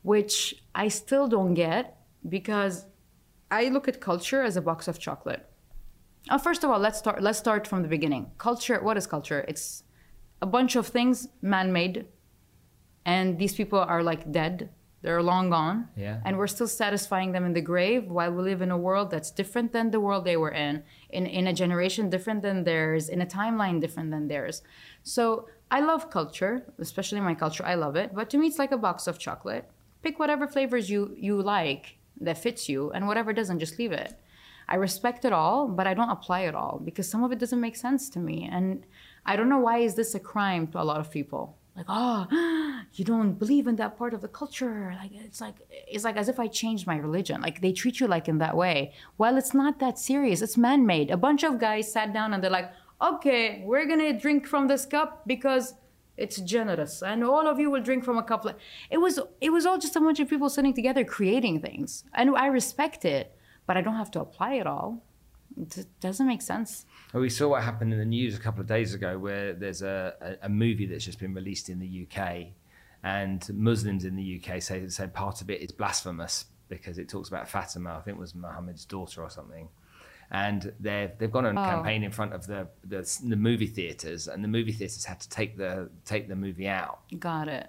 which 0.00 0.62
I 0.74 0.88
still 0.88 1.28
don't 1.28 1.52
get 1.52 1.98
because 2.26 2.86
I 3.50 3.68
look 3.68 3.86
at 3.86 4.00
culture 4.00 4.42
as 4.42 4.56
a 4.56 4.62
box 4.62 4.88
of 4.88 4.98
chocolate. 4.98 5.46
Uh, 6.30 6.38
first 6.38 6.64
of 6.64 6.70
all, 6.70 6.78
let's 6.78 6.98
start 6.98 7.22
let's 7.22 7.38
start 7.38 7.66
from 7.66 7.82
the 7.82 7.88
beginning. 7.88 8.30
Culture, 8.38 8.82
what 8.82 8.96
is 8.96 9.06
culture? 9.06 9.44
It's 9.46 9.82
a 10.40 10.46
bunch 10.46 10.76
of 10.76 10.86
things 10.86 11.28
man-made 11.42 12.06
and 13.04 13.38
these 13.38 13.54
people 13.54 13.78
are 13.78 14.02
like 14.02 14.30
dead 14.30 14.70
They're 15.02 15.22
long 15.22 15.50
gone. 15.50 15.88
Yeah. 15.96 16.20
And 16.24 16.36
we're 16.36 16.48
still 16.48 16.66
satisfying 16.66 17.32
them 17.32 17.44
in 17.44 17.52
the 17.52 17.60
grave 17.60 18.10
while 18.10 18.32
we 18.32 18.42
live 18.42 18.62
in 18.62 18.70
a 18.70 18.76
world 18.76 19.10
that's 19.10 19.30
different 19.30 19.72
than 19.72 19.90
the 19.90 20.00
world 20.00 20.24
they 20.24 20.36
were 20.36 20.50
in, 20.50 20.82
in, 21.10 21.26
in 21.26 21.46
a 21.46 21.52
generation 21.52 22.10
different 22.10 22.42
than 22.42 22.64
theirs, 22.64 23.08
in 23.08 23.20
a 23.20 23.26
timeline 23.26 23.80
different 23.80 24.10
than 24.10 24.26
theirs. 24.28 24.62
So 25.04 25.48
I 25.70 25.80
love 25.80 26.10
culture, 26.10 26.64
especially 26.78 27.20
my 27.20 27.34
culture. 27.34 27.64
I 27.64 27.76
love 27.76 27.94
it. 27.94 28.14
But 28.14 28.28
to 28.30 28.38
me, 28.38 28.48
it's 28.48 28.58
like 28.58 28.72
a 28.72 28.78
box 28.78 29.06
of 29.06 29.18
chocolate. 29.18 29.70
Pick 30.02 30.18
whatever 30.18 30.46
flavors 30.48 30.90
you, 30.90 31.14
you 31.16 31.40
like 31.40 31.96
that 32.20 32.38
fits 32.38 32.68
you, 32.68 32.90
and 32.90 33.06
whatever 33.06 33.32
doesn't, 33.32 33.60
just 33.60 33.78
leave 33.78 33.92
it. 33.92 34.14
I 34.68 34.74
respect 34.76 35.24
it 35.24 35.32
all, 35.32 35.68
but 35.68 35.86
I 35.86 35.94
don't 35.94 36.10
apply 36.10 36.40
it 36.40 36.54
all 36.54 36.80
because 36.84 37.08
some 37.08 37.22
of 37.24 37.32
it 37.32 37.38
doesn't 37.38 37.60
make 37.60 37.76
sense 37.76 38.10
to 38.10 38.18
me. 38.18 38.48
And 38.50 38.84
I 39.28 39.36
don't 39.36 39.50
know 39.50 39.58
why 39.58 39.78
is 39.78 39.94
this 39.94 40.14
a 40.14 40.20
crime 40.20 40.68
to 40.68 40.80
a 40.80 40.86
lot 40.90 41.00
of 41.00 41.10
people. 41.10 41.58
Like 41.76 41.84
oh 41.88 42.26
you 42.94 43.04
don't 43.04 43.34
believe 43.38 43.66
in 43.66 43.76
that 43.76 43.98
part 43.98 44.14
of 44.14 44.22
the 44.22 44.32
culture. 44.40 44.94
Like 45.00 45.10
it's 45.12 45.40
like 45.42 45.56
it's 45.70 46.02
like 46.02 46.16
as 46.16 46.30
if 46.30 46.40
i 46.40 46.46
changed 46.46 46.86
my 46.86 46.96
religion. 46.96 47.42
Like 47.42 47.60
they 47.60 47.72
treat 47.72 48.00
you 48.00 48.06
like 48.06 48.26
in 48.26 48.38
that 48.38 48.56
way. 48.56 48.92
Well 49.18 49.36
it's 49.36 49.52
not 49.52 49.80
that 49.80 49.98
serious. 49.98 50.40
It's 50.40 50.56
man-made. 50.56 51.10
A 51.10 51.18
bunch 51.18 51.44
of 51.44 51.60
guys 51.60 51.92
sat 51.92 52.14
down 52.14 52.32
and 52.32 52.42
they're 52.42 52.58
like 52.58 52.72
okay 53.00 53.62
we're 53.66 53.86
gonna 53.86 54.18
drink 54.18 54.46
from 54.46 54.66
this 54.66 54.86
cup 54.86 55.22
because 55.26 55.74
it's 56.16 56.38
generous 56.40 57.00
and 57.00 57.22
all 57.22 57.46
of 57.46 57.60
you 57.60 57.70
will 57.70 57.82
drink 57.82 58.04
from 58.04 58.16
a 58.16 58.22
cup. 58.22 58.46
It 58.90 58.98
was 58.98 59.20
it 59.42 59.50
was 59.50 59.66
all 59.66 59.78
just 59.78 59.94
a 59.94 60.00
bunch 60.00 60.20
of 60.20 60.28
people 60.30 60.48
sitting 60.48 60.72
together 60.72 61.04
creating 61.04 61.60
things. 61.60 62.02
And 62.14 62.34
i 62.34 62.46
respect 62.46 63.04
it 63.04 63.34
but 63.66 63.76
i 63.76 63.82
don't 63.82 64.00
have 64.02 64.10
to 64.12 64.20
apply 64.20 64.54
it 64.54 64.66
all. 64.66 65.02
It 65.60 65.86
doesn't 66.00 66.26
make 66.26 66.40
sense 66.40 66.86
we 67.14 67.30
saw 67.30 67.48
what 67.48 67.62
happened 67.62 67.92
in 67.92 67.98
the 67.98 68.04
news 68.04 68.36
a 68.36 68.40
couple 68.40 68.60
of 68.60 68.66
days 68.66 68.94
ago 68.94 69.18
where 69.18 69.54
there's 69.54 69.82
a, 69.82 70.14
a, 70.20 70.46
a 70.46 70.48
movie 70.48 70.86
that's 70.86 71.04
just 71.04 71.18
been 71.18 71.34
released 71.34 71.68
in 71.68 71.78
the 71.78 72.06
UK, 72.06 72.48
and 73.02 73.48
Muslims 73.54 74.04
in 74.04 74.16
the 74.16 74.42
UK 74.42 74.60
say, 74.60 74.86
say 74.88 75.06
part 75.06 75.40
of 75.40 75.50
it 75.50 75.60
is 75.62 75.72
blasphemous 75.72 76.46
because 76.68 76.98
it 76.98 77.08
talks 77.08 77.28
about 77.28 77.48
Fatima, 77.48 77.96
I 77.96 78.00
think 78.00 78.16
it 78.16 78.20
was 78.20 78.34
Muhammad's 78.34 78.84
daughter 78.84 79.22
or 79.22 79.30
something. 79.30 79.68
And 80.30 80.74
they've 80.78 81.10
they've 81.16 81.32
gone 81.32 81.46
on 81.46 81.56
a 81.56 81.62
oh. 81.62 81.64
campaign 81.64 82.02
in 82.04 82.10
front 82.10 82.34
of 82.34 82.46
the, 82.46 82.68
the, 82.84 83.18
the 83.24 83.36
movie 83.36 83.66
theaters, 83.66 84.28
and 84.28 84.44
the 84.44 84.48
movie 84.48 84.72
theaters 84.72 85.06
had 85.06 85.20
to 85.20 85.28
take 85.30 85.56
the 85.56 85.88
take 86.04 86.28
the 86.28 86.36
movie 86.36 86.68
out. 86.68 87.00
Got 87.18 87.48
it. 87.48 87.68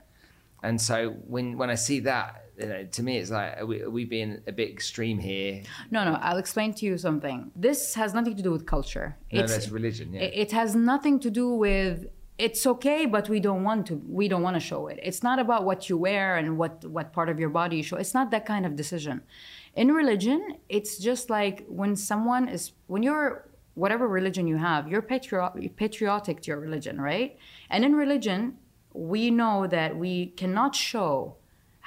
And 0.62 0.82
so 0.82 1.12
when 1.26 1.58
when 1.58 1.70
I 1.70 1.76
see 1.76 2.02
that, 2.02 2.49
you 2.60 2.68
know, 2.68 2.84
to 2.84 3.04
me, 3.04 3.18
it's 3.18 3.32
like, 3.32 3.58
are 3.60 3.66
we, 3.66 3.82
are 3.82 3.90
we 3.90 4.06
being 4.06 4.42
a 4.48 4.52
bit 4.52 4.70
extreme 4.70 5.20
here? 5.20 5.64
No, 5.92 6.04
no. 6.04 6.14
I'll 6.22 6.38
explain 6.38 6.74
to 6.76 6.86
you 6.86 6.98
something. 6.98 7.52
This 7.56 7.96
has 7.96 8.14
nothing 8.14 8.36
to 8.36 8.44
do 8.44 8.52
with 8.52 8.66
culture. 8.66 9.18
No, 9.32 9.42
it's, 9.42 9.54
that's 9.54 9.70
religion. 9.70 10.14
Yeah. 10.14 10.22
It 10.22 10.52
has 10.52 10.76
nothing 10.76 11.20
to 11.22 11.30
do 11.30 11.50
with. 11.50 12.08
It's 12.38 12.66
okay, 12.66 13.06
but 13.06 13.28
we 13.28 13.40
don't 13.40 13.64
want 13.64 13.88
to. 13.88 14.02
We 14.08 14.28
don't 14.28 14.42
want 14.42 14.56
to 14.56 14.60
show 14.62 14.88
it. 14.88 15.00
It's 15.04 15.24
not 15.24 15.40
about 15.40 15.66
what 15.66 15.90
you 15.90 15.98
wear 15.98 16.38
and 16.38 16.58
what 16.58 16.86
what 16.86 17.12
part 17.12 17.30
of 17.30 17.40
your 17.40 17.50
body 17.50 17.78
you 17.78 17.84
show. 17.84 17.98
It's 17.98 18.14
not 18.14 18.32
that 18.32 18.46
kind 18.46 18.66
of 18.66 18.76
decision. 18.76 19.22
In 19.76 19.92
religion, 19.92 20.58
it's 20.70 20.98
just 20.98 21.30
like 21.30 21.66
when 21.68 21.96
someone 21.96 22.48
is 22.48 22.72
when 22.88 23.04
you're 23.04 23.50
whatever 23.76 24.08
religion 24.08 24.48
you 24.48 24.58
have, 24.58 24.88
you're 24.88 25.02
patriot, 25.02 25.76
patriotic 25.78 26.42
to 26.42 26.48
your 26.52 26.60
religion, 26.60 27.00
right? 27.00 27.38
And 27.70 27.86
in 27.86 27.94
religion, 27.96 28.58
we 28.94 29.32
know 29.32 29.68
that 29.68 29.98
we 29.98 30.28
cannot 30.28 30.76
show 30.76 31.36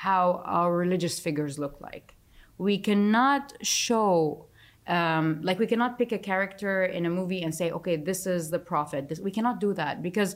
how 0.02 0.42
our 0.44 0.70
religious 0.84 1.16
figures 1.26 1.54
look 1.64 1.76
like. 1.80 2.14
We 2.58 2.76
cannot 2.88 3.44
show, 3.62 4.46
um, 4.88 5.26
like, 5.42 5.58
we 5.60 5.68
cannot 5.72 5.92
pick 6.00 6.10
a 6.10 6.18
character 6.18 6.84
in 6.84 7.06
a 7.06 7.12
movie 7.18 7.42
and 7.44 7.54
say, 7.54 7.70
okay, 7.78 7.96
this 7.96 8.26
is 8.26 8.50
the 8.50 8.58
prophet. 8.58 9.08
This, 9.08 9.20
we 9.20 9.30
cannot 9.30 9.60
do 9.60 9.72
that 9.74 10.02
because 10.02 10.30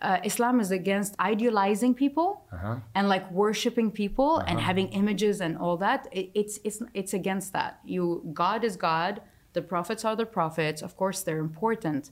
uh, 0.00 0.18
Islam 0.24 0.58
is 0.64 0.70
against 0.70 1.12
idealizing 1.20 1.92
people 1.94 2.28
uh-huh. 2.50 2.76
and 2.94 3.08
like 3.14 3.30
worshiping 3.30 3.90
people 3.90 4.30
uh-huh. 4.36 4.46
and 4.48 4.60
having 4.60 4.88
images 4.88 5.42
and 5.42 5.58
all 5.58 5.76
that. 5.76 6.08
It, 6.12 6.30
it's 6.40 6.58
it's 6.64 6.78
it's 6.94 7.12
against 7.20 7.52
that. 7.52 7.72
You 7.84 8.02
God 8.32 8.64
is 8.64 8.76
God. 8.76 9.20
The 9.52 9.62
prophets 9.72 10.02
are 10.08 10.16
the 10.16 10.24
prophets. 10.38 10.80
Of 10.80 10.92
course, 10.96 11.18
they're 11.24 11.44
important, 11.50 12.10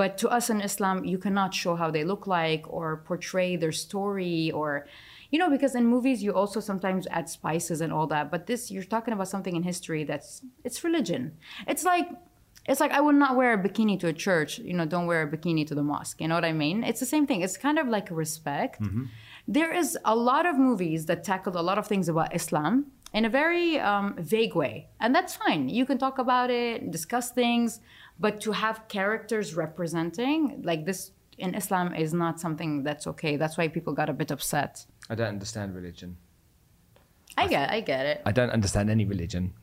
but 0.00 0.10
to 0.22 0.26
us 0.28 0.50
in 0.50 0.60
Islam, 0.60 0.96
you 1.12 1.18
cannot 1.24 1.50
show 1.54 1.74
how 1.76 1.90
they 1.90 2.04
look 2.12 2.26
like 2.26 2.62
or 2.76 2.86
portray 3.10 3.50
their 3.56 3.72
story 3.72 4.50
or 4.50 4.86
you 5.32 5.38
know 5.38 5.50
because 5.50 5.74
in 5.74 5.84
movies 5.84 6.22
you 6.22 6.32
also 6.32 6.60
sometimes 6.60 7.08
add 7.10 7.28
spices 7.28 7.80
and 7.80 7.92
all 7.92 8.06
that 8.06 8.30
but 8.30 8.46
this 8.46 8.70
you're 8.70 8.84
talking 8.84 9.12
about 9.12 9.26
something 9.26 9.56
in 9.56 9.64
history 9.64 10.04
that's 10.04 10.42
it's 10.62 10.84
religion 10.84 11.32
it's 11.66 11.84
like 11.84 12.08
it's 12.66 12.80
like 12.80 12.92
I 12.92 13.00
would 13.00 13.16
not 13.16 13.36
wear 13.36 13.54
a 13.54 13.58
bikini 13.58 13.98
to 14.00 14.06
a 14.06 14.12
church, 14.12 14.58
you 14.58 14.72
know, 14.72 14.84
don't 14.84 15.06
wear 15.06 15.22
a 15.22 15.28
bikini 15.28 15.66
to 15.66 15.74
the 15.74 15.82
mosque. 15.82 16.20
You 16.20 16.28
know 16.28 16.36
what 16.36 16.44
I 16.44 16.52
mean? 16.52 16.84
It's 16.84 17.00
the 17.00 17.06
same 17.06 17.26
thing. 17.26 17.40
It's 17.40 17.56
kind 17.56 17.78
of 17.78 17.88
like 17.88 18.08
respect. 18.10 18.80
Mm-hmm. 18.80 19.06
There 19.48 19.72
is 19.72 19.98
a 20.04 20.14
lot 20.14 20.46
of 20.46 20.56
movies 20.56 21.06
that 21.06 21.24
tackle 21.24 21.58
a 21.58 21.60
lot 21.60 21.76
of 21.76 21.88
things 21.88 22.08
about 22.08 22.34
Islam 22.34 22.92
in 23.12 23.24
a 23.24 23.28
very 23.28 23.80
um, 23.80 24.14
vague 24.18 24.54
way. 24.54 24.88
And 25.00 25.14
that's 25.14 25.34
fine. 25.34 25.68
You 25.68 25.84
can 25.84 25.98
talk 25.98 26.18
about 26.18 26.50
it, 26.50 26.90
discuss 26.90 27.32
things, 27.32 27.80
but 28.20 28.40
to 28.42 28.52
have 28.52 28.86
characters 28.88 29.54
representing, 29.54 30.62
like 30.64 30.86
this 30.86 31.10
in 31.38 31.54
Islam, 31.56 31.94
is 31.94 32.14
not 32.14 32.38
something 32.38 32.84
that's 32.84 33.08
okay. 33.08 33.36
That's 33.36 33.58
why 33.58 33.66
people 33.68 33.92
got 33.92 34.08
a 34.08 34.12
bit 34.12 34.30
upset. 34.30 34.86
I 35.10 35.14
don't 35.14 35.28
understand 35.28 35.74
religion. 35.74 36.16
I, 37.36 37.48
get, 37.48 37.70
I 37.70 37.80
get 37.80 38.06
it. 38.06 38.22
I 38.26 38.32
don't 38.32 38.50
understand 38.50 38.90
any 38.90 39.04
religion. 39.04 39.54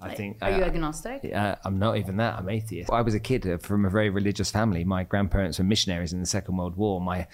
I 0.00 0.14
think. 0.14 0.38
Are 0.42 0.50
you 0.50 0.62
agnostic? 0.62 1.28
Uh, 1.34 1.56
I'm 1.64 1.78
not 1.78 1.96
even 1.96 2.18
that. 2.18 2.38
I'm 2.38 2.48
atheist. 2.48 2.90
I 2.90 3.02
was 3.02 3.14
a 3.14 3.20
kid 3.20 3.46
uh, 3.46 3.58
from 3.58 3.84
a 3.84 3.90
very 3.90 4.10
religious 4.10 4.50
family. 4.50 4.84
My 4.84 5.02
grandparents 5.02 5.58
were 5.58 5.64
missionaries 5.64 6.12
in 6.12 6.20
the 6.20 6.26
Second 6.26 6.56
World 6.56 6.76
War. 6.76 7.00
My 7.00 7.26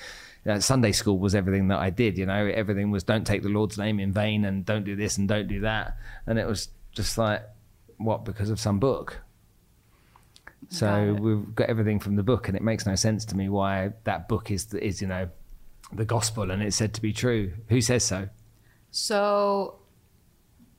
uh, 0.47 0.61
Sunday 0.61 0.93
school 0.93 1.19
was 1.19 1.35
everything 1.35 1.69
that 1.69 1.79
I 1.79 1.91
did. 1.91 2.17
You 2.17 2.25
know, 2.25 2.47
everything 2.47 2.91
was 2.91 3.05
don't 3.05 3.27
take 3.27 3.43
the 3.43 3.51
Lord's 3.51 3.77
name 3.77 4.01
in 4.01 4.13
vain 4.13 4.47
and 4.47 4.65
don't 4.65 4.85
do 4.85 4.97
this 4.97 5.19
and 5.19 5.29
don't 5.29 5.47
do 5.47 5.61
that. 5.61 5.99
And 6.27 6.39
it 6.39 6.47
was 6.47 6.69
just 6.93 7.19
like, 7.19 7.43
what? 7.99 8.25
Because 8.25 8.49
of 8.49 8.59
some 8.59 8.79
book. 8.79 9.21
So 10.71 11.17
we've 11.21 11.55
got 11.55 11.69
everything 11.69 12.01
from 12.01 12.17
the 12.17 12.23
book, 12.23 12.49
and 12.49 12.57
it 12.57 12.63
makes 12.63 12.87
no 12.87 12.95
sense 12.95 13.27
to 13.27 13.37
me 13.37 13.51
why 13.51 13.93
that 14.05 14.29
book 14.29 14.51
is 14.51 14.73
is 14.73 15.03
you 15.03 15.09
know 15.09 15.29
the 15.93 16.05
gospel 16.05 16.51
and 16.51 16.63
it's 16.63 16.77
said 16.77 16.95
to 16.95 17.03
be 17.03 17.13
true. 17.13 17.53
Who 17.69 17.81
says 17.81 18.05
so? 18.05 18.29
So, 18.91 19.81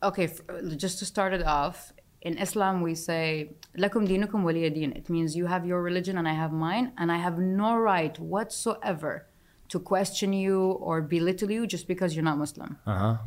okay, 0.02 0.30
just 0.78 1.00
to 1.00 1.06
start 1.06 1.34
it 1.34 1.44
off, 1.44 1.94
in 2.22 2.38
Islam 2.38 2.82
we 2.82 2.96
say 2.96 3.52
"Lakum 3.78 4.08
dinukum 4.08 4.44
waliyadin." 4.44 4.96
It 4.96 5.10
means 5.10 5.36
you 5.36 5.46
have 5.46 5.66
your 5.66 5.82
religion 5.82 6.18
and 6.18 6.28
I 6.28 6.34
have 6.34 6.52
mine, 6.52 6.92
and 6.98 7.12
I 7.12 7.18
have 7.18 7.38
no 7.38 7.78
right 7.78 8.18
whatsoever 8.20 9.28
to 9.70 9.80
question 9.80 10.34
you 10.34 10.62
or 10.88 11.02
belittle 11.02 11.52
you 11.52 11.68
just 11.68 11.88
because 11.88 12.16
you're 12.16 12.24
not 12.24 12.38
Muslim. 12.38 12.78
Uh-huh. 12.86 13.18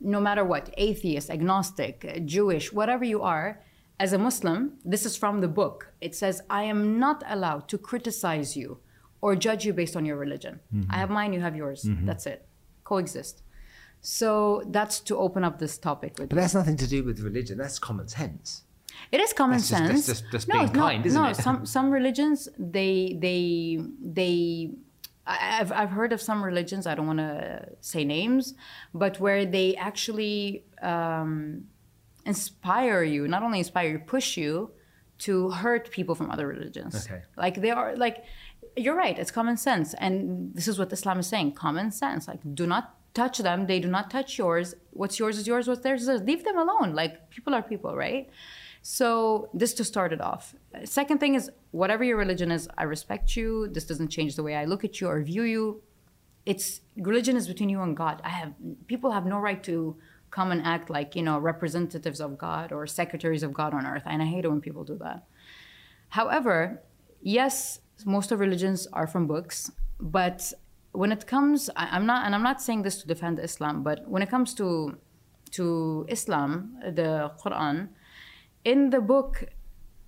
No 0.00 0.20
matter 0.20 0.44
what, 0.44 0.72
atheist, 0.76 1.30
agnostic, 1.30 2.22
Jewish, 2.24 2.72
whatever 2.72 3.04
you 3.04 3.22
are, 3.22 3.62
as 3.98 4.12
a 4.12 4.18
Muslim, 4.18 4.74
this 4.84 5.06
is 5.06 5.16
from 5.16 5.40
the 5.40 5.48
book. 5.48 5.92
It 6.00 6.14
says, 6.14 6.42
I 6.50 6.64
am 6.64 6.98
not 6.98 7.24
allowed 7.26 7.66
to 7.68 7.78
criticize 7.78 8.56
you 8.56 8.78
or 9.20 9.36
judge 9.36 9.64
you 9.64 9.72
based 9.72 9.96
on 9.96 10.04
your 10.04 10.16
religion. 10.16 10.60
Mm-hmm. 10.74 10.90
I 10.90 10.96
have 10.96 11.10
mine, 11.10 11.32
you 11.32 11.40
have 11.40 11.56
yours. 11.56 11.84
Mm-hmm. 11.84 12.06
That's 12.06 12.26
it. 12.26 12.46
Coexist. 12.84 13.42
So 14.00 14.62
that's 14.66 15.00
to 15.00 15.16
open 15.16 15.42
up 15.44 15.58
this 15.58 15.78
topic. 15.78 16.14
but 16.16 16.30
you. 16.30 16.36
that's 16.36 16.54
nothing 16.54 16.76
to 16.76 16.86
do 16.86 17.02
with 17.02 17.20
religion. 17.20 17.58
That's 17.58 17.78
common 17.78 18.08
sense. 18.08 18.62
It 19.12 19.20
is 19.20 19.32
common 19.32 19.58
that's 19.58 19.66
sense. 19.66 20.06
Just, 20.06 20.06
that's 20.06 20.32
just, 20.32 20.48
no, 20.48 20.54
being 20.54 20.72
no, 20.72 20.80
kind, 20.80 21.06
isn't 21.06 21.22
no, 21.22 21.28
it? 21.28 21.36
some 21.36 21.66
some 21.76 21.90
religions 21.90 22.48
they 22.58 23.16
they 23.18 23.78
they. 24.00 24.70
I've 25.26 25.72
I've 25.72 25.90
heard 25.90 26.12
of 26.12 26.22
some 26.22 26.44
religions. 26.44 26.86
I 26.86 26.94
don't 26.94 27.06
want 27.06 27.18
to 27.18 27.68
say 27.80 28.04
names, 28.04 28.54
but 28.94 29.18
where 29.18 29.44
they 29.44 29.74
actually 29.74 30.64
um, 30.82 31.64
inspire 32.24 33.02
you, 33.02 33.26
not 33.26 33.42
only 33.42 33.58
inspire 33.58 33.90
you, 33.90 33.98
push 33.98 34.36
you 34.36 34.70
to 35.18 35.50
hurt 35.50 35.90
people 35.90 36.14
from 36.14 36.30
other 36.30 36.46
religions. 36.46 37.06
Okay. 37.06 37.22
Like 37.36 37.60
they 37.60 37.70
are 37.70 37.96
like 37.96 38.24
you're 38.76 38.96
right, 38.96 39.18
it's 39.18 39.30
common 39.30 39.56
sense. 39.56 39.94
And 39.94 40.54
this 40.54 40.68
is 40.68 40.78
what 40.78 40.92
Islam 40.92 41.18
is 41.18 41.26
saying, 41.26 41.52
common 41.52 41.90
sense. 41.90 42.28
Like 42.28 42.40
do 42.54 42.66
not 42.66 42.94
touch 43.14 43.38
them, 43.38 43.66
they 43.66 43.80
do 43.80 43.88
not 43.88 44.10
touch 44.10 44.38
yours. 44.38 44.74
What's 44.90 45.18
yours 45.18 45.38
is 45.38 45.46
yours, 45.46 45.66
what's 45.68 45.82
theirs 45.82 46.02
is 46.02 46.06
theirs. 46.06 46.22
Leave 46.22 46.44
them 46.44 46.58
alone. 46.58 46.94
Like 46.94 47.30
people 47.30 47.54
are 47.54 47.62
people, 47.62 47.96
right? 47.96 48.28
So 48.82 49.48
this 49.52 49.74
to 49.74 49.84
start 49.84 50.12
it 50.12 50.20
off. 50.20 50.54
Second 50.84 51.18
thing 51.18 51.34
is 51.34 51.50
whatever 51.72 52.04
your 52.04 52.16
religion 52.16 52.52
is, 52.52 52.68
I 52.78 52.84
respect 52.84 53.34
you. 53.34 53.68
This 53.68 53.84
doesn't 53.84 54.08
change 54.08 54.36
the 54.36 54.42
way 54.42 54.54
I 54.54 54.64
look 54.64 54.84
at 54.84 55.00
you 55.00 55.08
or 55.08 55.22
view 55.22 55.42
you. 55.42 55.82
It's 56.44 56.80
religion 56.96 57.36
is 57.36 57.48
between 57.48 57.68
you 57.68 57.82
and 57.82 57.96
God. 57.96 58.20
I 58.22 58.28
have 58.28 58.52
people 58.86 59.10
have 59.10 59.26
no 59.26 59.38
right 59.38 59.62
to 59.64 59.96
come 60.30 60.52
and 60.52 60.62
act 60.64 60.90
like 60.90 61.16
you 61.16 61.22
know 61.22 61.38
representatives 61.38 62.20
of 62.20 62.36
god 62.36 62.72
or 62.72 62.86
secretaries 62.86 63.42
of 63.42 63.52
god 63.52 63.72
on 63.72 63.86
earth 63.86 64.02
and 64.06 64.22
i 64.22 64.26
hate 64.26 64.44
it 64.44 64.48
when 64.48 64.60
people 64.60 64.84
do 64.84 64.98
that 64.98 65.24
however 66.10 66.82
yes 67.22 67.80
most 68.04 68.32
of 68.32 68.40
religions 68.40 68.86
are 68.92 69.06
from 69.06 69.26
books 69.26 69.70
but 70.00 70.52
when 70.92 71.12
it 71.12 71.26
comes 71.26 71.70
I, 71.76 71.96
am 71.96 72.06
not 72.06 72.26
and 72.26 72.34
i'm 72.34 72.42
not 72.42 72.60
saying 72.60 72.82
this 72.82 73.00
to 73.02 73.06
defend 73.06 73.38
islam 73.38 73.82
but 73.82 74.06
when 74.08 74.22
it 74.22 74.30
comes 74.30 74.54
to 74.54 74.98
to 75.52 76.04
islam 76.08 76.76
the 76.82 77.30
quran 77.42 77.88
in 78.64 78.90
the 78.90 79.00
book 79.00 79.44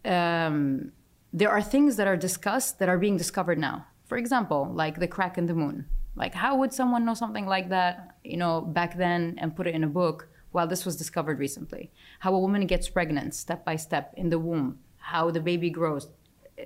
um, 0.05 0.93
there 1.33 1.51
are 1.51 1.63
things 1.63 1.97
that 1.97 2.07
are 2.07 2.17
discussed 2.17 2.79
that 2.79 2.89
are 2.89 2.99
being 2.99 3.17
discovered 3.17 3.59
now. 3.59 3.87
For 4.07 4.17
example 4.17 4.71
like 4.73 4.99
the 4.99 5.09
crack 5.09 5.39
in 5.39 5.47
the 5.47 5.55
moon. 5.55 5.87
Like, 6.17 6.35
how 6.35 6.57
would 6.57 6.73
someone 6.73 7.05
know 7.05 7.15
something 7.15 7.47
like 7.47 7.69
that, 7.69 8.17
you 8.25 8.37
know, 8.37 8.61
back 8.61 8.97
then 8.97 9.37
and 9.39 9.55
put 9.55 9.69
it 9.69 9.75
in 9.75 9.85
a 9.85 9.89
book 9.89 10.29
while 10.51 10.67
this 10.67 10.85
was 10.85 10.97
discovered 10.97 11.39
recently? 11.39 11.93
How 12.21 12.35
a 12.35 12.41
woman 12.41 12.67
gets 12.67 12.89
pregnant 12.89 13.35
step 13.35 13.65
by 13.65 13.77
step 13.77 14.15
in 14.17 14.31
the 14.31 14.39
womb, 14.39 14.81
how 14.97 15.31
the 15.31 15.41
baby 15.41 15.71
grows 15.71 16.09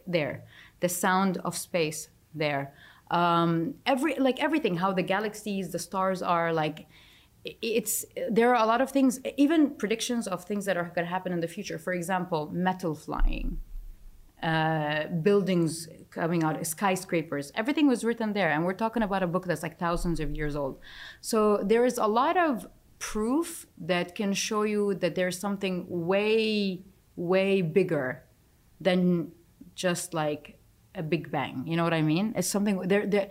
there, 0.06 0.44
the 0.82 0.88
sound 0.88 1.38
of 1.38 1.56
space 1.56 2.00
there, 2.34 2.74
um, 3.10 3.74
every 3.86 4.14
like 4.16 4.42
everything, 4.42 4.76
how 4.76 4.92
the 4.92 5.02
galaxies, 5.14 5.72
the 5.72 5.78
stars 5.78 6.20
are 6.22 6.52
like. 6.52 6.86
It's 7.44 8.04
there 8.30 8.54
are 8.54 8.62
a 8.62 8.66
lot 8.66 8.80
of 8.80 8.92
things, 8.92 9.18
even 9.36 9.70
predictions 9.70 10.28
of 10.28 10.44
things 10.44 10.64
that 10.66 10.76
are 10.76 10.84
going 10.94 11.06
to 11.08 11.12
happen 11.16 11.32
in 11.32 11.40
the 11.40 11.48
future. 11.48 11.76
For 11.76 11.92
example, 11.92 12.48
metal 12.52 12.94
flying, 12.94 13.58
uh, 14.42 15.06
buildings 15.22 15.88
coming 16.10 16.44
out, 16.44 16.64
skyscrapers. 16.64 17.50
Everything 17.56 17.88
was 17.88 18.04
written 18.04 18.32
there, 18.32 18.50
and 18.50 18.64
we're 18.64 18.80
talking 18.84 19.02
about 19.02 19.22
a 19.24 19.26
book 19.26 19.46
that's 19.46 19.64
like 19.64 19.76
thousands 19.78 20.20
of 20.20 20.36
years 20.36 20.54
old. 20.54 20.78
So 21.20 21.58
there 21.64 21.84
is 21.84 21.98
a 21.98 22.06
lot 22.06 22.36
of 22.36 22.68
proof 22.98 23.66
that 23.78 24.14
can 24.14 24.32
show 24.32 24.62
you 24.62 24.94
that 24.94 25.16
there's 25.16 25.36
something 25.36 25.84
way, 25.88 26.84
way 27.16 27.60
bigger 27.60 28.22
than 28.80 29.32
just 29.74 30.14
like 30.14 30.58
a 30.94 31.02
big 31.02 31.30
bang. 31.30 31.64
You 31.66 31.76
know 31.76 31.84
what 31.84 31.94
I 31.94 32.02
mean? 32.02 32.34
It's 32.36 32.48
something 32.48 32.80
there. 32.80 33.06
there 33.06 33.30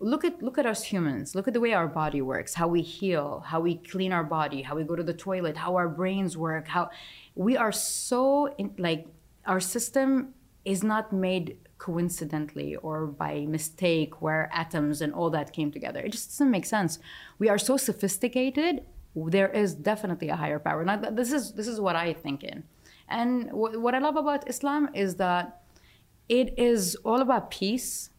look 0.00 0.24
at 0.24 0.42
look 0.42 0.58
at 0.58 0.66
us 0.66 0.84
humans. 0.84 1.34
Look 1.34 1.48
at 1.48 1.54
the 1.54 1.60
way 1.60 1.72
our 1.72 1.88
body 1.88 2.22
works, 2.22 2.54
how 2.54 2.68
we 2.68 2.82
heal, 2.82 3.42
how 3.46 3.60
we 3.60 3.76
clean 3.76 4.12
our 4.12 4.24
body, 4.24 4.62
how 4.62 4.76
we 4.76 4.84
go 4.84 4.96
to 4.96 5.02
the 5.02 5.14
toilet, 5.14 5.56
how 5.56 5.76
our 5.76 5.88
brains 5.88 6.36
work. 6.36 6.68
How 6.68 6.90
we 7.34 7.56
are 7.56 7.72
so 7.72 8.54
in, 8.58 8.74
like 8.78 9.06
our 9.46 9.60
system 9.60 10.34
is 10.64 10.84
not 10.84 11.12
made 11.12 11.56
coincidentally 11.78 12.76
or 12.76 13.06
by 13.06 13.46
mistake 13.46 14.20
where 14.20 14.50
atoms 14.52 15.00
and 15.00 15.14
all 15.14 15.30
that 15.30 15.52
came 15.52 15.70
together. 15.70 16.00
It 16.00 16.12
just 16.12 16.30
doesn't 16.30 16.50
make 16.50 16.66
sense. 16.66 16.98
We 17.38 17.48
are 17.48 17.58
so 17.58 17.76
sophisticated. 17.76 18.82
There 19.14 19.48
is 19.48 19.74
definitely 19.74 20.28
a 20.28 20.36
higher 20.36 20.58
power. 20.58 20.84
Now, 20.84 20.96
this 20.96 21.32
is 21.32 21.52
this 21.52 21.66
is 21.66 21.80
what 21.80 21.96
I 21.96 22.12
think 22.12 22.44
in, 22.44 22.64
and 23.08 23.48
w- 23.48 23.80
what 23.80 23.94
I 23.94 23.98
love 23.98 24.16
about 24.16 24.48
Islam 24.48 24.90
is 24.94 25.16
that 25.16 25.62
it 26.28 26.58
is 26.58 26.96
all 27.04 27.20
about 27.20 27.50
peace. 27.50 28.10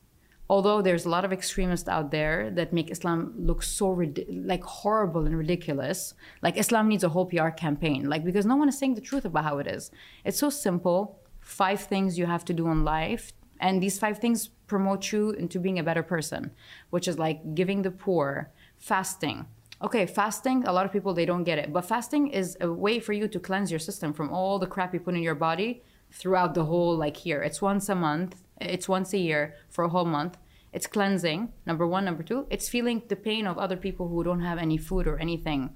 Although 0.52 0.82
there's 0.82 1.06
a 1.06 1.10
lot 1.10 1.26
of 1.26 1.32
extremists 1.32 1.88
out 1.88 2.10
there 2.10 2.50
that 2.52 2.74
make 2.74 2.90
Islam 2.90 3.36
look 3.38 3.62
so 3.62 3.90
like 4.30 4.64
horrible 4.64 5.28
and 5.28 5.38
ridiculous, 5.38 6.16
like 6.42 6.58
Islam 6.58 6.88
needs 6.88 7.04
a 7.04 7.10
whole 7.10 7.28
PR 7.28 7.50
campaign, 7.50 8.10
like 8.10 8.24
because 8.24 8.48
no 8.48 8.56
one 8.56 8.68
is 8.68 8.76
saying 8.76 8.96
the 8.96 9.02
truth 9.02 9.26
about 9.26 9.44
how 9.44 9.60
it 9.60 9.68
is. 9.68 9.92
It's 10.26 10.40
so 10.40 10.50
simple. 10.50 11.20
Five 11.40 11.82
things 11.82 12.18
you 12.18 12.26
have 12.26 12.44
to 12.46 12.54
do 12.54 12.68
in 12.70 12.84
life 12.84 13.32
and 13.60 13.84
these 13.84 14.00
five 14.00 14.20
things 14.20 14.48
promote 14.68 15.12
you 15.12 15.32
into 15.32 15.60
being 15.60 15.80
a 15.80 15.84
better 15.84 16.04
person, 16.04 16.52
which 16.90 17.08
is 17.08 17.20
like 17.20 17.56
giving 17.56 17.82
the 17.82 17.92
poor, 17.92 18.52
fasting. 18.78 19.46
Okay, 19.82 20.06
fasting, 20.06 20.66
a 20.66 20.74
lot 20.74 20.86
of 20.86 20.92
people 20.92 21.14
they 21.14 21.26
don't 21.26 21.44
get 21.44 21.58
it, 21.58 21.72
but 21.72 21.86
fasting 21.86 22.28
is 22.28 22.58
a 22.60 22.72
way 22.72 23.00
for 23.00 23.14
you 23.14 23.28
to 23.28 23.40
cleanse 23.40 23.72
your 23.72 23.80
system 23.80 24.14
from 24.14 24.30
all 24.30 24.60
the 24.60 24.68
crap 24.68 24.94
you 24.94 25.00
put 25.00 25.16
in 25.16 25.24
your 25.24 25.36
body 25.36 25.84
throughout 26.12 26.54
the 26.54 26.66
whole 26.66 26.96
like 26.96 27.26
year. 27.26 27.42
It's 27.44 27.62
once 27.62 27.90
a 27.90 27.96
month, 27.96 28.42
it's 28.60 28.90
once 28.90 29.14
a 29.14 29.18
year 29.18 29.56
for 29.70 29.84
a 29.84 29.90
whole 29.90 30.06
month. 30.06 30.38
It's 30.72 30.86
cleansing, 30.86 31.52
number 31.66 31.88
1, 31.88 32.06
number 32.06 32.22
2, 32.22 32.48
it's 32.52 32.70
feeling 32.70 33.02
the 33.08 33.16
pain 33.16 33.48
of 33.48 33.58
other 33.58 33.76
people 33.76 34.08
who 34.08 34.24
don't 34.24 34.42
have 34.42 34.60
any 34.60 34.78
food 34.78 35.08
or 35.08 35.18
anything 35.18 35.76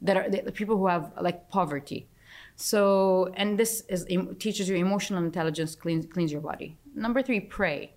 that 0.00 0.16
are 0.16 0.28
the 0.28 0.50
people 0.50 0.76
who 0.76 0.88
have 0.88 1.12
like 1.20 1.48
poverty. 1.48 2.08
So, 2.56 3.32
and 3.36 3.58
this 3.58 3.82
is 3.88 4.04
teaches 4.38 4.68
you 4.68 4.76
emotional 4.76 5.22
intelligence, 5.22 5.74
cleans 5.74 6.06
cleans 6.06 6.32
your 6.32 6.40
body. 6.40 6.76
Number 6.94 7.22
three, 7.22 7.40
pray. 7.40 7.94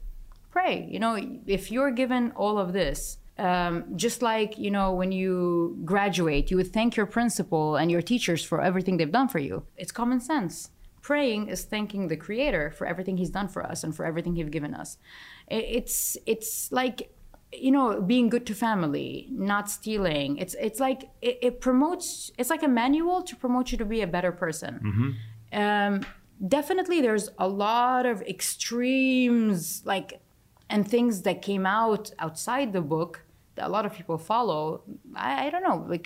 Pray. 0.51 0.88
You 0.89 0.99
know, 0.99 1.19
if 1.47 1.71
you're 1.71 1.91
given 1.91 2.31
all 2.36 2.57
of 2.57 2.71
this, 2.71 3.17
um, 3.38 3.86
just 3.95 4.21
like 4.21 4.57
you 4.57 4.71
know 4.71 4.93
when 4.93 5.11
you 5.11 5.77
graduate 5.83 6.49
you 6.49 6.57
would 6.57 6.71
thank 6.71 6.95
your 6.95 7.05
principal 7.05 7.75
and 7.75 7.91
your 7.91 8.01
teachers 8.01 8.43
for 8.43 8.61
everything 8.61 8.95
they've 8.95 9.11
done 9.11 9.27
for 9.27 9.39
you 9.39 9.65
it's 9.75 9.91
common 9.91 10.21
sense 10.21 10.69
praying 11.06 11.49
is 11.49 11.66
thanking 11.66 12.08
the 12.08 12.18
creator 12.18 12.72
for 12.72 12.88
everything 12.88 13.16
he's 13.16 13.30
done 13.30 13.47
for 13.47 13.62
us 13.72 13.84
and 13.84 13.95
for 13.95 14.03
everything 14.10 14.36
he's 14.36 14.49
given 14.49 14.74
us. 14.74 14.97
It's 15.47 16.18
it's 16.26 16.72
like 16.72 16.97
you 17.66 17.72
know 17.76 18.01
being 18.01 18.28
good 18.34 18.45
to 18.47 18.56
family 18.56 19.28
not 19.30 19.70
stealing. 19.70 20.30
It's 20.43 20.56
it's 20.68 20.80
like 20.88 21.01
it, 21.22 21.38
it 21.47 21.62
promotes 21.62 22.32
it's 22.39 22.49
like 22.49 22.64
a 22.64 22.74
manual 22.82 23.22
to 23.30 23.36
promote 23.36 23.72
you 23.72 23.78
to 23.78 23.86
be 23.86 24.01
a 24.01 24.12
better 24.18 24.32
person. 24.45 24.74
Mm-hmm. 24.88 25.10
um, 25.62 25.93
definitely 26.58 26.99
there's 27.06 27.30
a 27.47 27.47
lot 27.47 28.03
of 28.08 28.16
extremes 28.36 29.60
like 29.86 30.10
and 30.74 30.82
things 30.95 31.22
that 31.28 31.38
came 31.49 31.66
out 31.68 32.03
outside 32.18 32.74
the 32.74 32.86
book 32.95 33.14
that 33.56 33.66
a 33.70 33.72
lot 33.76 33.86
of 33.86 33.93
people 33.93 34.18
follow. 34.18 34.82
I, 35.16 35.45
I 35.45 35.49
don't 35.51 35.66
know 35.70 35.86
like 35.88 36.06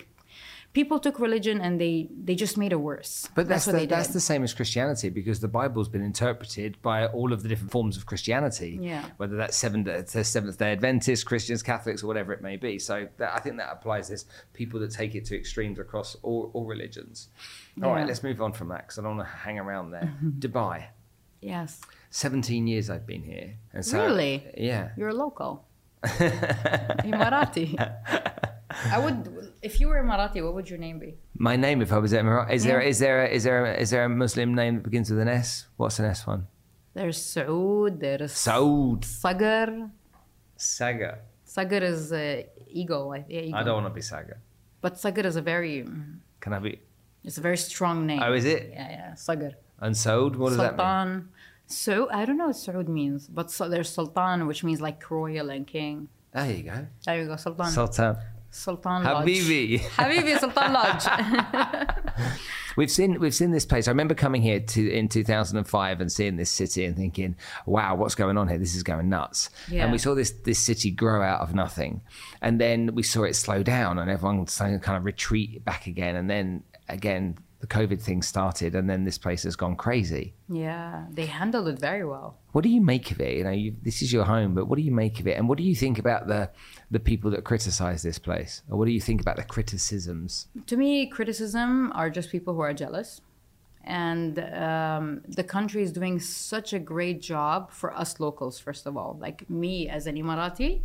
people 0.72 0.98
took 0.98 1.18
religion 1.18 1.60
and 1.60 1.80
they 1.80 2.08
they 2.24 2.34
just 2.34 2.56
made 2.56 2.72
it 2.72 2.80
worse. 2.80 3.28
But 3.34 3.48
that's 3.48 3.66
that's 3.66 3.78
the, 3.78 3.86
that's 3.86 4.08
the 4.08 4.20
same 4.20 4.42
as 4.42 4.54
Christianity 4.54 5.08
because 5.08 5.40
the 5.40 5.48
Bible's 5.48 5.88
been 5.88 6.02
interpreted 6.02 6.80
by 6.82 7.06
all 7.06 7.32
of 7.32 7.42
the 7.42 7.48
different 7.48 7.72
forms 7.72 7.96
of 7.96 8.06
Christianity. 8.06 8.78
Yeah. 8.80 9.04
Whether 9.16 9.36
that's 9.36 9.56
Seventh 9.56 10.08
Seventh 10.08 10.58
Day 10.58 10.72
Adventists, 10.72 11.24
Christians, 11.24 11.62
Catholics, 11.62 12.02
or 12.02 12.06
whatever 12.06 12.32
it 12.32 12.42
may 12.42 12.56
be. 12.56 12.78
So 12.78 13.08
that, 13.18 13.34
I 13.34 13.40
think 13.40 13.56
that 13.56 13.70
applies. 13.72 14.08
There's 14.08 14.26
people 14.52 14.80
that 14.80 14.90
take 14.90 15.14
it 15.14 15.24
to 15.26 15.36
extremes 15.36 15.78
across 15.78 16.16
all, 16.22 16.50
all 16.54 16.64
religions. 16.64 17.28
All 17.82 17.90
yeah. 17.90 17.96
right, 17.96 18.06
let's 18.06 18.22
move 18.22 18.40
on 18.40 18.52
from 18.52 18.68
that 18.68 18.82
because 18.82 18.98
I 18.98 19.02
don't 19.02 19.16
want 19.16 19.28
to 19.28 19.34
hang 19.34 19.58
around 19.58 19.90
there. 19.90 20.12
Dubai. 20.38 20.86
Yes. 21.40 21.80
17 22.10 22.66
years 22.66 22.90
I've 22.90 23.06
been 23.06 23.22
here. 23.22 23.56
And 23.72 23.84
so, 23.84 24.04
really? 24.04 24.46
Yeah. 24.56 24.90
You're 24.96 25.08
a 25.08 25.14
local. 25.14 25.64
Emirati. 26.04 27.76
I 28.70 28.98
would, 28.98 29.39
if 29.62 29.80
you 29.80 29.88
were 29.88 30.02
Emirati, 30.02 30.42
what 30.42 30.54
would 30.54 30.68
your 30.70 30.78
name 30.78 30.98
be? 30.98 31.14
My 31.36 31.56
name, 31.56 31.82
if 31.82 31.92
I 31.92 31.98
was 31.98 32.12
Emirati, 32.12 32.52
is 32.52 32.64
yeah. 32.64 32.70
there 32.70 32.80
is 32.80 32.98
there 32.98 33.26
is 33.26 33.44
there 33.44 33.74
is 33.74 33.90
there 33.90 34.04
a 34.04 34.08
Muslim 34.08 34.54
name 34.54 34.76
that 34.76 34.84
begins 34.84 35.10
with 35.10 35.20
an 35.20 35.28
S? 35.28 35.66
What's 35.76 35.98
an 35.98 36.06
S 36.06 36.26
one? 36.26 36.46
There's 36.94 37.18
Saud. 37.18 38.00
There's 38.00 38.32
Saud. 38.32 39.04
Sagar. 39.04 39.90
Sagar. 40.56 41.18
Sagar 41.44 41.82
is 41.82 42.12
uh, 42.12 42.42
ego. 42.68 43.12
Yeah, 43.12 43.40
ego. 43.40 43.56
I 43.56 43.62
don't 43.62 43.74
want 43.82 43.86
to 43.86 43.94
be 43.94 44.02
Sagar. 44.02 44.38
But 44.80 44.98
Sagar 44.98 45.26
is 45.26 45.36
a 45.36 45.42
very. 45.42 45.84
Can 46.40 46.52
I 46.52 46.58
be? 46.58 46.80
It's 47.24 47.38
a 47.38 47.42
very 47.42 47.58
strong 47.58 48.06
name. 48.06 48.20
Oh, 48.22 48.32
is 48.32 48.46
it? 48.46 48.70
Yeah, 48.72 48.90
yeah. 48.90 49.14
Sagar. 49.14 49.52
And 49.78 49.94
Saud, 49.94 50.36
what 50.36 50.50
does 50.50 50.58
Sultan. 50.58 50.76
that 50.76 51.06
mean? 51.06 51.28
So 51.66 52.10
I 52.10 52.24
don't 52.24 52.36
know 52.36 52.48
what 52.48 52.56
Saud 52.56 52.88
means, 52.88 53.28
but 53.28 53.50
so, 53.50 53.68
there's 53.68 53.90
Sultan, 53.90 54.46
which 54.46 54.64
means 54.64 54.80
like 54.80 55.08
royal 55.10 55.50
and 55.50 55.66
king. 55.66 56.08
There 56.32 56.50
you 56.50 56.62
go. 56.62 56.86
There 57.04 57.20
you 57.20 57.26
go, 57.28 57.36
Sultan. 57.36 57.70
Sultan. 57.70 58.16
Sultan 58.50 59.04
Lodge. 59.04 59.26
Habibi. 59.26 59.80
Habibi 59.96 60.38
Sultan 60.38 60.72
Lodge. 60.72 62.34
we've 62.76 62.90
seen 62.90 63.20
we've 63.20 63.34
seen 63.34 63.52
this 63.52 63.64
place. 63.64 63.88
I 63.88 63.92
remember 63.92 64.14
coming 64.14 64.42
here 64.42 64.60
to, 64.60 64.90
in 64.90 65.08
2005 65.08 66.00
and 66.00 66.10
seeing 66.10 66.36
this 66.36 66.50
city 66.50 66.84
and 66.84 66.96
thinking, 66.96 67.36
"Wow, 67.66 67.94
what's 67.94 68.14
going 68.14 68.36
on 68.36 68.48
here? 68.48 68.58
This 68.58 68.74
is 68.74 68.82
going 68.82 69.08
nuts." 69.08 69.50
Yeah. 69.70 69.84
And 69.84 69.92
we 69.92 69.98
saw 69.98 70.14
this 70.14 70.30
this 70.30 70.58
city 70.58 70.90
grow 70.90 71.22
out 71.22 71.40
of 71.40 71.54
nothing, 71.54 72.02
and 72.42 72.60
then 72.60 72.94
we 72.94 73.02
saw 73.02 73.22
it 73.24 73.34
slow 73.34 73.62
down, 73.62 73.98
and 73.98 74.10
everyone 74.10 74.44
kind 74.46 74.96
of 74.96 75.04
retreat 75.04 75.64
back 75.64 75.86
again, 75.86 76.16
and 76.16 76.28
then 76.28 76.64
again 76.88 77.38
the 77.60 77.66
COVID 77.66 78.00
thing 78.00 78.22
started, 78.22 78.74
and 78.74 78.88
then 78.88 79.04
this 79.04 79.18
place 79.18 79.42
has 79.42 79.54
gone 79.54 79.76
crazy. 79.76 80.34
Yeah, 80.48 81.04
they 81.10 81.26
handled 81.26 81.68
it 81.68 81.78
very 81.78 82.04
well. 82.06 82.38
What 82.52 82.62
do 82.62 82.70
you 82.70 82.80
make 82.80 83.10
of 83.10 83.20
it? 83.20 83.36
You 83.36 83.44
know, 83.44 83.50
you, 83.50 83.76
this 83.82 84.00
is 84.00 84.10
your 84.12 84.24
home, 84.24 84.54
but 84.54 84.66
what 84.66 84.76
do 84.76 84.82
you 84.82 84.90
make 84.90 85.20
of 85.20 85.26
it? 85.26 85.36
And 85.36 85.46
what 85.46 85.58
do 85.58 85.64
you 85.64 85.74
think 85.74 85.98
about 85.98 86.26
the 86.26 86.50
the 86.90 86.98
people 86.98 87.30
that 87.32 87.44
criticize 87.44 88.02
this 88.02 88.18
place, 88.18 88.62
or 88.70 88.78
what 88.78 88.86
do 88.86 88.92
you 88.92 89.00
think 89.00 89.20
about 89.20 89.36
the 89.36 89.44
criticisms? 89.44 90.48
To 90.66 90.76
me, 90.76 91.06
criticism 91.06 91.92
are 91.94 92.08
just 92.08 92.30
people 92.30 92.54
who 92.54 92.60
are 92.60 92.72
jealous, 92.72 93.20
and 93.84 94.38
um, 94.38 95.20
the 95.28 95.44
country 95.44 95.82
is 95.82 95.92
doing 95.92 96.18
such 96.18 96.72
a 96.72 96.78
great 96.78 97.20
job 97.20 97.70
for 97.70 97.94
us 97.94 98.18
locals. 98.20 98.58
First 98.58 98.86
of 98.86 98.96
all, 98.96 99.18
like 99.20 99.48
me 99.50 99.86
as 99.86 100.06
an 100.06 100.16
Emirati, 100.16 100.80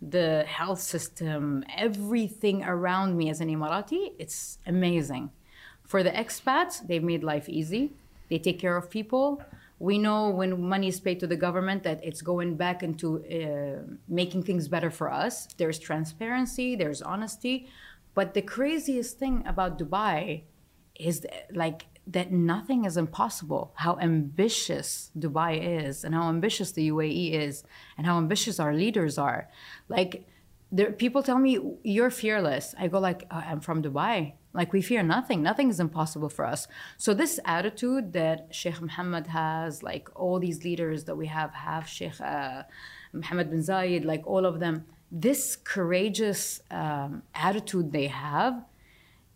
the 0.00 0.44
health 0.46 0.80
system, 0.80 1.62
everything 1.76 2.64
around 2.64 3.18
me 3.18 3.28
as 3.28 3.42
an 3.42 3.48
Emirati, 3.50 4.12
it's 4.18 4.58
amazing 4.66 5.30
for 5.86 6.02
the 6.02 6.10
expats, 6.10 6.86
they've 6.86 7.02
made 7.02 7.22
life 7.22 7.48
easy. 7.48 7.92
They 8.28 8.38
take 8.38 8.58
care 8.58 8.76
of 8.76 8.90
people. 8.90 9.42
We 9.78 9.98
know 9.98 10.30
when 10.30 10.68
money 10.68 10.88
is 10.88 10.98
paid 11.00 11.20
to 11.20 11.26
the 11.26 11.36
government 11.36 11.82
that 11.84 12.02
it's 12.02 12.22
going 12.22 12.56
back 12.56 12.82
into 12.82 13.22
uh, 13.24 13.82
making 14.08 14.42
things 14.44 14.68
better 14.68 14.90
for 14.90 15.12
us. 15.12 15.46
There's 15.58 15.78
transparency, 15.78 16.76
there's 16.76 17.02
honesty. 17.02 17.68
But 18.14 18.34
the 18.34 18.42
craziest 18.42 19.18
thing 19.18 19.44
about 19.46 19.78
Dubai 19.78 20.42
is 20.98 21.20
that, 21.20 21.54
like 21.54 21.86
that 22.06 22.32
nothing 22.32 22.84
is 22.84 22.96
impossible. 22.96 23.72
How 23.76 23.98
ambitious 23.98 25.10
Dubai 25.18 25.84
is, 25.84 26.04
and 26.04 26.14
how 26.14 26.28
ambitious 26.28 26.72
the 26.72 26.88
UAE 26.90 27.32
is, 27.32 27.64
and 27.98 28.06
how 28.06 28.16
ambitious 28.16 28.58
our 28.58 28.72
leaders 28.72 29.18
are. 29.18 29.48
Like, 29.88 30.26
there, 30.72 30.92
people 30.92 31.22
tell 31.22 31.38
me 31.38 31.58
you're 31.82 32.10
fearless. 32.10 32.74
I 32.78 32.88
go 32.88 32.98
like, 32.98 33.26
uh, 33.30 33.42
I'm 33.44 33.60
from 33.60 33.82
Dubai. 33.82 34.32
Like 34.56 34.72
we 34.72 34.80
fear 34.80 35.02
nothing. 35.02 35.42
Nothing 35.42 35.68
is 35.68 35.78
impossible 35.78 36.30
for 36.36 36.44
us. 36.54 36.66
So 36.96 37.12
this 37.12 37.38
attitude 37.44 38.12
that 38.14 38.48
Sheikh 38.50 38.80
Mohammed 38.80 39.26
has, 39.28 39.82
like 39.82 40.08
all 40.14 40.38
these 40.40 40.64
leaders 40.64 41.04
that 41.04 41.16
we 41.16 41.26
have, 41.26 41.52
have 41.52 41.86
Sheikh 41.86 42.20
uh, 42.20 42.62
Mohammed 43.12 43.50
bin 43.50 43.60
Zayed, 43.60 44.04
like 44.04 44.26
all 44.26 44.44
of 44.46 44.58
them, 44.58 44.84
this 45.12 45.56
courageous 45.56 46.60
um, 46.70 47.22
attitude 47.34 47.92
they 47.92 48.08
have, 48.08 48.64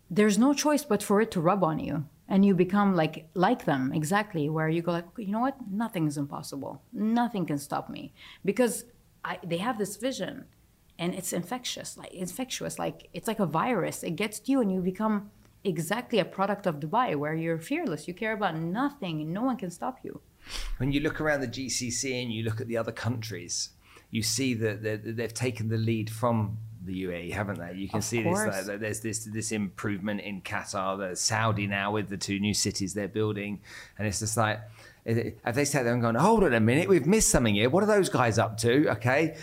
there's 0.09 0.37
no 0.37 0.53
choice 0.53 0.83
but 0.83 1.01
for 1.03 1.21
it 1.21 1.31
to 1.31 1.39
rub 1.39 1.63
on 1.63 1.79
you. 1.79 2.05
And 2.27 2.45
you 2.45 2.53
become 2.55 2.95
like 2.95 3.27
like 3.33 3.65
them 3.65 3.91
exactly, 3.93 4.49
where 4.49 4.69
you 4.69 4.81
go 4.81 4.93
like, 4.93 5.05
you 5.17 5.33
know 5.33 5.41
what? 5.41 5.57
Nothing 5.69 6.07
is 6.07 6.17
impossible. 6.17 6.81
Nothing 6.93 7.45
can 7.45 7.57
stop 7.57 7.89
me 7.89 8.13
because 8.45 8.85
I, 9.23 9.37
they 9.43 9.57
have 9.57 9.77
this 9.77 9.97
vision, 9.97 10.45
and 11.01 11.15
it's 11.15 11.33
infectious, 11.33 11.97
like 11.97 12.13
infectious, 12.13 12.77
like 12.77 13.09
it's 13.11 13.27
like 13.27 13.39
a 13.39 13.47
virus. 13.47 14.03
It 14.03 14.15
gets 14.15 14.39
to 14.41 14.51
you, 14.51 14.61
and 14.61 14.71
you 14.71 14.81
become 14.81 15.31
exactly 15.63 16.19
a 16.19 16.25
product 16.25 16.67
of 16.67 16.79
Dubai, 16.79 17.15
where 17.15 17.33
you're 17.33 17.57
fearless. 17.57 18.07
You 18.07 18.13
care 18.13 18.33
about 18.33 18.55
nothing, 18.55 19.19
and 19.21 19.33
no 19.33 19.41
one 19.41 19.57
can 19.57 19.71
stop 19.71 19.97
you. 20.03 20.21
When 20.77 20.91
you 20.91 20.99
look 20.99 21.19
around 21.19 21.41
the 21.41 21.47
GCC 21.47 22.21
and 22.21 22.31
you 22.31 22.43
look 22.43 22.61
at 22.61 22.67
the 22.67 22.77
other 22.77 22.91
countries, 22.91 23.71
you 24.11 24.21
see 24.21 24.53
that 24.53 24.83
they've 25.17 25.33
taken 25.33 25.69
the 25.69 25.77
lead 25.77 26.07
from 26.11 26.59
the 26.85 27.03
UAE, 27.05 27.31
haven't 27.31 27.59
they? 27.59 27.73
You 27.73 27.89
can 27.89 27.99
of 27.99 28.03
see 28.03 28.21
course. 28.21 28.55
this. 28.55 28.67
Like, 28.67 28.79
there's 28.79 29.01
this 29.01 29.25
this 29.25 29.51
improvement 29.51 30.21
in 30.21 30.41
Qatar. 30.41 30.99
There's 30.99 31.19
Saudi 31.19 31.65
now 31.65 31.93
with 31.93 32.09
the 32.09 32.17
two 32.17 32.39
new 32.39 32.53
cities 32.53 32.93
they're 32.93 33.07
building, 33.07 33.61
and 33.97 34.07
it's 34.07 34.19
just 34.19 34.37
like. 34.37 34.59
Have 35.05 35.55
they 35.55 35.65
sat 35.65 35.83
there 35.83 35.93
and 35.93 36.01
gone, 36.01 36.15
hold 36.15 36.43
on 36.43 36.53
a 36.53 36.59
minute, 36.59 36.87
we've 36.87 37.07
missed 37.07 37.29
something 37.29 37.55
here. 37.55 37.69
What 37.69 37.83
are 37.83 37.87
those 37.87 38.07
guys 38.07 38.37
up 38.37 38.57
to? 38.59 38.89
Okay. 38.91 39.35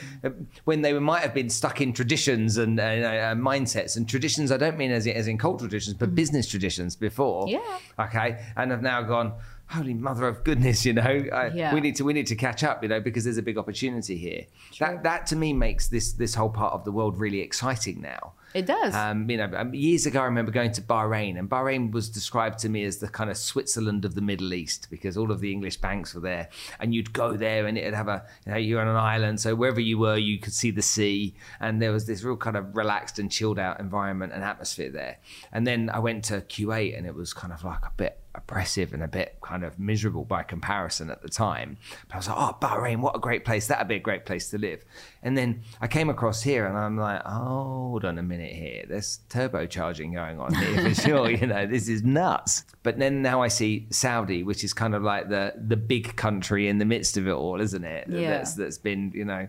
When 0.65 0.83
they 0.83 0.93
might 0.99 1.23
have 1.23 1.35
been 1.35 1.51
stuck 1.51 1.81
in 1.81 1.93
traditions 1.93 2.59
and 2.59 2.79
uh, 2.79 2.83
uh, 2.83 3.35
mindsets, 3.35 3.97
and 3.97 4.09
traditions, 4.09 4.53
I 4.53 4.57
don't 4.57 4.79
mean 4.79 4.93
as, 4.93 5.07
as 5.07 5.27
in 5.27 5.37
cultural 5.37 5.69
traditions, 5.69 5.97
but 5.97 6.11
mm. 6.11 6.15
business 6.15 6.49
traditions 6.49 6.95
before. 6.95 7.49
Yeah. 7.49 7.79
Okay. 7.99 8.45
And 8.57 8.71
have 8.71 8.83
now 8.83 9.03
gone, 9.03 9.33
holy 9.69 9.95
mother 9.95 10.29
of 10.29 10.45
goodness, 10.45 10.87
you 10.87 10.93
know, 10.93 11.03
I, 11.03 11.49
yeah. 11.49 11.75
we 11.75 11.81
need 11.81 11.97
to 11.97 12.05
we 12.05 12.13
need 12.13 12.29
to 12.29 12.37
catch 12.37 12.63
up, 12.63 12.83
you 12.83 12.89
know, 12.89 13.01
because 13.01 13.25
there's 13.25 13.39
a 13.39 13.43
big 13.43 13.59
opportunity 13.59 14.17
here. 14.17 14.45
True. 14.73 14.87
That 14.87 15.03
that 15.03 15.27
to 15.27 15.37
me 15.37 15.53
makes 15.53 15.89
this 15.89 16.13
this 16.13 16.35
whole 16.35 16.51
part 16.51 16.73
of 16.73 16.85
the 16.85 16.93
world 16.93 17.19
really 17.19 17.41
exciting 17.41 18.01
now. 18.01 18.33
It 18.55 18.67
does. 18.67 18.95
Um, 18.95 19.29
you 19.29 19.37
know, 19.37 19.51
um, 19.55 19.75
years 19.75 20.07
ago, 20.07 20.21
I 20.21 20.25
remember 20.25 20.51
going 20.51 20.73
to 20.73 20.83
Bahrain, 20.83 21.39
and 21.39 21.49
Bahrain 21.49 21.93
was 21.93 22.09
described 22.09 22.59
to 22.61 22.69
me 22.69 22.85
as 22.85 22.99
the 22.99 23.09
kind 23.09 23.31
of 23.31 23.37
Switzerland 23.37 24.05
of 24.05 24.15
the 24.15 24.23
Middle 24.23 24.55
East 24.55 24.89
because 24.91 25.17
all 25.17 25.31
of 25.31 25.41
the 25.41 25.53
English 25.53 25.77
banks 25.79 26.15
were 26.15 26.21
there, 26.21 26.49
and 26.81 26.95
you'd 26.95 27.13
go 27.13 27.37
there, 27.37 27.67
and 27.67 27.77
it'd 27.77 27.95
have 27.95 28.09
a, 28.09 28.25
you 28.47 28.53
know, 28.53 28.59
you're 28.59 28.81
on 28.81 28.89
an 28.89 28.97
island, 28.97 29.41
so 29.41 29.55
wherever 29.55 29.81
you 29.81 29.99
were, 29.99 30.17
you 30.17 30.39
could 30.39 30.55
see 30.55 30.71
the 30.71 30.83
sea, 30.83 31.35
and 31.61 31.83
there 31.83 31.93
was 31.93 32.07
this 32.07 32.23
real 32.23 32.37
kind 32.37 32.57
of 32.57 32.75
relaxed 32.77 33.19
and 33.19 33.31
chilled 33.31 33.59
out 33.59 33.81
environment 33.81 34.33
and 34.33 34.43
atmosphere 34.43 34.91
there. 34.91 35.19
And 35.53 35.67
then 35.67 35.91
I 35.91 35.99
went 35.99 36.25
to 36.25 36.41
Kuwait, 36.41 36.97
and 36.97 37.07
it 37.07 37.15
was 37.15 37.35
kind 37.35 37.53
of 37.53 37.65
like 37.65 37.85
a 37.85 37.93
bit 37.97 38.19
oppressive 38.35 38.93
and 38.93 39.03
a 39.03 39.09
bit 39.09 39.39
kind 39.43 39.65
of 39.65 39.79
miserable 39.79 40.25
by 40.25 40.43
comparison 40.43 41.11
at 41.11 41.23
the 41.23 41.29
time. 41.29 41.77
But 42.07 42.15
I 42.15 42.19
was 42.19 42.29
like, 42.29 42.37
oh, 42.39 42.57
Bahrain, 42.61 43.01
what 43.01 43.17
a 43.17 43.19
great 43.19 43.45
place. 43.45 43.67
That'd 43.67 43.89
be 43.89 43.97
a 43.97 44.01
great 44.01 44.27
place 44.27 44.51
to 44.51 44.59
live. 44.59 44.85
And 45.23 45.37
then 45.37 45.63
I 45.81 45.89
came 45.89 46.09
across 46.09 46.43
here 46.43 46.67
and 46.67 46.77
I'm 46.77 46.97
like, 46.97 47.23
oh, 47.25 47.89
hold 47.89 48.05
on 48.05 48.19
a 48.19 48.23
minute 48.23 48.53
here. 48.53 48.85
There's 48.89 49.21
turbocharging 49.31 50.15
going 50.15 50.39
on 50.39 50.55
here 50.55 50.83
for 50.83 50.95
sure. 51.03 51.31
you 51.31 51.47
know, 51.47 51.67
this 51.67 51.89
is 51.89 52.03
nuts. 52.03 52.65
But 52.83 52.99
then 52.99 53.23
now 53.23 53.43
I 53.43 53.49
see 53.49 53.87
Saudi, 53.91 54.43
which 54.43 54.63
is 54.63 54.73
kind 54.73 54.95
of 54.95 55.03
like 55.03 55.29
the 55.29 55.55
the 55.57 55.77
big 55.77 56.17
country 56.17 56.69
in 56.69 56.79
the 56.79 56.85
midst 56.85 57.17
of 57.17 57.27
it 57.27 57.33
all, 57.33 57.61
isn't 57.61 57.85
it? 57.85 58.09
Yeah. 58.09 58.31
That's 58.31 58.55
that's 58.55 58.79
been, 58.79 59.13
you 59.15 59.25
know, 59.25 59.49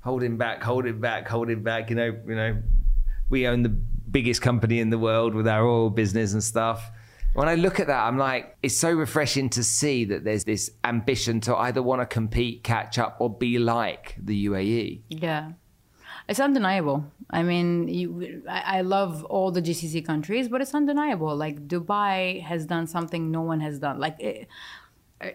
holding 0.00 0.36
back, 0.36 0.62
holding 0.62 1.00
back, 1.00 1.28
holding 1.28 1.62
back, 1.62 1.90
you 1.90 1.96
know, 1.96 2.16
you 2.26 2.34
know, 2.34 2.62
we 3.28 3.46
own 3.46 3.62
the 3.62 3.68
biggest 3.68 4.40
company 4.40 4.80
in 4.80 4.90
the 4.90 4.98
world 4.98 5.34
with 5.34 5.46
our 5.48 5.66
oil 5.66 5.90
business 5.90 6.32
and 6.32 6.42
stuff 6.42 6.90
when 7.36 7.48
I 7.48 7.54
look 7.54 7.80
at 7.80 7.86
that, 7.88 8.02
I'm 8.06 8.16
like, 8.16 8.56
it's 8.62 8.78
so 8.78 8.90
refreshing 8.90 9.50
to 9.50 9.62
see 9.62 10.06
that 10.06 10.24
there's 10.24 10.44
this 10.44 10.70
ambition 10.84 11.40
to 11.42 11.54
either 11.54 11.82
want 11.82 12.00
to 12.00 12.06
compete, 12.06 12.64
catch 12.64 12.98
up, 12.98 13.18
or 13.20 13.28
be 13.28 13.58
like 13.58 14.16
the 14.18 14.46
UAE. 14.46 15.02
Yeah. 15.10 15.52
It's 16.28 16.40
undeniable. 16.40 17.04
I 17.30 17.42
mean, 17.42 17.88
you, 17.88 18.42
I, 18.48 18.78
I 18.78 18.80
love 18.80 19.22
all 19.24 19.50
the 19.50 19.60
GCC 19.60 20.04
countries, 20.04 20.48
but 20.48 20.62
it's 20.62 20.74
undeniable. 20.74 21.36
Like 21.36 21.68
Dubai 21.68 22.40
has 22.40 22.64
done 22.64 22.86
something 22.86 23.30
no 23.30 23.42
one 23.42 23.60
has 23.60 23.78
done. 23.78 23.98
Like 23.98 24.18
it, 24.18 24.48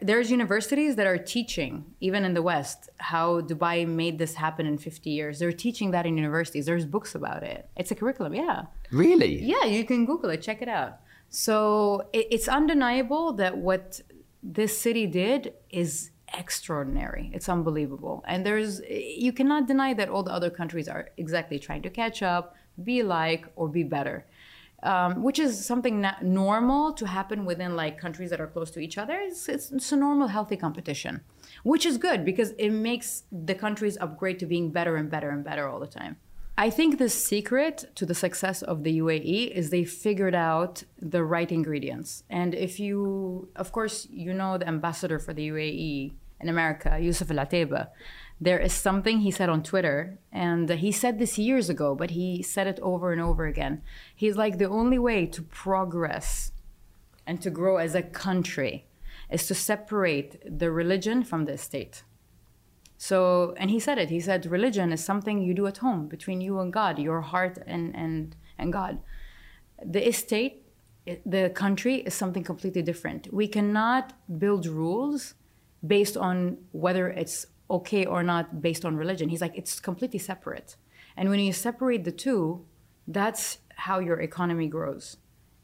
there's 0.01 0.31
universities 0.31 0.95
that 0.95 1.05
are 1.05 1.19
teaching, 1.19 1.85
even 1.99 2.25
in 2.25 2.33
the 2.33 2.41
West, 2.41 2.89
how 2.97 3.41
Dubai 3.41 3.87
made 3.87 4.17
this 4.17 4.33
happen 4.33 4.65
in 4.65 4.79
50 4.79 5.09
years. 5.09 5.37
They're 5.37 5.51
teaching 5.51 5.91
that 5.91 6.07
in 6.07 6.17
universities. 6.17 6.65
There's 6.65 6.85
books 6.85 7.13
about 7.13 7.43
it. 7.43 7.69
It's 7.77 7.91
a 7.91 7.95
curriculum, 7.95 8.33
yeah. 8.33 8.63
Really? 8.91 9.41
Yeah, 9.41 9.65
you 9.65 9.85
can 9.85 10.05
Google 10.05 10.31
it, 10.31 10.41
check 10.41 10.61
it 10.63 10.67
out. 10.67 10.99
So 11.31 12.09
it, 12.13 12.27
it's 12.29 12.47
undeniable 12.47 13.33
that 13.33 13.57
what 13.57 14.01
this 14.43 14.77
city 14.77 15.07
did 15.07 15.53
is 15.69 16.11
extraordinary. 16.37 17.31
It's 17.33 17.49
unbelievable. 17.49 18.23
And 18.27 18.45
there's 18.45 18.81
you 18.89 19.33
cannot 19.33 19.67
deny 19.67 19.93
that 19.93 20.09
all 20.09 20.23
the 20.23 20.31
other 20.31 20.49
countries 20.49 20.87
are 20.87 21.09
exactly 21.17 21.57
trying 21.57 21.81
to 21.83 21.89
catch 21.89 22.21
up, 22.21 22.55
be 22.83 23.01
like, 23.01 23.45
or 23.55 23.67
be 23.69 23.83
better. 23.83 24.25
Um, 24.83 25.21
which 25.21 25.37
is 25.37 25.63
something 25.63 26.03
normal 26.23 26.91
to 26.93 27.05
happen 27.05 27.45
within 27.45 27.75
like 27.75 27.99
countries 27.99 28.31
that 28.31 28.41
are 28.41 28.47
close 28.47 28.71
to 28.71 28.79
each 28.79 28.97
other. 28.97 29.13
It's, 29.21 29.47
it's, 29.47 29.71
it's, 29.71 29.91
a 29.91 29.95
normal, 29.95 30.27
healthy 30.27 30.57
competition, 30.57 31.21
which 31.63 31.85
is 31.85 31.99
good 31.99 32.25
because 32.25 32.51
it 32.57 32.71
makes 32.71 33.23
the 33.31 33.53
countries 33.53 33.95
upgrade 34.01 34.39
to 34.39 34.47
being 34.47 34.71
better 34.71 34.95
and 34.95 35.07
better 35.07 35.29
and 35.29 35.43
better 35.43 35.67
all 35.67 35.79
the 35.79 35.85
time. 35.85 36.17
I 36.61 36.69
think 36.69 36.99
the 36.99 37.09
secret 37.09 37.85
to 37.95 38.05
the 38.05 38.13
success 38.13 38.61
of 38.61 38.83
the 38.83 38.99
UAE 38.99 39.49
is 39.49 39.71
they 39.71 39.83
figured 39.83 40.35
out 40.35 40.83
the 40.99 41.23
right 41.23 41.51
ingredients. 41.51 42.23
And 42.29 42.53
if 42.53 42.79
you, 42.79 43.49
of 43.55 43.71
course, 43.71 44.07
you 44.11 44.31
know 44.31 44.59
the 44.59 44.67
ambassador 44.67 45.17
for 45.17 45.33
the 45.33 45.49
UAE 45.49 46.11
in 46.39 46.49
America, 46.49 46.99
Yusuf 47.01 47.31
Al 47.31 47.43
Otaiba. 47.43 47.87
There 48.39 48.59
is 48.59 48.73
something 48.73 49.21
he 49.21 49.31
said 49.31 49.49
on 49.49 49.63
Twitter, 49.63 50.19
and 50.31 50.69
he 50.69 50.91
said 50.91 51.17
this 51.17 51.39
years 51.39 51.67
ago, 51.67 51.95
but 51.95 52.11
he 52.11 52.43
said 52.43 52.67
it 52.67 52.79
over 52.83 53.11
and 53.11 53.21
over 53.29 53.47
again. 53.47 53.81
He's 54.15 54.37
like, 54.37 54.59
the 54.59 54.69
only 54.69 54.99
way 54.99 55.25
to 55.25 55.41
progress 55.41 56.51
and 57.25 57.41
to 57.41 57.49
grow 57.49 57.77
as 57.77 57.95
a 57.95 58.03
country 58.03 58.85
is 59.31 59.47
to 59.47 59.55
separate 59.55 60.31
the 60.45 60.69
religion 60.69 61.23
from 61.23 61.45
the 61.45 61.57
state. 61.57 62.03
So, 63.01 63.55
and 63.57 63.71
he 63.71 63.79
said 63.79 63.97
it. 63.97 64.11
He 64.11 64.19
said 64.19 64.45
religion 64.45 64.93
is 64.93 65.03
something 65.03 65.41
you 65.41 65.55
do 65.55 65.65
at 65.65 65.79
home 65.79 66.07
between 66.07 66.39
you 66.39 66.59
and 66.59 66.71
God, 66.71 66.99
your 66.99 67.21
heart 67.21 67.57
and 67.65 67.95
and 67.95 68.35
and 68.59 68.71
God. 68.71 68.99
The 69.83 70.07
estate, 70.07 70.53
the 71.25 71.49
country 71.49 71.95
is 72.07 72.13
something 72.13 72.43
completely 72.43 72.83
different. 72.83 73.21
We 73.33 73.47
cannot 73.47 74.13
build 74.37 74.67
rules 74.67 75.33
based 75.95 76.15
on 76.15 76.59
whether 76.73 77.09
it's 77.09 77.47
okay 77.71 78.05
or 78.05 78.21
not 78.21 78.61
based 78.61 78.85
on 78.85 78.95
religion. 78.95 79.29
He's 79.29 79.41
like 79.41 79.57
it's 79.57 79.79
completely 79.79 80.19
separate. 80.19 80.75
And 81.17 81.27
when 81.31 81.39
you 81.39 81.53
separate 81.53 82.03
the 82.03 82.15
two, 82.25 82.67
that's 83.07 83.57
how 83.87 83.97
your 83.97 84.19
economy 84.21 84.67
grows. 84.67 85.17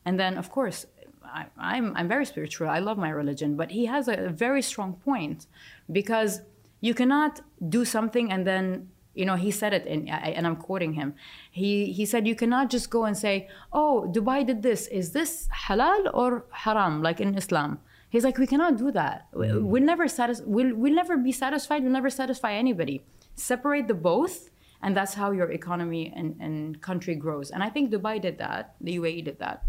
And 0.05 0.19
then, 0.19 0.39
of 0.39 0.49
course, 0.49 0.87
I, 1.23 1.41
am 1.41 1.49
I'm, 1.59 1.97
I'm 1.97 2.07
very 2.07 2.25
spiritual. 2.25 2.67
I 2.67 2.79
love 2.79 2.97
my 2.97 3.11
religion, 3.11 3.55
but 3.55 3.69
he 3.69 3.85
has 3.85 4.07
a, 4.07 4.15
a 4.25 4.29
very 4.29 4.63
strong 4.63 4.93
point 4.93 5.45
because 5.91 6.41
you 6.81 6.93
cannot 6.93 7.41
do 7.69 7.85
something 7.85 8.31
and 8.31 8.45
then 8.45 8.89
you 9.13 9.25
know 9.25 9.35
he 9.35 9.49
said 9.51 9.73
it 9.73 9.85
in, 9.87 10.07
and 10.07 10.45
i'm 10.45 10.55
quoting 10.55 10.93
him. 10.93 11.15
He 11.51 11.91
he 11.91 12.05
said 12.05 12.27
you 12.27 12.35
cannot 12.35 12.69
just 12.69 12.89
go 12.89 13.05
and 13.05 13.17
say 13.17 13.47
oh 13.73 14.09
dubai 14.15 14.45
did 14.45 14.61
this. 14.61 14.87
Is 14.87 15.11
this 15.11 15.49
halal 15.67 16.11
or 16.13 16.45
haram 16.51 17.01
like 17.01 17.19
in 17.19 17.35
islam 17.35 17.79
he's 18.09 18.23
like 18.23 18.37
we 18.37 18.47
cannot 18.47 18.77
do 18.77 18.91
that. 18.91 19.27
Mm. 19.33 19.63
we'll 19.63 19.83
never 19.83 20.07
satis- 20.07 20.43
we'll, 20.45 20.75
we'll 20.75 20.93
never 20.93 21.17
be 21.17 21.31
satisfied 21.31 21.83
we'll 21.83 21.91
never 21.99 22.09
satisfy 22.09 22.53
anybody. 22.53 23.03
Separate 23.35 23.87
the 23.87 23.95
both 23.95 24.49
and 24.83 24.95
that's 24.95 25.15
how 25.15 25.31
your 25.31 25.49
economy 25.51 26.13
and, 26.15 26.35
and 26.39 26.81
country 26.81 27.15
grows. 27.15 27.49
And 27.49 27.63
i 27.63 27.69
think 27.69 27.91
dubai 27.91 28.21
did 28.21 28.37
that 28.37 28.75
the 28.79 28.97
uae 28.99 29.23
did 29.23 29.39
that 29.39 29.63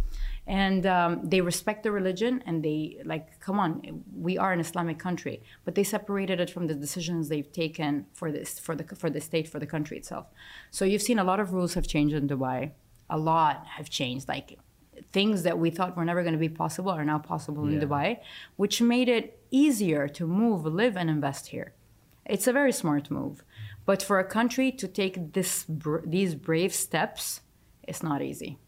and 0.48 0.86
um, 0.86 1.20
they 1.22 1.42
respect 1.42 1.82
the 1.82 1.92
religion 1.92 2.42
and 2.46 2.64
they 2.64 2.96
like 3.04 3.38
come 3.38 3.60
on 3.60 4.02
we 4.16 4.38
are 4.38 4.50
an 4.52 4.60
islamic 4.60 4.98
country. 4.98 5.42
But 5.64 5.74
they 5.74 5.84
separated 5.84 6.40
it 6.40 6.48
from 6.50 6.66
the 6.66 6.74
decisions 6.74 7.28
they've 7.28 7.52
taken 7.52 8.06
for 8.14 8.32
this 8.32 8.58
for 8.58 8.74
the 8.74 8.84
for 8.96 9.10
the 9.10 9.20
state 9.20 9.46
for 9.46 9.58
the 9.58 9.66
country 9.66 9.98
itself. 9.98 10.26
So 10.70 10.86
you've 10.86 11.02
seen 11.02 11.18
a 11.18 11.24
lot 11.24 11.38
of 11.38 11.52
rules 11.52 11.74
have 11.74 11.86
changed 11.86 12.14
in 12.14 12.26
dubai. 12.26 12.72
A 13.10 13.18
lot 13.18 13.66
have 13.76 13.90
changed. 13.90 14.26
Like 14.26 14.58
things 15.12 15.42
that 15.42 15.58
we 15.58 15.68
thought 15.70 15.96
were 15.96 16.04
never 16.04 16.22
going 16.22 16.32
to 16.32 16.38
be 16.38 16.48
possible 16.48 16.90
are 16.90 17.04
now 17.04 17.18
possible 17.18 17.68
yeah. 17.68 17.78
in 17.78 17.86
dubai 17.86 18.18
which 18.56 18.80
made 18.80 19.08
it 19.10 19.38
easier 19.50 20.08
to 20.08 20.26
move 20.26 20.64
live 20.64 20.96
and 20.96 21.10
invest 21.10 21.48
here. 21.48 21.74
It's 22.24 22.46
a 22.46 22.54
very 22.54 22.72
smart 22.72 23.10
move. 23.10 23.44
But 23.84 24.02
for 24.02 24.18
a 24.18 24.24
country 24.24 24.72
to 24.72 24.88
take 24.88 25.34
this 25.34 25.66
these 26.16 26.34
brave 26.34 26.72
steps 26.74 27.42
it's 27.86 28.02
not 28.02 28.22
easy 28.22 28.58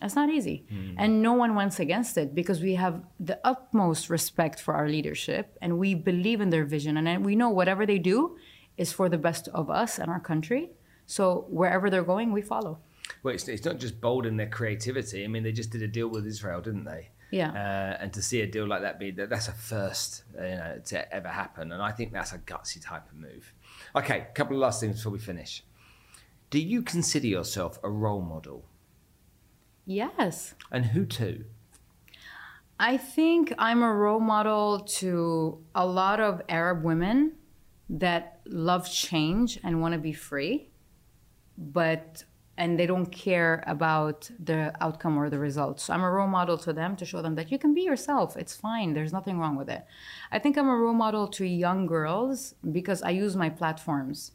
that's 0.00 0.16
not 0.16 0.30
easy. 0.30 0.64
Mm. 0.72 0.94
And 0.98 1.22
no 1.22 1.32
one 1.32 1.54
wants 1.54 1.78
against 1.80 2.16
it 2.16 2.34
because 2.34 2.60
we 2.60 2.74
have 2.74 3.02
the 3.18 3.38
utmost 3.44 4.10
respect 4.10 4.60
for 4.60 4.74
our 4.74 4.88
leadership 4.88 5.56
and 5.60 5.78
we 5.78 5.94
believe 5.94 6.40
in 6.40 6.50
their 6.50 6.64
vision. 6.64 6.96
And 6.96 7.24
we 7.24 7.36
know 7.36 7.50
whatever 7.50 7.84
they 7.86 7.98
do 7.98 8.36
is 8.76 8.92
for 8.92 9.08
the 9.08 9.18
best 9.18 9.48
of 9.48 9.70
us 9.70 9.98
and 9.98 10.10
our 10.10 10.20
country. 10.20 10.70
So 11.06 11.46
wherever 11.48 11.90
they're 11.90 12.04
going, 12.04 12.32
we 12.32 12.42
follow. 12.42 12.78
Well, 13.22 13.34
it's, 13.34 13.48
it's 13.48 13.64
not 13.64 13.78
just 13.78 14.00
bold 14.00 14.26
in 14.26 14.36
their 14.36 14.48
creativity. 14.48 15.24
I 15.24 15.26
mean, 15.26 15.42
they 15.42 15.52
just 15.52 15.70
did 15.70 15.82
a 15.82 15.88
deal 15.88 16.08
with 16.08 16.26
Israel, 16.26 16.60
didn't 16.60 16.84
they? 16.84 17.08
Yeah. 17.30 17.50
Uh, 17.50 18.02
and 18.02 18.12
to 18.12 18.22
see 18.22 18.40
a 18.40 18.46
deal 18.46 18.66
like 18.66 18.82
that 18.82 18.98
be 18.98 19.10
that's 19.10 19.48
a 19.48 19.52
first, 19.52 20.24
you 20.34 20.40
know, 20.40 20.80
to 20.86 21.14
ever 21.14 21.28
happen. 21.28 21.72
And 21.72 21.82
I 21.82 21.92
think 21.92 22.12
that's 22.12 22.32
a 22.32 22.38
gutsy 22.38 22.84
type 22.84 23.08
of 23.10 23.16
move. 23.16 23.52
Okay, 23.94 24.26
a 24.30 24.34
couple 24.34 24.56
of 24.56 24.60
last 24.60 24.80
things 24.80 24.96
before 24.96 25.12
we 25.12 25.18
finish 25.18 25.64
Do 26.50 26.60
you 26.60 26.82
consider 26.82 27.26
yourself 27.26 27.78
a 27.82 27.90
role 27.90 28.22
model? 28.22 28.64
Yes. 29.86 30.54
And 30.70 30.86
who 30.86 31.04
to? 31.06 31.44
I 32.78 32.96
think 32.96 33.52
I'm 33.58 33.82
a 33.82 33.92
role 33.92 34.20
model 34.20 34.80
to 35.00 35.62
a 35.74 35.84
lot 35.84 36.20
of 36.20 36.40
Arab 36.48 36.82
women 36.82 37.32
that 37.90 38.40
love 38.46 38.90
change 38.90 39.58
and 39.62 39.82
want 39.82 39.92
to 39.92 40.00
be 40.00 40.12
free, 40.12 40.70
but 41.58 42.24
and 42.56 42.78
they 42.78 42.86
don't 42.86 43.06
care 43.06 43.64
about 43.66 44.30
the 44.38 44.72
outcome 44.82 45.16
or 45.16 45.30
the 45.30 45.38
results. 45.38 45.84
So 45.84 45.94
I'm 45.94 46.02
a 46.02 46.10
role 46.10 46.28
model 46.28 46.58
to 46.58 46.74
them 46.74 46.94
to 46.96 47.06
show 47.06 47.22
them 47.22 47.34
that 47.36 47.50
you 47.50 47.58
can 47.58 47.72
be 47.72 47.80
yourself. 47.80 48.36
It's 48.36 48.54
fine. 48.54 48.92
There's 48.92 49.14
nothing 49.14 49.38
wrong 49.38 49.56
with 49.56 49.70
it. 49.70 49.86
I 50.30 50.38
think 50.38 50.58
I'm 50.58 50.68
a 50.68 50.76
role 50.76 50.92
model 50.92 51.26
to 51.28 51.46
young 51.46 51.86
girls 51.86 52.54
because 52.70 53.02
I 53.02 53.10
use 53.10 53.34
my 53.34 53.48
platforms 53.48 54.32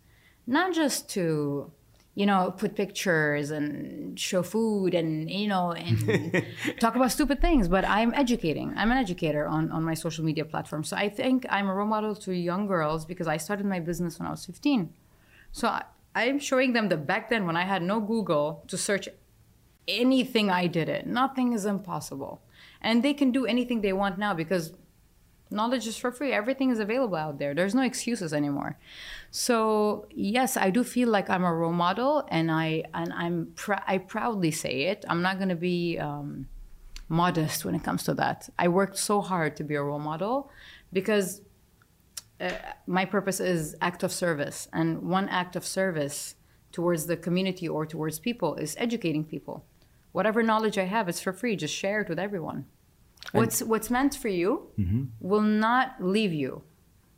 not 0.48 0.74
just 0.74 1.10
to 1.10 1.72
you 2.16 2.26
know, 2.26 2.53
put 2.57 2.76
pictures 2.76 3.51
and 3.51 4.18
show 4.18 4.41
food 4.41 4.93
and, 4.93 5.30
you 5.30 5.47
know, 5.47 5.74
and 5.74 6.45
talk 6.80 6.95
about 6.95 7.11
stupid 7.11 7.41
things. 7.41 7.68
But 7.68 7.84
I'm 7.84 8.13
educating. 8.13 8.74
I'm 8.78 8.89
an 8.89 8.97
educator 8.97 9.45
on, 9.45 9.70
on 9.70 9.84
my 9.84 9.93
social 9.93 10.24
media 10.24 10.45
platform. 10.45 10.86
So 10.86 10.95
I 10.95 11.09
think 11.09 11.45
I'm 11.49 11.68
a 11.68 11.74
role 11.74 11.88
model 11.88 12.16
to 12.16 12.34
young 12.34 12.68
girls 12.68 13.05
because 13.05 13.28
I 13.28 13.36
started 13.36 13.66
my 13.66 13.82
business 13.82 14.18
when 14.18 14.28
I 14.28 14.32
was 14.32 14.45
15. 14.45 14.93
So 15.51 15.68
I, 15.68 15.84
I'm 16.16 16.39
showing 16.39 16.72
them 16.72 16.88
that 16.88 17.05
back 17.05 17.30
then 17.30 17.45
when 17.45 17.57
I 17.57 17.63
had 17.63 17.84
no 17.84 17.99
Google 17.99 18.63
to 18.70 18.78
search 18.78 19.09
anything, 19.86 20.49
I 20.49 20.68
did 20.68 20.88
it. 20.88 21.05
Nothing 21.05 21.51
is 21.51 21.66
impossible. 21.66 22.41
And 22.82 23.03
they 23.03 23.13
can 23.13 23.32
do 23.32 23.45
anything 23.45 23.82
they 23.82 23.93
want 23.93 24.18
now 24.18 24.34
because 24.34 24.72
knowledge 25.50 25.88
is 25.88 25.98
for 25.98 26.12
free. 26.12 26.32
Everything 26.32 26.70
is 26.70 26.80
available 26.80 27.16
out 27.16 27.39
there. 27.39 27.54
There's 27.54 27.76
no 27.76 27.84
excuses 27.84 28.34
anymore. 28.34 28.78
So 29.32 30.08
yes 30.12 30.58
i 30.58 30.70
do 30.70 30.84
feel 30.84 31.10
like 31.10 31.30
i'm 31.30 31.43
a 31.43 31.54
role 31.54 31.74
model 31.74 32.26
and 32.30 32.50
i 32.52 32.84
and 32.93 33.12
i'm 33.14 33.52
pr- 33.56 33.86
i 33.88 33.98
proudly 33.98 34.52
say 34.52 34.84
it. 34.84 35.06
I'm 35.10 35.22
not 35.22 35.38
going 35.38 35.50
to 35.50 35.56
be 35.56 36.00
um, 36.00 36.48
modest 37.10 37.66
when 37.66 37.76
it 37.76 37.84
comes 37.84 38.04
to 38.04 38.14
that. 38.16 38.50
I 38.58 38.68
worked 38.68 38.98
so 38.98 39.22
hard 39.22 39.56
to 39.58 39.64
be 39.64 39.76
a 39.76 39.84
role 39.84 40.00
model 40.00 40.50
because 40.91 41.41
uh, 42.39 42.52
my 42.88 43.06
purpose 43.06 43.39
is 43.39 43.76
act 43.82 44.04
of 44.04 44.12
service. 44.12 44.68
And 44.74 45.04
one 45.04 45.30
act 45.30 45.56
of 45.56 45.66
service 45.66 46.36
towards 46.72 47.06
the 47.06 47.18
community 47.18 47.68
or 47.68 47.86
towards 47.86 48.20
people 48.20 48.56
is 48.56 48.76
educating 48.78 49.24
people. 49.24 49.66
Whatever 50.12 50.43
knowledge 50.43 50.78
i 50.78 50.86
have 50.86 51.08
is 51.10 51.20
for 51.20 51.34
free. 51.34 51.56
Just 51.56 51.74
share 51.74 52.02
it 52.02 52.10
with 52.10 52.20
everyone 52.20 52.66
What's 53.32 53.61
what's 53.61 53.89
meant 53.89 54.15
for 54.15 54.28
you 54.28 54.67
mm-hmm. 54.80 55.03
will 55.19 55.41
not 55.41 55.95
leave 55.99 56.34
you, 56.34 56.63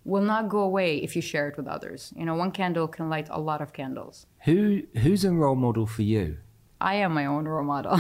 will 0.06 0.22
not 0.22 0.50
go 0.50 0.60
away 0.60 0.98
if 0.98 1.16
you 1.16 1.22
share 1.22 1.48
it 1.48 1.58
with 1.58 1.68
others. 1.68 2.14
You 2.16 2.26
know, 2.26 2.36
one 2.36 2.52
candle 2.52 2.88
can 2.88 3.10
light 3.10 3.28
a 3.30 3.40
lot 3.40 3.62
of 3.62 3.74
candles. 3.74 4.26
Who 4.46 4.84
who's 4.98 5.26
a 5.26 5.32
role 5.32 5.56
model 5.56 5.86
for 5.86 6.04
you? 6.04 6.38
I 6.80 6.96
am 6.96 7.14
my 7.14 7.26
own 7.26 7.48
role 7.48 7.64
model. 7.64 8.00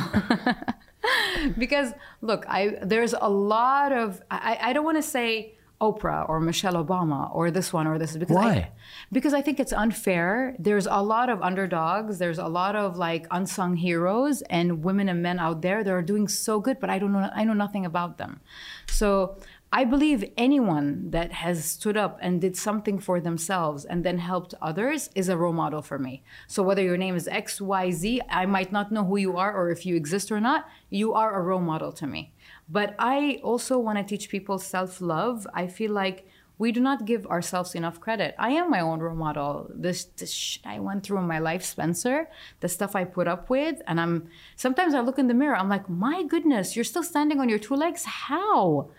because 1.57 1.93
look, 2.21 2.45
I 2.47 2.77
there's 2.81 3.13
a 3.19 3.29
lot 3.29 3.91
of 3.91 4.21
I, 4.31 4.57
I 4.61 4.73
don't 4.73 4.85
want 4.85 4.97
to 4.97 5.03
say 5.03 5.56
Oprah 5.79 6.27
or 6.27 6.39
Michelle 6.39 6.73
Obama 6.73 7.33
or 7.33 7.51
this 7.51 7.71
one 7.71 7.85
or 7.85 7.99
this 7.99 8.17
because 8.17 8.35
why? 8.35 8.49
I, 8.49 8.71
because 9.11 9.33
I 9.33 9.41
think 9.41 9.59
it's 9.59 9.73
unfair. 9.73 10.55
There's 10.57 10.87
a 10.87 11.01
lot 11.01 11.29
of 11.29 11.41
underdogs. 11.41 12.17
There's 12.17 12.39
a 12.39 12.47
lot 12.47 12.75
of 12.75 12.97
like 12.97 13.27
unsung 13.29 13.75
heroes 13.75 14.41
and 14.43 14.83
women 14.83 15.07
and 15.07 15.21
men 15.21 15.39
out 15.39 15.61
there 15.61 15.83
that 15.83 15.91
are 15.91 16.01
doing 16.01 16.27
so 16.27 16.59
good, 16.59 16.79
but 16.79 16.89
I 16.89 16.97
don't 16.97 17.11
know. 17.11 17.29
I 17.33 17.43
know 17.43 17.53
nothing 17.53 17.85
about 17.85 18.17
them. 18.17 18.41
So 18.87 19.37
I 19.71 19.83
believe 19.83 20.23
anyone 20.37 21.11
that 21.11 21.33
has 21.33 21.65
stood 21.65 21.97
up 21.97 22.17
and 22.21 22.39
did 22.39 22.55
something 22.55 22.99
for 22.99 23.19
themselves 23.19 23.83
and 23.83 24.03
then 24.03 24.17
helped 24.17 24.53
others 24.61 25.09
is 25.13 25.27
a 25.27 25.35
role 25.35 25.51
model 25.51 25.81
for 25.81 25.99
me. 25.99 26.23
So 26.47 26.63
whether 26.63 26.81
your 26.81 26.95
name 26.95 27.15
is 27.17 27.27
X, 27.27 27.59
Y, 27.59 27.91
Z, 27.91 28.21
I 28.29 28.45
might 28.45 28.71
not 28.71 28.91
know 28.93 29.03
who 29.03 29.17
you 29.17 29.35
are 29.35 29.53
or 29.53 29.69
if 29.69 29.85
you 29.85 29.95
exist 29.95 30.31
or 30.31 30.39
not. 30.39 30.67
You 30.89 31.13
are 31.13 31.37
a 31.37 31.41
role 31.43 31.59
model 31.59 31.91
to 31.93 32.07
me. 32.07 32.33
But 32.69 32.95
I 32.99 33.39
also 33.43 33.79
want 33.79 33.97
to 33.97 34.03
teach 34.03 34.29
people 34.29 34.59
self 34.59 34.99
love. 34.99 35.47
I 35.53 35.67
feel 35.67 35.91
like 35.91 36.27
we 36.57 36.71
do 36.71 36.79
not 36.79 37.05
give 37.05 37.25
ourselves 37.27 37.75
enough 37.75 37.99
credit. 37.99 38.33
I 38.39 38.49
am 38.51 38.71
my 38.71 38.79
own 38.79 38.99
role 38.99 39.15
model. 39.15 39.69
This, 39.73 40.05
this 40.05 40.31
shit 40.33 40.65
I 40.65 40.79
went 40.79 41.03
through 41.03 41.19
in 41.19 41.27
my 41.27 41.39
life, 41.39 41.63
Spencer, 41.63 42.29
the 42.61 42.67
stuff 42.67 42.95
I 42.95 43.03
put 43.03 43.27
up 43.27 43.49
with, 43.49 43.81
and 43.85 44.01
I'm 44.01 44.29
sometimes 44.55 44.95
I 44.95 45.01
look 45.01 45.19
in 45.19 45.27
the 45.27 45.33
mirror, 45.33 45.55
I'm 45.55 45.69
like, 45.69 45.87
my 45.87 46.23
goodness, 46.23 46.75
you're 46.75 46.85
still 46.85 47.03
standing 47.03 47.39
on 47.39 47.47
your 47.47 47.59
two 47.59 47.75
legs? 47.75 48.05
How? 48.05 48.89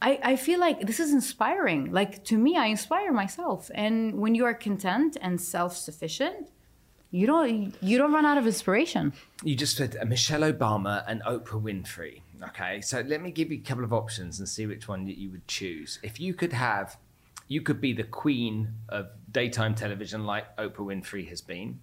I, 0.00 0.20
I 0.22 0.36
feel 0.36 0.60
like 0.60 0.86
this 0.86 1.00
is 1.00 1.12
inspiring. 1.12 1.92
Like 1.92 2.24
to 2.24 2.38
me, 2.38 2.56
I 2.56 2.66
inspire 2.66 3.12
myself. 3.12 3.70
And 3.74 4.14
when 4.14 4.34
you 4.34 4.44
are 4.44 4.54
content 4.54 5.16
and 5.20 5.40
self 5.40 5.76
sufficient, 5.76 6.48
you 7.10 7.26
don't 7.26 7.74
you 7.82 7.98
don't 7.98 8.12
run 8.12 8.26
out 8.26 8.38
of 8.38 8.46
inspiration. 8.46 9.12
You 9.42 9.56
just 9.56 9.76
said 9.76 9.96
uh, 10.00 10.04
Michelle 10.04 10.42
Obama 10.42 11.04
and 11.06 11.22
Oprah 11.22 11.60
Winfrey. 11.60 12.20
Okay, 12.42 12.80
so 12.80 13.00
let 13.00 13.20
me 13.20 13.30
give 13.30 13.50
you 13.50 13.58
a 13.58 13.60
couple 13.60 13.84
of 13.84 13.92
options 13.92 14.38
and 14.38 14.48
see 14.48 14.66
which 14.66 14.86
one 14.86 15.06
you 15.06 15.30
would 15.30 15.46
choose. 15.48 15.98
If 16.02 16.20
you 16.20 16.34
could 16.34 16.52
have, 16.52 16.96
you 17.48 17.62
could 17.62 17.80
be 17.80 17.92
the 17.92 18.04
queen 18.04 18.74
of 18.88 19.08
daytime 19.30 19.74
television 19.74 20.24
like 20.24 20.56
Oprah 20.56 20.76
Winfrey 20.76 21.28
has 21.28 21.40
been. 21.40 21.80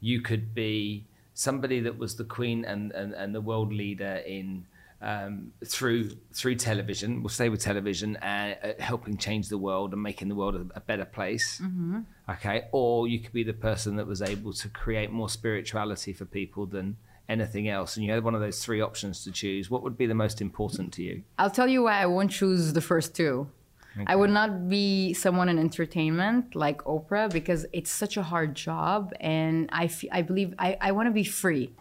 You 0.00 0.20
could 0.20 0.54
be 0.54 1.06
somebody 1.34 1.80
that 1.80 1.98
was 1.98 2.16
the 2.16 2.24
queen 2.24 2.64
and, 2.64 2.92
and, 2.92 3.14
and 3.14 3.34
the 3.34 3.40
world 3.40 3.72
leader 3.72 4.22
in 4.26 4.66
um, 5.02 5.52
through 5.64 6.10
through 6.34 6.56
television. 6.56 7.22
We'll 7.22 7.30
stay 7.30 7.48
with 7.48 7.60
television 7.60 8.16
and 8.20 8.56
uh, 8.62 8.72
helping 8.78 9.16
change 9.16 9.48
the 9.48 9.56
world 9.56 9.94
and 9.94 10.02
making 10.02 10.28
the 10.28 10.34
world 10.34 10.54
a, 10.54 10.66
a 10.76 10.80
better 10.80 11.06
place. 11.06 11.60
Mm-hmm. 11.62 12.00
Okay, 12.28 12.64
or 12.72 13.08
you 13.08 13.20
could 13.20 13.32
be 13.32 13.42
the 13.42 13.54
person 13.54 13.96
that 13.96 14.06
was 14.06 14.20
able 14.20 14.52
to 14.52 14.68
create 14.68 15.10
more 15.10 15.28
spirituality 15.28 16.12
for 16.12 16.26
people 16.26 16.66
than 16.66 16.96
anything 17.30 17.68
else, 17.68 17.96
and 17.96 18.04
you 18.04 18.12
had 18.12 18.24
one 18.24 18.34
of 18.34 18.40
those 18.40 18.62
three 18.64 18.80
options 18.80 19.24
to 19.24 19.30
choose. 19.30 19.70
What 19.70 19.82
would 19.82 19.96
be 19.96 20.06
the 20.06 20.14
most 20.14 20.40
important 20.40 20.92
to 20.94 21.02
you? 21.02 21.22
I'll 21.38 21.50
tell 21.50 21.68
you 21.68 21.84
why 21.84 22.02
I 22.02 22.06
won't 22.06 22.30
choose 22.30 22.72
the 22.72 22.80
first 22.80 23.14
two. 23.14 23.48
Okay. 23.96 24.04
I 24.06 24.14
would 24.16 24.30
not 24.30 24.68
be 24.68 25.14
someone 25.14 25.48
in 25.48 25.58
entertainment 25.58 26.54
like 26.54 26.82
Oprah 26.84 27.32
because 27.32 27.66
it's 27.72 27.90
such 27.90 28.16
a 28.16 28.22
hard 28.22 28.54
job, 28.54 29.12
and 29.20 29.68
I, 29.72 29.84
f- 29.84 30.04
I 30.12 30.22
believe 30.22 30.54
I, 30.58 30.76
I 30.80 30.92
want 30.92 31.06
to 31.08 31.12
be 31.12 31.24
free 31.24 31.72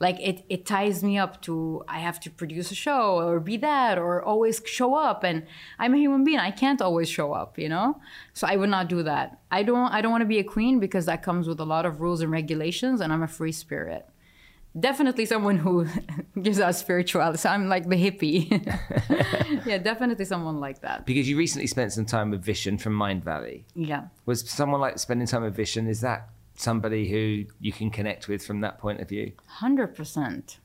like 0.00 0.18
it, 0.18 0.44
it 0.48 0.64
ties 0.66 1.04
me 1.04 1.18
up 1.18 1.40
to 1.42 1.84
i 1.86 1.98
have 1.98 2.18
to 2.18 2.30
produce 2.30 2.70
a 2.70 2.74
show 2.74 3.20
or 3.20 3.38
be 3.38 3.56
that 3.58 3.98
or 3.98 4.22
always 4.22 4.60
show 4.64 4.94
up 4.94 5.22
and 5.22 5.46
i'm 5.78 5.94
a 5.94 5.98
human 5.98 6.24
being 6.24 6.38
i 6.38 6.50
can't 6.50 6.82
always 6.82 7.08
show 7.08 7.32
up 7.32 7.58
you 7.58 7.68
know 7.68 8.00
so 8.32 8.46
i 8.46 8.56
would 8.56 8.70
not 8.70 8.88
do 8.88 9.02
that 9.02 9.38
i 9.50 9.62
don't 9.62 9.92
i 9.92 10.00
don't 10.00 10.10
want 10.10 10.22
to 10.22 10.26
be 10.26 10.38
a 10.38 10.44
queen 10.44 10.80
because 10.80 11.06
that 11.06 11.22
comes 11.22 11.46
with 11.46 11.60
a 11.60 11.64
lot 11.64 11.86
of 11.86 12.00
rules 12.00 12.22
and 12.22 12.32
regulations 12.32 13.00
and 13.00 13.12
i'm 13.12 13.22
a 13.22 13.28
free 13.28 13.52
spirit 13.52 14.06
definitely 14.78 15.26
someone 15.26 15.56
who 15.58 15.86
gives 16.42 16.60
us 16.60 16.78
spirituality 16.78 17.38
so 17.38 17.48
i'm 17.50 17.68
like 17.68 17.88
the 17.88 17.96
hippie 17.96 18.48
yeah 19.66 19.78
definitely 19.78 20.24
someone 20.24 20.60
like 20.60 20.80
that 20.80 21.04
because 21.06 21.28
you 21.28 21.36
recently 21.36 21.66
spent 21.66 21.92
some 21.92 22.06
time 22.06 22.30
with 22.30 22.44
Vishen 22.44 22.80
from 22.80 22.96
Mindvalley. 22.96 23.64
yeah 23.74 24.04
was 24.26 24.48
someone 24.48 24.80
like 24.80 24.98
spending 24.98 25.26
time 25.26 25.42
with 25.42 25.56
Vishen, 25.56 25.88
is 25.88 26.00
that 26.02 26.28
somebody 26.60 27.08
who 27.08 27.44
you 27.60 27.72
can 27.72 27.90
connect 27.90 28.28
with 28.28 28.44
from 28.44 28.60
that 28.60 28.78
point 28.78 29.00
of 29.00 29.08
view? 29.08 29.32
100%. 29.60 30.58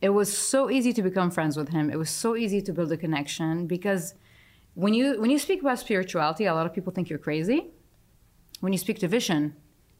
It 0.00 0.10
was 0.10 0.36
so 0.36 0.70
easy 0.70 0.92
to 0.92 1.02
become 1.02 1.30
friends 1.30 1.56
with 1.56 1.68
him. 1.68 1.90
It 1.90 1.98
was 1.98 2.10
so 2.10 2.36
easy 2.36 2.60
to 2.62 2.72
build 2.72 2.90
a 2.92 2.96
connection 2.96 3.66
because 3.66 4.14
when 4.74 4.94
you 4.94 5.20
when 5.20 5.30
you 5.30 5.38
speak 5.38 5.60
about 5.60 5.78
spirituality, 5.78 6.46
a 6.46 6.54
lot 6.54 6.66
of 6.66 6.72
people 6.74 6.92
think 6.92 7.08
you're 7.08 7.18
crazy. 7.18 7.70
When 8.60 8.72
you 8.72 8.78
speak 8.78 8.98
to 9.00 9.08
Vishen, 9.08 9.52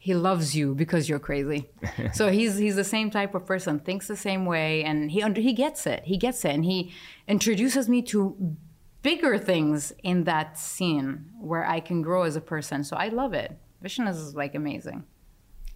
he 0.02 0.14
loves 0.14 0.56
you 0.56 0.74
because 0.74 1.08
you're 1.08 1.20
crazy. 1.20 1.70
so 2.12 2.28
he's 2.28 2.56
he's 2.56 2.74
the 2.74 2.82
same 2.82 3.08
type 3.08 3.36
of 3.36 3.46
person, 3.46 3.78
thinks 3.78 4.08
the 4.08 4.16
same 4.16 4.46
way, 4.46 4.82
and 4.82 5.12
he 5.12 5.22
under, 5.22 5.40
he 5.40 5.52
gets 5.52 5.86
it. 5.86 6.02
He 6.02 6.16
gets 6.16 6.44
it, 6.44 6.48
and 6.56 6.64
he 6.64 6.92
introduces 7.28 7.88
me 7.88 8.02
to 8.02 8.56
bigger 9.02 9.38
things 9.38 9.92
in 10.02 10.24
that 10.24 10.58
scene 10.58 11.30
where 11.38 11.64
I 11.64 11.78
can 11.78 12.02
grow 12.02 12.24
as 12.24 12.34
a 12.34 12.40
person. 12.40 12.82
So 12.82 12.96
I 12.96 13.08
love 13.10 13.32
it. 13.32 13.56
Vishen 13.80 14.08
is 14.08 14.34
like 14.34 14.56
amazing. 14.56 15.04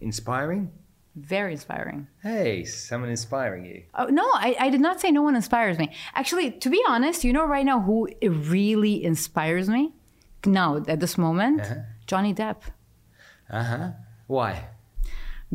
Inspiring? 0.01 0.71
Very 1.15 1.53
inspiring. 1.53 2.09
Hey, 2.21 2.65
someone 2.65 3.09
inspiring 3.09 3.65
you. 3.65 3.83
Oh, 3.95 4.07
no, 4.07 4.29
I, 4.33 4.57
I 4.59 4.69
did 4.69 4.81
not 4.81 4.99
say 4.99 5.09
no 5.09 5.21
one 5.21 5.37
inspires 5.37 5.79
me. 5.79 5.93
Actually, 6.15 6.51
to 6.51 6.69
be 6.69 6.83
honest, 6.85 7.23
you 7.23 7.31
know 7.31 7.45
right 7.45 7.65
now 7.65 7.79
who 7.79 8.09
really 8.21 9.05
inspires 9.05 9.69
me? 9.69 9.93
Now, 10.45 10.83
at 10.85 10.99
this 10.99 11.17
moment, 11.17 11.61
uh-huh. 11.61 11.75
Johnny 12.07 12.33
Depp. 12.33 12.57
Uh 13.49 13.63
huh. 13.63 13.91
Why? 14.27 14.67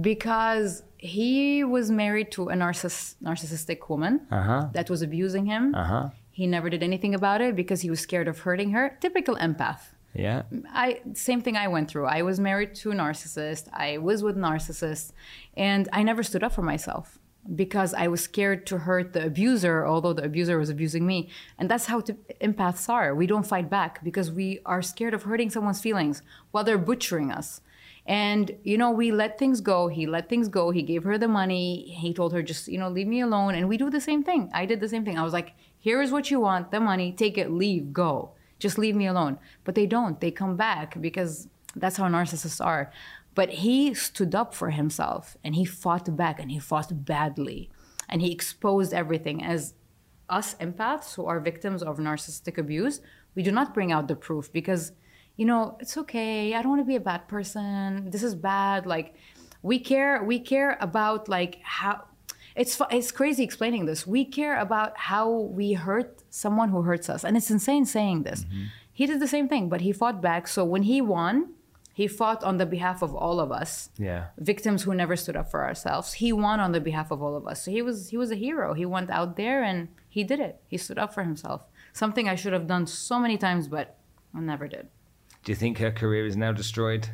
Because 0.00 0.82
he 0.96 1.64
was 1.64 1.90
married 1.90 2.30
to 2.32 2.48
a 2.48 2.54
narciss- 2.54 3.16
narcissistic 3.22 3.88
woman 3.88 4.26
uh-huh. 4.30 4.68
that 4.72 4.88
was 4.88 5.02
abusing 5.02 5.46
him. 5.46 5.74
Uh-huh. 5.74 6.10
He 6.30 6.46
never 6.46 6.70
did 6.70 6.82
anything 6.82 7.14
about 7.14 7.40
it 7.40 7.54
because 7.54 7.82
he 7.82 7.90
was 7.90 8.00
scared 8.00 8.28
of 8.28 8.40
hurting 8.40 8.70
her. 8.70 8.96
Typical 9.00 9.36
empath. 9.36 9.80
Yeah. 10.14 10.42
I 10.70 11.00
same 11.14 11.40
thing 11.40 11.56
I 11.56 11.68
went 11.68 11.90
through. 11.90 12.06
I 12.06 12.22
was 12.22 12.38
married 12.38 12.74
to 12.76 12.90
a 12.90 12.94
narcissist. 12.94 13.68
I 13.72 13.98
was 13.98 14.22
with 14.22 14.36
narcissists 14.36 15.12
and 15.56 15.88
I 15.92 16.02
never 16.02 16.22
stood 16.22 16.42
up 16.42 16.52
for 16.52 16.62
myself 16.62 17.18
because 17.56 17.92
I 17.94 18.08
was 18.08 18.20
scared 18.20 18.66
to 18.66 18.78
hurt 18.78 19.14
the 19.14 19.26
abuser 19.26 19.86
although 19.86 20.12
the 20.12 20.24
abuser 20.24 20.58
was 20.58 20.70
abusing 20.70 21.06
me. 21.06 21.30
And 21.58 21.70
that's 21.70 21.86
how 21.86 22.00
t- 22.00 22.14
empaths 22.40 22.88
are. 22.88 23.14
We 23.14 23.26
don't 23.26 23.46
fight 23.46 23.68
back 23.70 24.04
because 24.04 24.30
we 24.30 24.60
are 24.66 24.82
scared 24.82 25.14
of 25.14 25.24
hurting 25.24 25.50
someone's 25.50 25.80
feelings 25.80 26.22
while 26.50 26.64
they're 26.64 26.78
butchering 26.78 27.32
us. 27.32 27.60
And, 28.06 28.50
you 28.64 28.76
know, 28.76 28.90
we 28.90 29.12
let 29.12 29.38
things 29.38 29.60
go. 29.60 29.88
He 29.88 30.06
let 30.06 30.28
things 30.28 30.48
go. 30.48 30.70
He 30.70 30.82
gave 30.82 31.04
her 31.04 31.18
the 31.18 31.28
money. 31.28 31.94
He 31.96 32.12
told 32.12 32.32
her, 32.32 32.42
just, 32.42 32.66
you 32.66 32.78
know, 32.78 32.88
leave 32.88 33.06
me 33.06 33.20
alone. 33.20 33.54
And 33.54 33.68
we 33.68 33.76
do 33.76 33.90
the 33.90 34.00
same 34.00 34.24
thing. 34.24 34.50
I 34.52 34.66
did 34.66 34.80
the 34.80 34.88
same 34.88 35.04
thing. 35.04 35.18
I 35.18 35.22
was 35.22 35.32
like, 35.32 35.54
here 35.78 36.02
is 36.02 36.10
what 36.10 36.30
you 36.30 36.40
want 36.40 36.70
the 36.70 36.80
money, 36.80 37.12
take 37.12 37.38
it, 37.38 37.50
leave, 37.50 37.92
go. 37.92 38.32
Just 38.58 38.78
leave 38.78 38.96
me 38.96 39.06
alone. 39.06 39.38
But 39.64 39.74
they 39.74 39.86
don't. 39.86 40.20
They 40.20 40.30
come 40.30 40.56
back 40.56 41.00
because 41.00 41.48
that's 41.76 41.96
how 41.96 42.08
narcissists 42.08 42.64
are. 42.64 42.92
But 43.34 43.50
he 43.50 43.94
stood 43.94 44.34
up 44.34 44.54
for 44.54 44.70
himself 44.70 45.36
and 45.42 45.54
he 45.54 45.64
fought 45.64 46.16
back 46.16 46.38
and 46.38 46.50
he 46.50 46.58
fought 46.58 47.04
badly. 47.04 47.70
And 48.08 48.20
he 48.20 48.30
exposed 48.30 48.92
everything. 48.92 49.42
As 49.42 49.74
us 50.28 50.54
empaths 50.54 51.14
who 51.14 51.26
are 51.26 51.40
victims 51.40 51.82
of 51.82 51.98
narcissistic 51.98 52.58
abuse, 52.58 53.00
we 53.34 53.42
do 53.42 53.50
not 53.50 53.74
bring 53.74 53.90
out 53.90 54.08
the 54.08 54.16
proof 54.16 54.52
because 54.52 54.92
you 55.36 55.46
know, 55.46 55.76
it's 55.80 55.96
okay. 55.96 56.54
I 56.54 56.62
don't 56.62 56.70
want 56.70 56.80
to 56.80 56.86
be 56.86 56.96
a 56.96 57.00
bad 57.00 57.28
person. 57.28 58.10
This 58.10 58.22
is 58.22 58.34
bad. 58.34 58.86
Like, 58.86 59.14
we 59.62 59.78
care. 59.78 60.22
We 60.22 60.38
care 60.38 60.76
about 60.80 61.28
like 61.28 61.60
how. 61.62 62.04
It's 62.54 62.80
it's 62.90 63.10
crazy 63.10 63.42
explaining 63.42 63.86
this. 63.86 64.06
We 64.06 64.26
care 64.26 64.58
about 64.58 64.98
how 64.98 65.30
we 65.30 65.72
hurt 65.72 66.22
someone 66.28 66.68
who 66.68 66.82
hurts 66.82 67.08
us, 67.08 67.24
and 67.24 67.36
it's 67.36 67.50
insane 67.50 67.86
saying 67.86 68.24
this. 68.24 68.44
Mm-hmm. 68.44 68.64
He 68.92 69.06
did 69.06 69.20
the 69.20 69.28
same 69.28 69.48
thing, 69.48 69.70
but 69.70 69.80
he 69.80 69.90
fought 69.92 70.20
back. 70.20 70.46
So 70.46 70.62
when 70.64 70.82
he 70.82 71.00
won, 71.00 71.54
he 71.94 72.06
fought 72.06 72.42
on 72.44 72.58
the 72.58 72.66
behalf 72.66 73.02
of 73.02 73.14
all 73.14 73.40
of 73.40 73.50
us. 73.50 73.90
Yeah. 73.98 74.26
Victims 74.38 74.82
who 74.82 74.94
never 74.94 75.16
stood 75.16 75.36
up 75.36 75.50
for 75.50 75.64
ourselves. 75.64 76.14
He 76.14 76.32
won 76.32 76.60
on 76.60 76.72
the 76.72 76.80
behalf 76.80 77.10
of 77.10 77.22
all 77.22 77.36
of 77.36 77.46
us. 77.46 77.64
So 77.64 77.70
he 77.70 77.82
was 77.82 78.10
he 78.10 78.16
was 78.16 78.30
a 78.30 78.36
hero. 78.36 78.74
He 78.74 78.86
went 78.86 79.10
out 79.10 79.36
there 79.36 79.62
and 79.62 79.88
he 80.08 80.24
did 80.24 80.40
it. 80.40 80.60
He 80.68 80.76
stood 80.76 80.98
up 80.98 81.14
for 81.14 81.22
himself. 81.22 81.62
Something 81.92 82.28
I 82.28 82.34
should 82.34 82.52
have 82.52 82.66
done 82.66 82.86
so 82.86 83.18
many 83.18 83.36
times, 83.36 83.68
but 83.68 83.96
I 84.34 84.40
never 84.40 84.68
did. 84.68 84.88
Do 85.44 85.52
you 85.52 85.56
think 85.56 85.78
her 85.78 85.90
career 85.90 86.24
is 86.26 86.36
now 86.36 86.52
destroyed? 86.52 87.08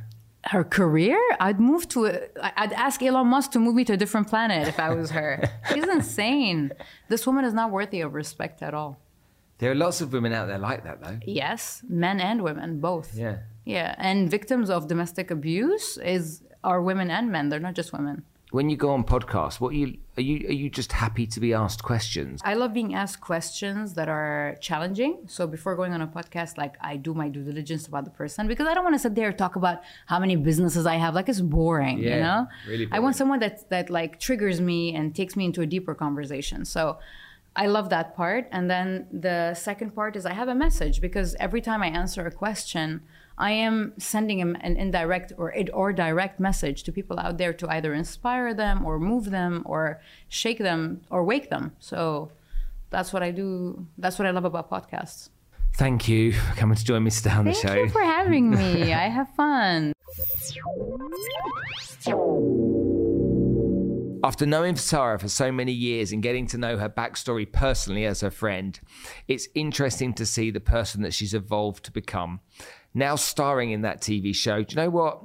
Her 0.44 0.64
career? 0.64 1.18
I'd 1.40 1.60
move 1.60 1.88
to. 1.90 2.06
A, 2.06 2.60
I'd 2.60 2.72
ask 2.72 3.02
Elon 3.02 3.26
Musk 3.28 3.52
to 3.52 3.58
move 3.58 3.74
me 3.74 3.84
to 3.84 3.94
a 3.94 3.96
different 3.96 4.28
planet 4.28 4.68
if 4.68 4.78
I 4.78 4.90
was 4.94 5.10
her. 5.10 5.42
She's 5.72 5.88
insane. 5.88 6.72
This 7.08 7.26
woman 7.26 7.44
is 7.44 7.54
not 7.54 7.70
worthy 7.70 8.00
of 8.00 8.14
respect 8.14 8.62
at 8.62 8.74
all. 8.74 9.00
There 9.58 9.72
are 9.72 9.74
lots 9.74 10.00
of 10.00 10.12
women 10.12 10.32
out 10.32 10.46
there 10.46 10.58
like 10.58 10.84
that, 10.84 11.02
though. 11.02 11.18
Yes, 11.24 11.82
men 11.88 12.20
and 12.20 12.42
women, 12.42 12.80
both. 12.80 13.16
Yeah. 13.16 13.38
Yeah, 13.64 13.94
and 13.98 14.30
victims 14.30 14.70
of 14.70 14.88
domestic 14.88 15.30
abuse 15.30 15.98
is 15.98 16.42
are 16.62 16.80
women 16.80 17.10
and 17.10 17.30
men. 17.30 17.48
They're 17.48 17.60
not 17.60 17.74
just 17.74 17.92
women 17.92 18.24
when 18.50 18.70
you 18.70 18.76
go 18.76 18.90
on 18.90 19.04
podcasts, 19.04 19.60
what 19.60 19.72
are 19.72 19.76
you 19.76 19.98
are 20.16 20.22
you 20.22 20.48
are 20.48 20.52
you 20.52 20.70
just 20.70 20.92
happy 20.92 21.26
to 21.26 21.40
be 21.40 21.52
asked 21.52 21.82
questions? 21.82 22.40
I 22.44 22.54
love 22.54 22.72
being 22.72 22.94
asked 22.94 23.20
questions 23.20 23.94
that 23.94 24.08
are 24.08 24.56
challenging. 24.60 25.18
So 25.26 25.46
before 25.46 25.76
going 25.76 25.92
on 25.92 26.00
a 26.00 26.06
podcast, 26.06 26.56
like 26.56 26.76
I 26.80 26.96
do 26.96 27.12
my 27.12 27.28
due 27.28 27.44
diligence 27.44 27.86
about 27.86 28.04
the 28.04 28.10
person 28.10 28.48
because 28.48 28.66
I 28.66 28.74
don't 28.74 28.84
want 28.84 28.94
to 28.94 28.98
sit 28.98 29.14
there 29.14 29.28
and 29.28 29.38
talk 29.38 29.56
about 29.56 29.82
how 30.06 30.18
many 30.18 30.36
businesses 30.36 30.86
I 30.86 30.96
have. 30.96 31.14
Like 31.14 31.28
it's 31.28 31.40
boring, 31.40 31.98
yeah, 31.98 32.14
you 32.14 32.22
know. 32.22 32.46
Really 32.66 32.86
boring. 32.86 32.96
I 32.96 33.00
want 33.00 33.16
someone 33.16 33.40
that 33.40 33.68
that 33.68 33.90
like 33.90 34.18
triggers 34.18 34.60
me 34.60 34.94
and 34.94 35.14
takes 35.14 35.36
me 35.36 35.44
into 35.44 35.60
a 35.60 35.66
deeper 35.66 35.94
conversation. 35.94 36.64
So 36.64 36.98
I 37.54 37.66
love 37.66 37.90
that 37.90 38.16
part. 38.16 38.48
And 38.50 38.70
then 38.70 39.08
the 39.12 39.52
second 39.54 39.94
part 39.94 40.16
is 40.16 40.24
I 40.24 40.32
have 40.32 40.48
a 40.48 40.54
message 40.54 41.00
because 41.00 41.34
every 41.38 41.60
time 41.60 41.82
I 41.82 41.88
answer 41.88 42.24
a 42.26 42.30
question, 42.30 43.02
I 43.38 43.52
am 43.52 43.92
sending 43.98 44.42
an 44.42 44.76
indirect 44.76 45.32
or 45.38 45.54
or 45.72 45.92
direct 45.92 46.40
message 46.40 46.82
to 46.82 46.92
people 46.92 47.20
out 47.20 47.38
there 47.38 47.52
to 47.52 47.68
either 47.70 47.94
inspire 47.94 48.52
them 48.52 48.84
or 48.84 48.98
move 48.98 49.30
them 49.30 49.62
or 49.64 50.00
shake 50.28 50.58
them 50.58 51.02
or 51.08 51.22
wake 51.22 51.48
them. 51.48 51.72
So 51.78 52.32
that's 52.90 53.12
what 53.12 53.22
I 53.22 53.30
do. 53.30 53.86
That's 53.96 54.18
what 54.18 54.26
I 54.26 54.32
love 54.32 54.44
about 54.44 54.68
podcasts. 54.68 55.30
Thank 55.76 56.08
you 56.08 56.32
for 56.32 56.56
coming 56.56 56.76
to 56.76 56.84
join 56.84 57.04
me 57.04 57.12
today 57.12 57.30
on 57.30 57.44
the 57.44 57.54
show. 57.54 57.68
Thank 57.68 57.86
you 57.86 57.90
for 57.90 58.02
having 58.02 58.50
me. 58.50 58.92
I 59.04 59.08
have 59.08 59.28
fun. 59.36 59.92
After 64.24 64.46
knowing 64.46 64.74
Sara 64.74 65.18
for 65.18 65.28
so 65.28 65.52
many 65.52 65.70
years 65.70 66.10
and 66.10 66.20
getting 66.20 66.48
to 66.48 66.58
know 66.58 66.76
her 66.76 66.88
backstory 66.88 67.50
personally 67.50 68.04
as 68.04 68.20
her 68.20 68.30
friend, 68.30 68.78
it's 69.28 69.46
interesting 69.54 70.12
to 70.14 70.26
see 70.26 70.50
the 70.50 70.60
person 70.60 71.02
that 71.02 71.14
she's 71.14 71.34
evolved 71.34 71.84
to 71.84 71.92
become 71.92 72.40
now 72.94 73.16
starring 73.16 73.70
in 73.70 73.82
that 73.82 74.00
TV 74.00 74.34
show. 74.34 74.62
Do 74.62 74.74
you 74.74 74.82
know 74.82 74.90
what? 74.90 75.22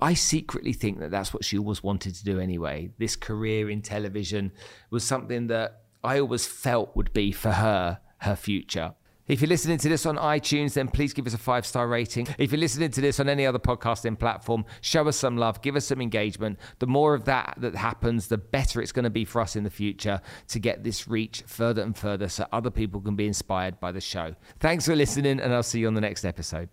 I 0.00 0.14
secretly 0.14 0.72
think 0.72 0.98
that 0.98 1.10
that's 1.10 1.32
what 1.32 1.44
she 1.44 1.56
always 1.56 1.82
wanted 1.82 2.14
to 2.16 2.24
do 2.24 2.38
anyway. 2.38 2.90
This 2.98 3.16
career 3.16 3.70
in 3.70 3.80
television 3.80 4.52
was 4.90 5.04
something 5.04 5.46
that 5.46 5.82
I 6.02 6.20
always 6.20 6.46
felt 6.46 6.94
would 6.96 7.12
be 7.12 7.32
for 7.32 7.52
her, 7.52 8.00
her 8.18 8.36
future. 8.36 8.94
If 9.26 9.40
you're 9.40 9.48
listening 9.48 9.78
to 9.78 9.88
this 9.88 10.04
on 10.04 10.16
iTunes, 10.16 10.74
then 10.74 10.88
please 10.88 11.14
give 11.14 11.26
us 11.26 11.32
a 11.32 11.38
five 11.38 11.64
star 11.64 11.88
rating. 11.88 12.28
If 12.36 12.52
you're 12.52 12.60
listening 12.60 12.90
to 12.90 13.00
this 13.00 13.18
on 13.18 13.30
any 13.30 13.46
other 13.46 13.58
podcasting 13.58 14.18
platform, 14.18 14.66
show 14.82 15.08
us 15.08 15.16
some 15.16 15.38
love, 15.38 15.62
give 15.62 15.76
us 15.76 15.86
some 15.86 16.02
engagement. 16.02 16.58
The 16.78 16.86
more 16.86 17.14
of 17.14 17.24
that 17.24 17.54
that 17.58 17.74
happens, 17.74 18.26
the 18.26 18.36
better 18.36 18.82
it's 18.82 18.92
going 18.92 19.04
to 19.04 19.10
be 19.10 19.24
for 19.24 19.40
us 19.40 19.56
in 19.56 19.64
the 19.64 19.70
future 19.70 20.20
to 20.48 20.58
get 20.58 20.84
this 20.84 21.08
reach 21.08 21.42
further 21.46 21.80
and 21.80 21.96
further 21.96 22.28
so 22.28 22.46
other 22.52 22.70
people 22.70 23.00
can 23.00 23.16
be 23.16 23.26
inspired 23.26 23.80
by 23.80 23.92
the 23.92 24.00
show. 24.02 24.34
Thanks 24.60 24.84
for 24.84 24.94
listening, 24.94 25.40
and 25.40 25.54
I'll 25.54 25.62
see 25.62 25.80
you 25.80 25.86
on 25.86 25.94
the 25.94 26.02
next 26.02 26.26
episode. 26.26 26.68